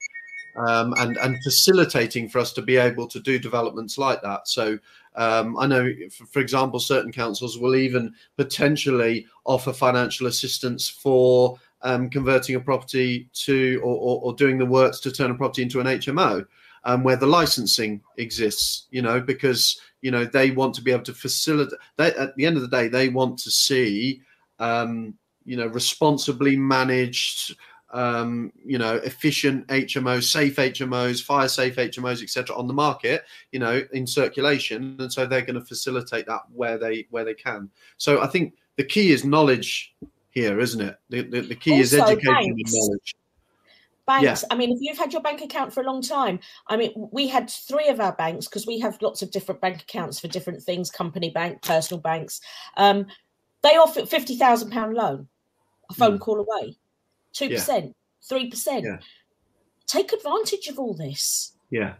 um, 0.57 0.93
and 0.99 1.17
and 1.19 1.37
facilitating 1.45 2.29
for 2.29 2.41
us 2.41 2.53
to 2.53 2.63
be 2.63 2.77
able 2.77 3.07
to 3.07 3.21
do 3.21 3.39
developments 3.39 3.97
like 3.97 4.21
that. 4.23 4.49
So 4.49 4.79
um, 5.15 5.59
I 5.59 5.67
know, 5.67 5.93
for, 6.13 6.27
for, 6.27 6.41
example, 6.41 6.79
certain 6.79 7.11
councils 7.11 7.59
will 7.59 7.75
even 7.75 8.15
potentially 8.37 9.27
offer 9.45 9.73
financial 9.73 10.29
assistance 10.29 10.89
for 10.89 11.59
um, 11.83 12.11
converting 12.11 12.57
a 12.57 12.61
property 12.61 13.29
to 13.33 13.81
or, 13.83 13.97
or, 13.97 14.21
or, 14.23 14.35
doing 14.35 14.59
the 14.59 14.67
works 14.67 15.01
to 15.01 15.13
turn 15.13 15.31
a 15.31 15.35
property 15.35 15.63
into 15.63 15.81
an 15.81 15.87
HMO, 15.87 16.47
um, 16.85 17.05
where 17.05 17.17
the 17.17 17.27
licensing 17.27 18.01
exists. 18.17 18.87
You 18.91 19.03
know, 19.03 19.21
because 19.21 19.81
you 20.03 20.11
know 20.11 20.25
they 20.25 20.51
want 20.51 20.75
to 20.75 20.83
be 20.83 20.91
able 20.91 21.05
to 21.05 21.15
facilitate. 21.15 21.79
At 21.99 22.35
the 22.37 22.47
end 22.47 22.57
of 22.57 22.63
the 22.63 22.69
day, 22.69 22.89
they 22.89 23.09
want 23.09 23.39
to 23.41 23.51
see 23.51 24.23
um, 24.59 25.15
you 25.45 25.57
know 25.57 25.67
responsibly 25.67 26.57
managed. 26.57 27.57
Um, 27.91 28.53
you 28.67 28.77
know, 28.77 28.97
efficient 28.97 29.67
HMOs, 29.69 30.25
safe 30.25 30.57
HMOs, 30.57 31.25
fire 31.25 31.49
safe 31.49 31.77
HMOs, 31.77 32.23
etc., 32.23 32.55
on 32.55 32.67
the 32.67 32.75
market. 32.75 33.25
You 33.51 33.61
know, 33.61 33.83
in 33.95 34.07
circulation, 34.07 34.97
and 34.99 35.11
so 35.11 35.25
they're 35.25 35.41
going 35.41 35.55
to 35.55 35.65
facilitate 35.65 36.27
that 36.27 36.43
where 36.53 36.77
they 36.77 37.07
where 37.09 37.25
they 37.25 37.33
can. 37.33 37.71
So 37.97 38.21
I 38.21 38.27
think 38.27 38.53
the 38.77 38.85
key 38.85 39.11
is 39.11 39.25
knowledge 39.25 39.95
here, 40.43 40.61
isn't 40.61 40.81
it? 40.81 40.97
The, 41.09 41.23
the, 41.23 41.41
the 41.41 41.55
key 41.55 41.73
also, 41.73 41.83
is 41.83 41.95
education 41.95 42.33
banks. 42.33 42.73
and 42.73 42.81
knowledge. 42.81 43.15
Banks. 44.07 44.43
Yeah. 44.43 44.49
I 44.51 44.57
mean, 44.57 44.73
if 44.73 44.79
you've 44.81 44.99
had 44.99 45.13
your 45.13 45.23
bank 45.23 45.43
account 45.43 45.73
for 45.73 45.83
a 45.83 45.85
long 45.85 46.01
time, 46.01 46.41
I 46.67 46.77
mean, 46.77 46.93
we 47.13 47.29
had 47.29 47.51
three 47.51 47.89
of 47.89 48.01
our 48.01 48.13
banks 48.13 48.47
because 48.47 48.67
we 48.67 48.79
have 48.81 49.01
lots 49.03 49.23
of 49.23 49.31
different 49.31 49.61
bank 49.61 49.83
accounts 49.83 50.19
for 50.19 50.29
different 50.29 50.63
things 50.63 50.91
company 50.91 51.31
bank, 51.31 51.63
personal 51.63 52.01
banks. 52.01 52.41
Um, 52.77 53.07
they 53.63 53.77
offer 53.77 54.03
£50,000 54.03 54.95
loan, 54.95 55.29
a 55.91 55.95
phone 55.95 56.19
mm. 56.19 56.21
call 56.21 56.39
away, 56.39 56.77
2%, 57.35 57.93
3%. 58.31 59.03
Take 59.87 60.13
advantage 60.13 60.69
of 60.69 60.79
all 60.79 60.95
this. 60.95 61.53
Yeah, 61.71 61.95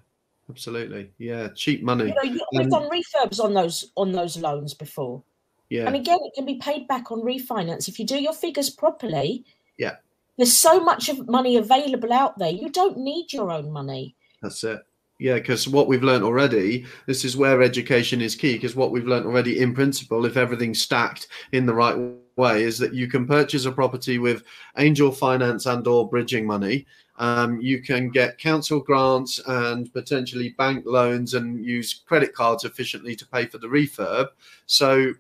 absolutely. 0.49 1.11
Yeah, 1.19 1.49
cheap 1.55 1.83
money. 1.83 2.07
You 2.23 2.33
know, 2.33 2.41
we've 2.53 2.73
um, 2.73 2.89
done 2.89 2.91
refurbs 2.91 3.43
on 3.43 3.55
those 3.55 3.93
on 3.97 4.13
those 4.13 4.37
loans 4.37 4.75
before. 4.75 5.23
Yeah. 5.71 5.87
And 5.87 5.95
again, 5.95 6.19
it 6.23 6.35
can 6.35 6.47
be 6.47 6.57
paid 6.57 6.89
back 6.89 7.13
on 7.13 7.21
refinance. 7.21 7.89
If 7.89 7.99
you 7.99 8.07
do 8.07 8.21
your 8.21 8.33
figures 8.33 8.71
properly, 8.71 9.45
yeah. 9.77 9.97
There's 10.37 10.57
so 10.57 10.79
much 10.79 11.09
of 11.09 11.29
money 11.29 11.57
available 11.57 12.13
out 12.13 12.39
there. 12.39 12.51
You 12.51 12.69
don't 12.71 12.97
need 12.97 13.33
your 13.33 13.51
own 13.51 13.73
money. 13.73 14.15
That's 14.41 14.63
it. 14.63 14.81
Yeah, 15.19 15.35
because 15.35 15.67
what 15.67 15.89
we've 15.89 16.05
learned 16.05 16.23
already, 16.23 16.87
this 17.07 17.25
is 17.25 17.37
where 17.37 17.61
education 17.61 18.21
is 18.21 18.37
key. 18.37 18.53
Because 18.53 18.77
what 18.77 18.93
we've 18.93 19.09
learned 19.09 19.27
already, 19.27 19.59
in 19.59 19.75
principle, 19.75 20.25
if 20.27 20.37
everything's 20.37 20.81
stacked 20.81 21.27
in 21.51 21.67
the 21.67 21.75
right 21.75 21.97
way, 22.37 22.63
is 22.63 22.79
that 22.79 22.95
you 22.95 23.09
can 23.09 23.27
purchase 23.27 23.65
a 23.65 23.73
property 23.73 24.19
with 24.19 24.45
angel 24.77 25.11
finance 25.11 25.67
and/or 25.67 26.09
bridging 26.09 26.47
money. 26.47 26.87
Um, 27.17 27.61
you 27.61 27.83
can 27.83 28.11
get 28.11 28.39
council 28.39 28.79
grants 28.79 29.41
and 29.49 29.93
potentially 29.93 30.51
bank 30.51 30.85
loans 30.87 31.35
and 31.35 31.65
use 31.65 32.03
credit 32.07 32.33
cards 32.33 32.65
efficiently 32.65 33.17
to 33.17 33.27
pay 33.27 33.47
for 33.47 33.59
the 33.59 33.67
refurb. 33.67 34.29
So 34.67 35.15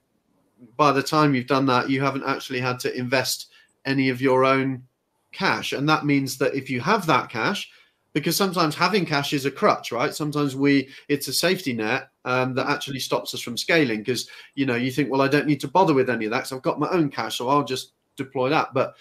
by 0.76 0.92
the 0.92 1.02
time 1.02 1.34
you've 1.34 1.46
done 1.46 1.66
that, 1.66 1.90
you 1.90 2.00
haven't 2.00 2.24
actually 2.24 2.60
had 2.60 2.78
to 2.80 2.96
invest 2.96 3.48
any 3.84 4.08
of 4.08 4.20
your 4.20 4.44
own 4.44 4.82
cash. 5.32 5.72
And 5.72 5.88
that 5.88 6.04
means 6.04 6.38
that 6.38 6.54
if 6.54 6.70
you 6.70 6.80
have 6.80 7.06
that 7.06 7.30
cash, 7.30 7.70
because 8.12 8.36
sometimes 8.36 8.74
having 8.74 9.06
cash 9.06 9.32
is 9.32 9.44
a 9.44 9.50
crutch, 9.50 9.92
right? 9.92 10.14
Sometimes 10.14 10.56
we 10.56 10.88
it's 11.08 11.28
a 11.28 11.32
safety 11.32 11.72
net 11.72 12.08
um, 12.24 12.54
that 12.54 12.68
actually 12.68 13.00
stops 13.00 13.34
us 13.34 13.40
from 13.40 13.56
scaling 13.56 13.98
because 13.98 14.28
you 14.54 14.66
know 14.66 14.74
you 14.74 14.90
think, 14.90 15.10
well, 15.10 15.22
I 15.22 15.28
don't 15.28 15.46
need 15.46 15.60
to 15.60 15.68
bother 15.68 15.94
with 15.94 16.10
any 16.10 16.24
of 16.24 16.30
that 16.32 16.38
because 16.38 16.52
I've 16.52 16.62
got 16.62 16.80
my 16.80 16.88
own 16.88 17.10
cash, 17.10 17.38
so 17.38 17.48
I'll 17.48 17.64
just 17.64 17.92
deploy 18.16 18.48
that. 18.48 18.74
But 18.74 18.94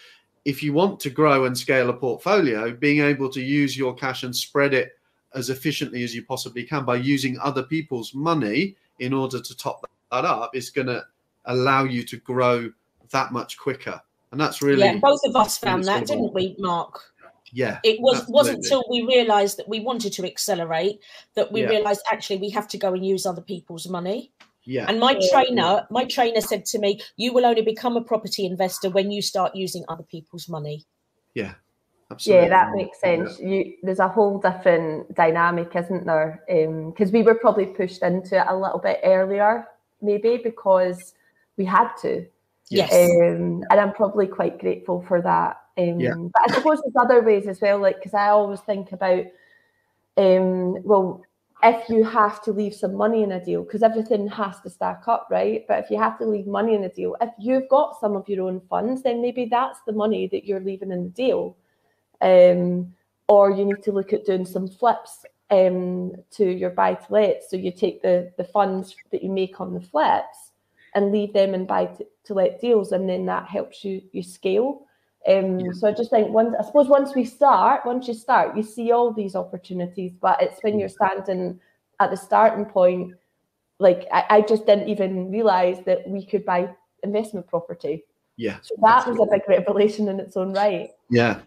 if 0.46 0.62
you 0.62 0.74
want 0.74 1.00
to 1.02 1.10
grow 1.10 1.46
and 1.46 1.58
scale 1.58 1.90
a 1.90 1.94
portfolio, 1.94 2.72
being 2.72 3.02
able 3.02 3.30
to 3.30 3.42
use 3.42 3.78
your 3.78 3.94
cash 3.94 4.24
and 4.24 4.36
spread 4.36 4.74
it 4.74 4.92
as 5.34 5.50
efficiently 5.50 6.04
as 6.04 6.16
you 6.16 6.24
possibly 6.24 6.64
can 6.64 6.86
by 6.86 6.96
using 6.96 7.38
other 7.40 7.64
people's 7.64 8.14
money 8.14 8.76
in 9.00 9.14
order 9.14 9.42
to 9.42 9.58
top 9.58 9.86
that 10.12 10.26
up 10.26 10.56
is 10.56 10.70
going 10.70 10.88
to 10.88 11.04
allow 11.48 11.84
you 11.84 12.04
to 12.04 12.18
grow 12.18 12.72
that 13.12 13.32
much 13.32 13.58
quicker. 13.58 14.00
And 14.32 14.40
that's 14.40 14.62
really 14.62 14.84
yeah. 14.84 14.98
Both 14.98 15.22
of 15.26 15.36
us 15.36 15.58
found 15.58 15.86
that, 15.86 16.06
didn't 16.06 16.34
we, 16.34 16.56
Mark? 16.60 17.02
Yeah. 17.52 17.80
It 17.84 18.00
was 18.02 18.20
absolutely. 18.20 18.34
wasn't 18.34 18.58
until 18.58 18.84
we 18.90 19.02
realised 19.04 19.58
that 19.58 19.70
we 19.70 19.80
wanted 19.80 20.14
to 20.14 20.26
accelerate 20.26 21.02
that 21.36 21.52
we 21.52 21.62
yeah. 21.62 21.70
realised 21.70 22.02
actually 22.12 22.38
we 22.38 22.50
have 22.50 22.68
to 22.70 22.78
go 22.78 22.94
and 22.94 23.06
use 23.06 23.26
other 23.26 23.42
people's 23.42 23.88
money. 23.88 24.32
Yeah. 24.66 24.86
And 24.90 25.00
my 25.00 25.18
trainer, 25.32 25.88
my 25.90 26.04
trainer 26.04 26.42
said 26.42 26.66
to 26.66 26.80
me, 26.80 27.00
"You 27.16 27.32
will 27.32 27.46
only 27.46 27.62
become 27.62 27.96
a 27.96 28.02
property 28.02 28.46
investor 28.46 28.90
when 28.90 29.12
you 29.12 29.22
start 29.22 29.56
using 29.56 29.86
other 29.88 30.04
people's 30.04 30.50
money." 30.50 30.84
Yeah. 31.34 31.54
Absolutely. 32.12 32.44
Yeah, 32.44 32.50
that 32.50 32.72
makes 32.74 33.00
sense. 33.00 33.40
Yeah. 33.40 33.48
You, 33.48 33.74
there's 33.84 34.00
a 34.00 34.08
whole 34.08 34.40
different 34.40 35.14
dynamic, 35.16 35.76
isn't 35.76 36.06
there? 36.06 36.44
Because 36.48 37.10
um, 37.10 37.14
we 37.14 37.22
were 37.22 37.36
probably 37.36 37.66
pushed 37.66 38.02
into 38.02 38.40
it 38.40 38.46
a 38.48 38.56
little 38.56 38.80
bit 38.80 39.00
earlier, 39.04 39.68
maybe 40.02 40.40
because 40.42 41.14
we 41.58 41.66
had 41.66 41.90
to. 42.02 42.26
Yes. 42.70 42.92
Um, 42.94 43.64
and 43.70 43.80
I'm 43.80 43.94
probably 43.94 44.28
quite 44.28 44.60
grateful 44.60 45.04
for 45.08 45.22
that. 45.22 45.62
Um, 45.78 46.00
yeah. 46.00 46.14
But 46.16 46.52
I 46.52 46.54
suppose 46.54 46.82
there's 46.82 46.96
other 46.96 47.22
ways 47.22 47.48
as 47.48 47.62
well, 47.62 47.80
like, 47.80 47.98
because 47.98 48.14
I 48.14 48.28
always 48.30 48.60
think 48.62 48.92
about, 48.92 49.26
um, 50.18 50.82
well, 50.84 51.24
if 51.64 51.90
you 51.90 52.04
have 52.04 52.42
to 52.44 52.52
leave 52.52 52.76
some 52.76 52.94
money 52.94 53.24
in 53.24 53.32
a 53.32 53.44
deal, 53.44 53.64
because 53.64 53.84
everything 53.84 54.28
has 54.28 54.60
to 54.62 54.70
stack 54.70 55.08
up, 55.08 55.28
right? 55.32 55.66
But 55.68 55.84
if 55.84 55.90
you 55.90 55.98
have 55.98 56.18
to 56.20 56.26
leave 56.26 56.46
money 56.46 56.76
in 56.76 56.84
a 56.84 56.90
deal, 56.90 57.16
if 57.22 57.32
you've 57.40 57.70
got 57.70 58.00
some 58.00 58.16
of 58.16 58.28
your 58.30 58.48
own 58.48 58.62
funds, 58.70 59.02
then 59.02 59.22
maybe 59.22 59.46
that's 59.46 59.80
the 59.88 59.94
money 59.94 60.28
that 60.28 60.46
you're 60.46 60.60
leaving 60.60 60.92
in 60.92 61.04
the 61.06 61.10
deal. 61.10 61.58
Um, 62.22 62.94
or 63.28 63.52
you 63.52 63.66
need 63.66 63.84
to 63.84 63.92
look 63.92 64.14
at 64.14 64.26
doing 64.26 64.46
some 64.46 64.68
flips 64.68 65.26
um, 65.50 66.14
to 66.32 66.46
your 66.46 66.72
buy 66.72 66.96
to 66.96 67.14
let. 67.14 67.44
So 67.50 67.58
you 67.58 67.72
take 67.72 68.02
the, 68.02 68.32
the 68.38 68.44
funds 68.44 68.96
that 69.12 69.24
you 69.24 69.30
make 69.30 69.60
on 69.60 69.74
the 69.74 69.82
flips 69.82 70.52
and 70.98 71.12
leave 71.12 71.32
them 71.32 71.54
in 71.54 71.68
buy 71.68 71.88
to 72.26 72.34
let 72.34 72.60
deals, 72.60 72.92
and 72.92 73.08
then 73.08 73.28
that 73.28 73.48
helps 73.48 73.86
you 73.86 74.02
you 74.12 74.24
scale. 74.24 74.82
Um, 75.28 75.60
yeah. 75.60 75.72
So 75.74 75.88
I 75.88 75.92
just 75.92 76.10
think 76.10 76.30
once 76.30 76.56
I 76.60 76.64
suppose 76.64 76.88
once 76.88 77.14
we 77.14 77.24
start, 77.24 77.86
once 77.86 78.08
you 78.08 78.16
start, 78.16 78.58
you 78.58 78.64
see 78.64 78.92
all 78.92 79.14
these 79.14 79.36
opportunities, 79.36 80.14
but 80.20 80.42
it's 80.42 80.62
when 80.64 80.80
you're 80.80 80.90
standing 80.90 81.60
at 82.00 82.10
the 82.10 82.18
starting 82.18 82.66
point. 82.66 83.14
Like 83.80 84.08
I, 84.12 84.26
I 84.30 84.42
just 84.42 84.66
didn't 84.66 84.90
even 84.90 85.30
realize 85.30 85.82
that 85.86 86.08
we 86.10 86.26
could 86.26 86.44
buy 86.44 86.68
investment 87.04 87.46
property. 87.46 88.04
Yeah, 88.38 88.58
so 88.64 88.74
that 88.82 89.08
was 89.08 89.20
a 89.20 89.28
big 89.32 89.48
revelation 89.48 90.08
in 90.08 90.20
its 90.20 90.36
own 90.36 90.52
right. 90.54 90.90
Yeah, 91.12 91.42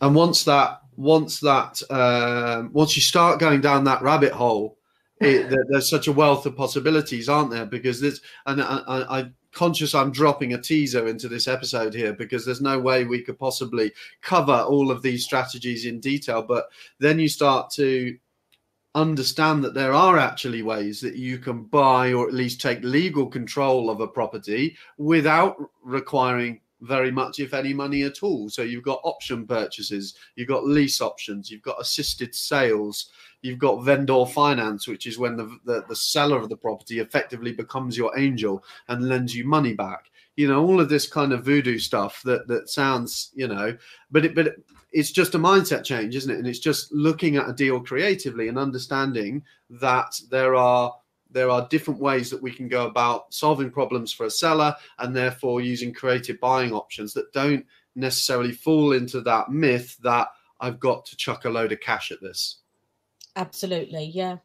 and 0.00 0.14
once 0.14 0.44
that 0.44 0.82
once 0.96 1.40
that 1.40 1.82
um, 1.90 2.70
once 2.72 2.94
you 2.94 3.02
start 3.02 3.40
going 3.40 3.60
down 3.60 3.82
that 3.84 4.02
rabbit 4.02 4.32
hole, 4.32 4.78
it, 5.22 5.56
there's 5.68 5.88
such 5.90 6.08
a 6.08 6.12
wealth 6.12 6.46
of 6.46 6.56
possibilities, 6.56 7.28
aren't 7.28 7.50
there? 7.50 7.66
Because 7.66 8.00
there's 8.00 8.20
and 8.46 8.62
I, 8.62 8.82
I 8.88 9.30
conscious 9.52 9.94
I'm 9.94 10.12
dropping 10.12 10.54
a 10.54 10.60
teaser 10.60 11.06
into 11.06 11.28
this 11.28 11.46
episode 11.46 11.94
here 11.94 12.12
because 12.12 12.44
there's 12.44 12.60
no 12.60 12.80
way 12.80 13.04
we 13.04 13.22
could 13.22 13.38
possibly 13.38 13.92
cover 14.22 14.64
all 14.68 14.90
of 14.90 15.02
these 15.02 15.24
strategies 15.24 15.84
in 15.84 16.00
detail. 16.00 16.42
But 16.42 16.66
then 16.98 17.18
you 17.18 17.28
start 17.28 17.70
to 17.72 18.16
understand 18.94 19.64
that 19.64 19.74
there 19.74 19.92
are 19.92 20.18
actually 20.18 20.62
ways 20.62 21.00
that 21.00 21.16
you 21.16 21.38
can 21.38 21.64
buy 21.64 22.12
or 22.12 22.28
at 22.28 22.34
least 22.34 22.60
take 22.60 22.82
legal 22.82 23.26
control 23.26 23.88
of 23.88 24.00
a 24.00 24.08
property 24.08 24.76
without 24.98 25.56
requiring 25.82 26.60
very 26.82 27.10
much, 27.10 27.38
if 27.38 27.54
any, 27.54 27.72
money 27.72 28.02
at 28.02 28.22
all. 28.22 28.48
So 28.48 28.62
you've 28.62 28.84
got 28.84 29.00
option 29.04 29.46
purchases, 29.46 30.14
you've 30.34 30.48
got 30.48 30.64
lease 30.64 31.00
options, 31.00 31.50
you've 31.50 31.62
got 31.62 31.80
assisted 31.80 32.34
sales, 32.34 33.10
you've 33.42 33.58
got 33.58 33.84
vendor 33.84 34.24
finance, 34.24 34.88
which 34.88 35.06
is 35.06 35.18
when 35.18 35.36
the, 35.36 35.58
the, 35.64 35.84
the 35.88 35.96
seller 35.96 36.38
of 36.38 36.48
the 36.48 36.56
property 36.56 37.00
effectively 37.00 37.52
becomes 37.52 37.96
your 37.96 38.16
angel 38.18 38.64
and 38.88 39.08
lends 39.08 39.34
you 39.34 39.44
money 39.44 39.74
back. 39.74 40.10
You 40.36 40.48
know, 40.48 40.64
all 40.64 40.80
of 40.80 40.88
this 40.88 41.06
kind 41.06 41.32
of 41.32 41.44
voodoo 41.44 41.78
stuff 41.78 42.22
that 42.24 42.48
that 42.48 42.70
sounds, 42.70 43.32
you 43.34 43.48
know, 43.48 43.76
but 44.10 44.24
it 44.24 44.34
but 44.34 44.46
it, 44.46 44.64
it's 44.92 45.10
just 45.10 45.34
a 45.34 45.38
mindset 45.38 45.84
change, 45.84 46.16
isn't 46.16 46.30
it? 46.30 46.38
And 46.38 46.46
it's 46.46 46.58
just 46.58 46.90
looking 46.92 47.36
at 47.36 47.48
a 47.48 47.52
deal 47.52 47.80
creatively 47.80 48.48
and 48.48 48.58
understanding 48.58 49.42
that 49.68 50.18
there 50.30 50.54
are 50.54 50.94
there 51.30 51.50
are 51.50 51.68
different 51.68 52.00
ways 52.00 52.30
that 52.30 52.42
we 52.42 52.52
can 52.52 52.68
go 52.68 52.86
about 52.86 53.32
solving 53.32 53.70
problems 53.70 54.12
for 54.12 54.26
a 54.26 54.30
seller 54.30 54.74
and 54.98 55.14
therefore 55.16 55.60
using 55.60 55.92
creative 55.92 56.38
buying 56.40 56.72
options 56.72 57.12
that 57.14 57.32
don't 57.32 57.64
necessarily 57.94 58.52
fall 58.52 58.92
into 58.92 59.20
that 59.22 59.50
myth 59.50 59.96
that 60.02 60.28
I've 60.60 60.78
got 60.78 61.04
to 61.06 61.16
chuck 61.16 61.44
a 61.44 61.50
load 61.50 61.72
of 61.72 61.80
cash 61.80 62.12
at 62.12 62.20
this. 62.20 62.58
Absolutely, 63.36 64.04
yeah. 64.14 64.38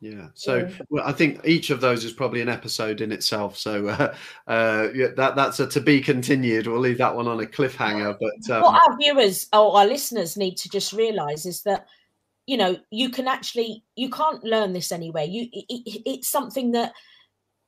Yeah. 0.00 0.28
So 0.34 0.56
yeah. 0.56 0.70
Well, 0.90 1.06
I 1.06 1.12
think 1.12 1.40
each 1.44 1.70
of 1.70 1.80
those 1.80 2.04
is 2.04 2.12
probably 2.12 2.42
an 2.42 2.48
episode 2.48 3.00
in 3.00 3.12
itself. 3.12 3.56
So 3.56 3.88
uh, 3.88 4.14
uh, 4.46 4.88
yeah, 4.94 5.08
that 5.16 5.36
that's 5.36 5.60
a 5.60 5.66
to 5.68 5.80
be 5.80 6.00
continued. 6.00 6.66
We'll 6.66 6.80
leave 6.80 6.98
that 6.98 7.14
one 7.14 7.28
on 7.28 7.40
a 7.40 7.46
cliffhanger. 7.46 8.16
But 8.20 8.54
um... 8.54 8.62
what 8.62 8.82
our 8.86 8.96
viewers 8.98 9.48
or 9.52 9.78
our 9.78 9.86
listeners 9.86 10.36
need 10.36 10.56
to 10.58 10.68
just 10.68 10.92
realise 10.92 11.46
is 11.46 11.62
that 11.62 11.86
you 12.46 12.56
know 12.56 12.76
you 12.90 13.10
can 13.10 13.26
actually 13.26 13.82
you 13.96 14.10
can't 14.10 14.44
learn 14.44 14.72
this 14.74 14.92
anywhere. 14.92 15.24
You 15.24 15.48
it, 15.52 16.02
it's 16.04 16.28
something 16.28 16.72
that 16.72 16.92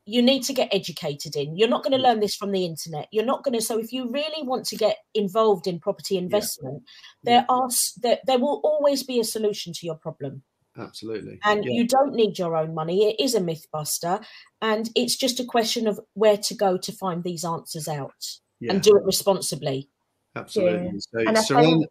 you 0.05 0.23
need 0.23 0.43
to 0.43 0.55
get 0.55 0.73
educated 0.73 1.37
in. 1.37 1.55
You're 1.55 1.69
not 1.69 1.83
going 1.83 1.93
to 1.93 2.03
learn 2.03 2.21
this 2.21 2.35
from 2.35 2.51
the 2.51 2.65
internet. 2.65 3.09
You're 3.11 3.27
not 3.27 3.45
going 3.45 3.55
to. 3.55 3.61
So 3.61 3.79
if 3.79 3.93
you 3.93 4.11
really 4.11 4.43
want 4.43 4.65
to 4.67 4.77
get 4.77 4.97
involved 5.15 5.67
in 5.67 5.81
property 5.81 6.17
investment, 6.17 6.83
yeah. 7.23 7.31
there 7.31 7.47
are 7.49 7.69
there, 8.03 8.19
there 8.27 8.39
will 8.39 8.61
always 8.65 9.03
be 9.03 9.21
a 9.21 9.25
solution 9.25 9.73
to 9.75 9.87
your 9.87 9.97
problem. 9.97 10.43
Absolutely. 10.79 11.41
And 11.45 11.65
yeah. 11.65 11.73
you 11.73 11.87
don't 11.87 12.15
need 12.15 12.39
your 12.39 12.57
own 12.57 12.75
money. 12.75 13.11
It 13.11 13.23
is 13.23 13.35
a 13.35 13.41
myth 13.41 13.67
buster, 13.73 14.21
and 14.63 14.89
it's 14.95 15.17
just 15.17 15.41
a 15.41 15.45
question 15.45 15.87
of 15.87 16.01
where 16.15 16.37
to 16.37 16.55
go 16.55 16.77
to 16.79 16.93
find 16.93 17.25
these 17.25 17.45
answers 17.45 17.89
out 17.89 18.39
yeah. 18.61 18.73
and 18.73 18.83
do 18.83 18.97
it 18.97 19.05
responsibly. 19.05 19.89
Absolutely. 20.37 21.01
So, 21.01 21.35
surround... 21.43 21.87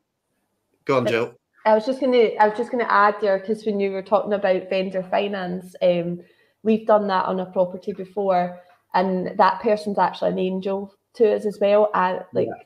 Go 0.86 0.98
on, 0.98 1.08
Jill. 1.08 1.34
I 1.66 1.76
was 1.76 1.86
just 1.86 2.00
gonna 2.00 2.30
I 2.40 2.48
was 2.48 2.58
just 2.58 2.72
gonna 2.72 2.88
add 2.88 3.16
there 3.20 3.40
because 3.40 3.66
when 3.66 3.80
you 3.82 3.92
were 3.92 4.02
talking 4.02 4.32
about 4.32 4.70
vendor 4.70 5.04
finance, 5.04 5.76
um, 5.82 6.22
we've 6.64 6.88
done 6.88 7.08
that 7.08 7.26
on 7.26 7.42
a 7.42 7.46
property 7.46 7.92
before, 7.92 8.58
and 8.94 9.38
that 9.38 9.62
person's 9.62 10.00
actually 10.00 10.32
an 10.32 10.40
angel 10.40 10.94
to 11.16 11.36
us 11.36 11.46
as 11.46 11.58
well. 11.60 11.90
And 11.94 12.24
like, 12.32 12.48
yeah. 12.48 12.64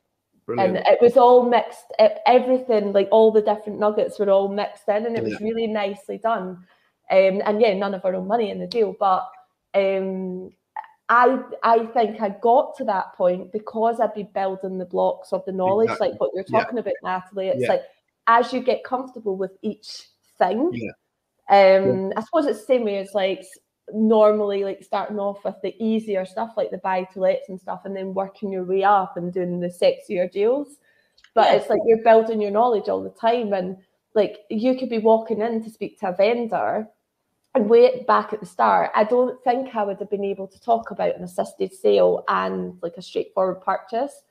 And 0.60 0.78
it 0.78 0.99
was 1.02 1.18
all 1.18 1.47
mixed. 1.47 1.86
Everything, 2.26 2.93
like 2.93 3.08
all 3.12 3.32
the 3.32 3.41
different 3.41 3.80
nuggets, 3.80 4.20
were 4.20 4.30
all 4.30 4.47
mixed 4.47 4.88
in, 4.88 5.06
and 5.06 5.18
it 5.18 5.24
was 5.24 5.39
really 5.41 5.68
nicely 5.68 6.18
done. 6.18 6.66
Um, 7.10 7.41
and 7.45 7.62
yeah, 7.62 7.74
none 7.74 7.93
of 7.93 8.06
our 8.06 8.16
own 8.16 8.28
money 8.28 8.52
in 8.52 8.60
the 8.60 8.68
deal, 8.68 8.95
but 8.99 9.28
um, 9.74 10.52
I 11.10 11.39
I 11.64 11.86
think 11.88 12.22
I 12.22 12.30
got 12.30 12.78
to 12.78 12.86
that 12.86 13.14
point 13.16 13.52
because 13.52 13.99
I'd 13.99 14.14
be 14.14 14.24
building 14.24 14.78
the 14.78 14.86
blocks 14.86 15.34
of 15.34 15.43
the 15.45 15.52
knowledge, 15.52 15.89
exactly. 15.89 16.10
like 16.10 16.22
what 16.22 16.32
you're 16.34 16.43
talking 16.43 16.78
yeah. 16.78 16.82
about, 16.82 16.93
Natalie. 17.04 17.47
It's 17.49 17.62
yeah. 17.64 17.70
like 17.70 17.84
as 18.28 18.54
you 18.54 18.62
get 18.62 18.84
comfortable 18.84 19.36
with 19.36 19.52
each 19.62 20.08
thing. 20.38 20.91
Um, 21.49 22.14
I 22.16 22.22
suppose 22.22 22.45
it's 22.45 22.62
the 22.62 22.66
same 22.66 22.86
way 22.86 22.99
as 22.99 23.14
like 23.14 23.43
normally 23.93 24.63
like 24.63 24.83
starting 24.83 25.19
off 25.19 25.43
with 25.43 25.55
the 25.61 25.75
easier 25.83 26.25
stuff 26.25 26.53
like 26.57 26.71
the 26.71 26.77
buy 26.79 27.03
to 27.03 27.19
lets 27.19 27.49
and 27.49 27.59
stuff 27.59 27.81
and 27.85 27.95
then 27.95 28.13
working 28.13 28.51
your 28.51 28.63
way 28.63 28.83
up 28.83 29.17
and 29.17 29.33
doing 29.33 29.59
the 29.59 29.67
sexier 29.67 30.31
deals 30.31 30.77
but 31.33 31.47
yeah. 31.47 31.55
it's 31.55 31.69
like 31.69 31.81
you're 31.85 32.03
building 32.03 32.41
your 32.41 32.51
knowledge 32.51 32.89
all 32.89 33.03
the 33.03 33.09
time 33.09 33.53
and 33.53 33.77
like 34.13 34.39
you 34.49 34.77
could 34.77 34.89
be 34.89 34.97
walking 34.97 35.41
in 35.41 35.63
to 35.63 35.69
speak 35.69 35.99
to 35.99 36.09
a 36.09 36.15
vendor 36.15 36.87
and 37.53 37.69
wait 37.69 38.07
back 38.07 38.33
at 38.33 38.39
the 38.39 38.45
start 38.45 38.91
i 38.95 39.03
don't 39.03 39.41
think 39.43 39.75
i 39.75 39.83
would 39.83 39.99
have 39.99 40.09
been 40.09 40.23
able 40.23 40.47
to 40.47 40.59
talk 40.59 40.91
about 40.91 41.15
an 41.15 41.23
assisted 41.23 41.73
sale 41.73 42.23
and 42.27 42.77
like 42.81 42.93
a 42.97 43.01
straightforward 43.01 43.61
purchase 43.61 44.23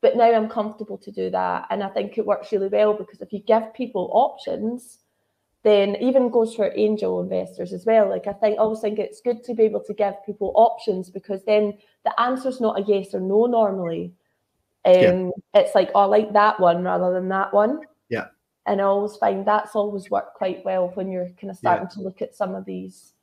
but 0.00 0.16
now 0.16 0.32
i'm 0.32 0.48
comfortable 0.48 0.98
to 0.98 1.10
do 1.10 1.30
that 1.30 1.66
and 1.70 1.82
i 1.82 1.88
think 1.88 2.18
it 2.18 2.26
works 2.26 2.52
really 2.52 2.68
well 2.68 2.94
because 2.94 3.20
if 3.20 3.32
you 3.32 3.40
give 3.40 3.72
people 3.74 4.10
options 4.12 4.98
then 5.64 5.96
even 5.96 6.30
goes 6.30 6.54
for 6.54 6.70
angel 6.76 7.22
investors 7.22 7.72
as 7.72 7.86
well. 7.86 8.08
Like 8.08 8.26
I 8.26 8.34
think 8.34 8.58
I 8.58 8.62
always 8.62 8.80
think 8.80 8.98
it's 8.98 9.22
good 9.22 9.42
to 9.44 9.54
be 9.54 9.64
able 9.64 9.82
to 9.84 9.94
give 9.94 10.14
people 10.24 10.52
options 10.54 11.10
because 11.10 11.42
then 11.44 11.78
the 12.04 12.20
answer's 12.20 12.60
not 12.60 12.78
a 12.78 12.82
yes 12.82 13.14
or 13.14 13.20
no 13.20 13.46
normally. 13.46 14.12
Um, 14.84 14.94
yeah. 14.94 15.30
it's 15.54 15.74
like, 15.74 15.90
oh, 15.94 16.00
I 16.00 16.04
like 16.04 16.32
that 16.34 16.60
one 16.60 16.84
rather 16.84 17.12
than 17.14 17.28
that 17.30 17.52
one. 17.54 17.80
Yeah. 18.10 18.26
And 18.66 18.82
I 18.82 18.84
always 18.84 19.16
find 19.16 19.46
that's 19.46 19.74
always 19.74 20.10
worked 20.10 20.34
quite 20.34 20.62
well 20.66 20.92
when 20.94 21.10
you're 21.10 21.30
kind 21.40 21.50
of 21.50 21.56
starting 21.56 21.88
yeah. 21.90 21.94
to 21.94 22.00
look 22.02 22.20
at 22.20 22.34
some 22.34 22.54
of 22.54 22.66
these. 22.66 23.14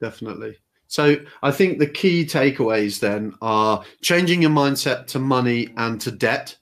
Definitely. 0.00 0.58
So 0.88 1.16
I 1.42 1.52
think 1.52 1.78
the 1.78 1.86
key 1.86 2.24
takeaways 2.24 2.98
then 2.98 3.34
are 3.40 3.84
changing 4.02 4.42
your 4.42 4.50
mindset 4.50 5.06
to 5.08 5.20
money 5.20 5.72
and 5.76 6.00
to 6.00 6.10
debt 6.10 6.56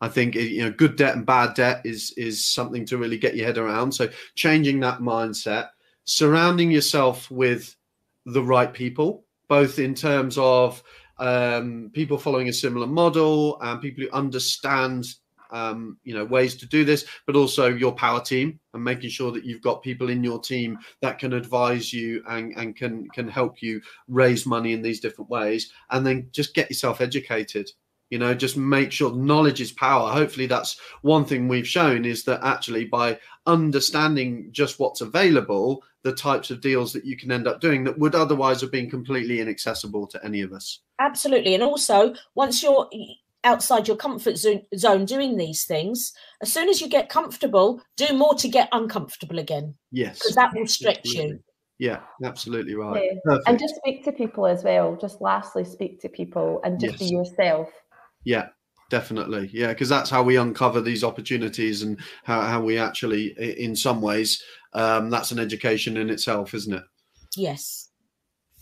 I 0.00 0.08
think 0.08 0.34
you 0.34 0.62
know 0.62 0.70
good 0.70 0.96
debt 0.96 1.16
and 1.16 1.24
bad 1.24 1.54
debt 1.54 1.82
is 1.84 2.12
is 2.16 2.46
something 2.46 2.84
to 2.86 2.98
really 2.98 3.18
get 3.18 3.36
your 3.36 3.46
head 3.46 3.58
around. 3.58 3.92
So 3.92 4.08
changing 4.34 4.80
that 4.80 5.00
mindset, 5.00 5.70
surrounding 6.04 6.70
yourself 6.70 7.30
with 7.30 7.74
the 8.26 8.42
right 8.42 8.72
people, 8.72 9.24
both 9.48 9.78
in 9.78 9.94
terms 9.94 10.36
of 10.38 10.82
um, 11.18 11.90
people 11.94 12.18
following 12.18 12.48
a 12.48 12.52
similar 12.52 12.86
model 12.86 13.58
and 13.62 13.80
people 13.80 14.04
who 14.04 14.10
understand 14.10 15.06
um, 15.50 15.96
you 16.04 16.12
know 16.12 16.24
ways 16.24 16.56
to 16.56 16.66
do 16.66 16.84
this, 16.84 17.06
but 17.24 17.36
also 17.36 17.68
your 17.68 17.92
power 17.92 18.20
team 18.20 18.60
and 18.74 18.84
making 18.84 19.08
sure 19.08 19.32
that 19.32 19.44
you've 19.44 19.62
got 19.62 19.82
people 19.82 20.10
in 20.10 20.22
your 20.22 20.40
team 20.40 20.78
that 21.00 21.18
can 21.18 21.32
advise 21.32 21.90
you 21.92 22.22
and, 22.28 22.52
and 22.58 22.76
can 22.76 23.08
can 23.10 23.28
help 23.28 23.62
you 23.62 23.80
raise 24.08 24.44
money 24.44 24.74
in 24.74 24.82
these 24.82 25.00
different 25.00 25.30
ways, 25.30 25.72
and 25.90 26.06
then 26.06 26.28
just 26.32 26.54
get 26.54 26.68
yourself 26.68 27.00
educated 27.00 27.70
you 28.10 28.18
know 28.18 28.34
just 28.34 28.56
make 28.56 28.92
sure 28.92 29.14
knowledge 29.14 29.60
is 29.60 29.72
power 29.72 30.10
hopefully 30.10 30.46
that's 30.46 30.78
one 31.02 31.24
thing 31.24 31.48
we've 31.48 31.66
shown 31.66 32.04
is 32.04 32.24
that 32.24 32.40
actually 32.42 32.84
by 32.84 33.18
understanding 33.46 34.48
just 34.52 34.78
what's 34.78 35.00
available 35.00 35.82
the 36.02 36.12
types 36.12 36.50
of 36.50 36.60
deals 36.60 36.92
that 36.92 37.04
you 37.04 37.16
can 37.16 37.32
end 37.32 37.46
up 37.46 37.60
doing 37.60 37.84
that 37.84 37.98
would 37.98 38.14
otherwise 38.14 38.60
have 38.60 38.70
been 38.70 38.90
completely 38.90 39.40
inaccessible 39.40 40.06
to 40.06 40.24
any 40.24 40.40
of 40.40 40.52
us 40.52 40.80
absolutely 41.00 41.54
and 41.54 41.62
also 41.62 42.14
once 42.34 42.62
you're 42.62 42.88
outside 43.44 43.86
your 43.86 43.96
comfort 43.96 44.36
zone 44.36 45.04
doing 45.04 45.36
these 45.36 45.64
things 45.64 46.12
as 46.42 46.52
soon 46.52 46.68
as 46.68 46.80
you 46.80 46.88
get 46.88 47.08
comfortable 47.08 47.80
do 47.96 48.12
more 48.12 48.34
to 48.34 48.48
get 48.48 48.68
uncomfortable 48.72 49.38
again 49.38 49.74
yes 49.92 50.18
because 50.18 50.34
that 50.34 50.52
will 50.54 50.66
stretch 50.66 50.98
absolutely. 50.98 51.32
you 51.34 51.40
yeah, 51.78 52.00
absolutely 52.24 52.74
right. 52.74 53.10
Yeah. 53.26 53.38
And 53.46 53.58
just 53.58 53.76
speak 53.76 54.04
to 54.04 54.12
people 54.12 54.46
as 54.46 54.64
well. 54.64 54.96
Just 54.96 55.20
lastly, 55.20 55.64
speak 55.64 56.00
to 56.00 56.08
people 56.08 56.60
and 56.64 56.80
just 56.80 57.00
yes. 57.00 57.10
be 57.10 57.14
yourself. 57.14 57.68
Yeah, 58.26 58.48
definitely. 58.90 59.48
Yeah 59.52 59.68
because 59.68 59.88
that's 59.88 60.10
how 60.10 60.22
we 60.22 60.36
uncover 60.36 60.80
these 60.80 61.04
opportunities 61.04 61.82
and 61.82 61.98
how, 62.24 62.40
how 62.42 62.60
we 62.60 62.76
actually 62.76 63.28
in 63.60 63.74
some 63.74 64.02
ways 64.02 64.42
um, 64.74 65.08
that's 65.08 65.30
an 65.30 65.38
education 65.38 65.96
in 65.96 66.10
itself 66.10 66.52
isn't 66.52 66.74
it? 66.74 66.82
Yes. 67.36 67.88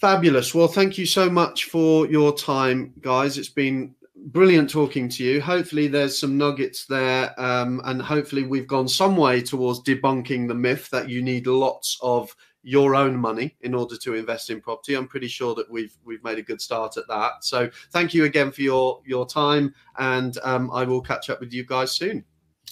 Fabulous. 0.01 0.55
Well 0.55 0.69
thank 0.69 0.99
you 0.99 1.07
so 1.07 1.31
much 1.31 1.65
for 1.65 2.07
your 2.07 2.37
time 2.37 2.93
guys. 3.01 3.39
It's 3.39 3.49
been 3.49 3.95
brilliant 4.17 4.71
talking 4.71 5.09
to 5.09 5.25
you 5.25 5.41
hopefully 5.41 5.89
there's 5.89 6.17
some 6.17 6.39
nuggets 6.39 6.87
there 6.87 7.35
um, 7.39 7.81
and 7.85 8.01
hopefully 8.01 8.45
we've 8.45 8.69
gone 8.69 8.89
some 8.89 9.17
way 9.17 9.43
towards 9.43 9.81
debunking 9.83 10.47
the 10.47 10.55
myth 10.55 10.89
that 10.91 11.09
you 11.09 11.21
need 11.21 11.47
lots 11.47 11.99
of 12.01 12.35
your 12.65 12.95
own 12.95 13.17
money 13.17 13.55
in 13.61 13.75
order 13.75 13.97
to 13.97 14.15
invest 14.15 14.51
in 14.51 14.61
property. 14.61 14.95
I'm 14.95 15.07
pretty 15.07 15.29
sure 15.29 15.55
that 15.55 15.71
we've 15.71 15.97
we've 16.05 16.25
made 16.25 16.39
a 16.39 16.43
good 16.43 16.61
start 16.61 16.97
at 16.97 17.07
that. 17.09 17.45
So 17.45 17.71
thank 17.93 18.15
you 18.15 18.25
again 18.25 18.51
for 18.51 18.63
your 18.63 19.01
your 19.05 19.27
time, 19.27 19.75
and 19.99 20.37
um, 20.43 20.71
I 20.73 20.85
will 20.85 21.03
catch 21.03 21.31
up 21.31 21.41
with 21.41 21.53
you 21.53 21.65
guys 21.65 21.93
soon. 21.93 22.25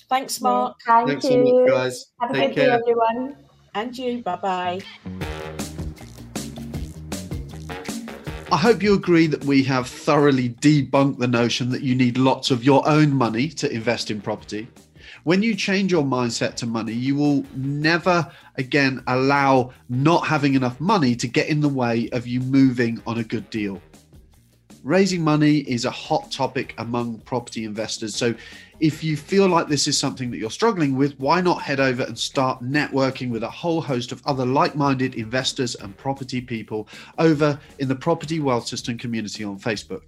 Thanks, 0.08 0.40
Mark. 0.40 0.78
Thank 0.84 1.08
Thanks 1.08 1.24
you. 1.26 1.30
so 1.30 1.60
much, 1.60 1.70
guys. 1.70 2.06
Have 2.20 2.30
a 2.30 2.34
Take 2.34 2.48
good 2.48 2.54
care. 2.54 2.68
day, 2.70 2.82
everyone. 2.82 3.36
And 3.74 3.96
you. 3.96 4.22
Bye 4.22 4.36
bye. 4.36 5.58
Hope 8.62 8.80
you 8.80 8.94
agree 8.94 9.26
that 9.26 9.44
we 9.44 9.64
have 9.64 9.88
thoroughly 9.88 10.50
debunked 10.50 11.18
the 11.18 11.26
notion 11.26 11.68
that 11.70 11.82
you 11.82 11.96
need 11.96 12.16
lots 12.16 12.52
of 12.52 12.62
your 12.62 12.88
own 12.88 13.12
money 13.12 13.48
to 13.48 13.68
invest 13.68 14.08
in 14.08 14.20
property. 14.20 14.68
When 15.24 15.42
you 15.42 15.56
change 15.56 15.90
your 15.90 16.04
mindset 16.04 16.54
to 16.56 16.66
money, 16.66 16.92
you 16.92 17.16
will 17.16 17.44
never 17.56 18.30
again 18.58 19.02
allow 19.08 19.72
not 19.88 20.28
having 20.28 20.54
enough 20.54 20.80
money 20.80 21.16
to 21.16 21.26
get 21.26 21.48
in 21.48 21.60
the 21.60 21.68
way 21.68 22.08
of 22.12 22.24
you 22.28 22.38
moving 22.38 23.02
on 23.04 23.18
a 23.18 23.24
good 23.24 23.50
deal. 23.50 23.82
Raising 24.82 25.22
money 25.22 25.58
is 25.58 25.84
a 25.84 25.92
hot 25.92 26.32
topic 26.32 26.74
among 26.78 27.18
property 27.18 27.64
investors. 27.64 28.16
So, 28.16 28.34
if 28.80 29.04
you 29.04 29.16
feel 29.16 29.46
like 29.46 29.68
this 29.68 29.86
is 29.86 29.96
something 29.96 30.28
that 30.32 30.38
you're 30.38 30.50
struggling 30.50 30.96
with, 30.96 31.16
why 31.20 31.40
not 31.40 31.62
head 31.62 31.78
over 31.78 32.02
and 32.02 32.18
start 32.18 32.64
networking 32.64 33.30
with 33.30 33.44
a 33.44 33.50
whole 33.50 33.80
host 33.80 34.10
of 34.10 34.20
other 34.26 34.44
like 34.44 34.74
minded 34.74 35.14
investors 35.14 35.76
and 35.76 35.96
property 35.96 36.40
people 36.40 36.88
over 37.18 37.60
in 37.78 37.86
the 37.86 37.94
Property 37.94 38.40
Wealth 38.40 38.66
System 38.66 38.98
community 38.98 39.44
on 39.44 39.56
Facebook? 39.56 40.02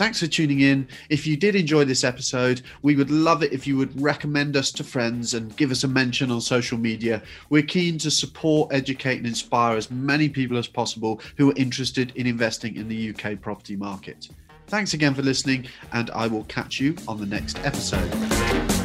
Thanks 0.00 0.20
for 0.20 0.28
tuning 0.28 0.60
in. 0.60 0.88
If 1.10 1.26
you 1.26 1.36
did 1.36 1.54
enjoy 1.54 1.84
this 1.84 2.04
episode, 2.04 2.62
we 2.80 2.96
would 2.96 3.10
love 3.10 3.42
it 3.42 3.52
if 3.52 3.66
you 3.66 3.76
would 3.76 4.00
recommend 4.00 4.56
us 4.56 4.72
to 4.72 4.82
friends 4.82 5.34
and 5.34 5.54
give 5.58 5.70
us 5.70 5.84
a 5.84 5.88
mention 5.88 6.30
on 6.30 6.40
social 6.40 6.78
media. 6.78 7.20
We're 7.50 7.64
keen 7.64 7.98
to 7.98 8.10
support, 8.10 8.72
educate, 8.72 9.18
and 9.18 9.26
inspire 9.26 9.76
as 9.76 9.90
many 9.90 10.30
people 10.30 10.56
as 10.56 10.66
possible 10.66 11.20
who 11.36 11.50
are 11.50 11.54
interested 11.54 12.16
in 12.16 12.26
investing 12.26 12.76
in 12.76 12.88
the 12.88 13.10
UK 13.10 13.42
property 13.42 13.76
market. 13.76 14.30
Thanks 14.68 14.94
again 14.94 15.12
for 15.12 15.20
listening, 15.20 15.66
and 15.92 16.08
I 16.12 16.28
will 16.28 16.44
catch 16.44 16.80
you 16.80 16.96
on 17.06 17.20
the 17.20 17.26
next 17.26 17.58
episode. 17.58 18.79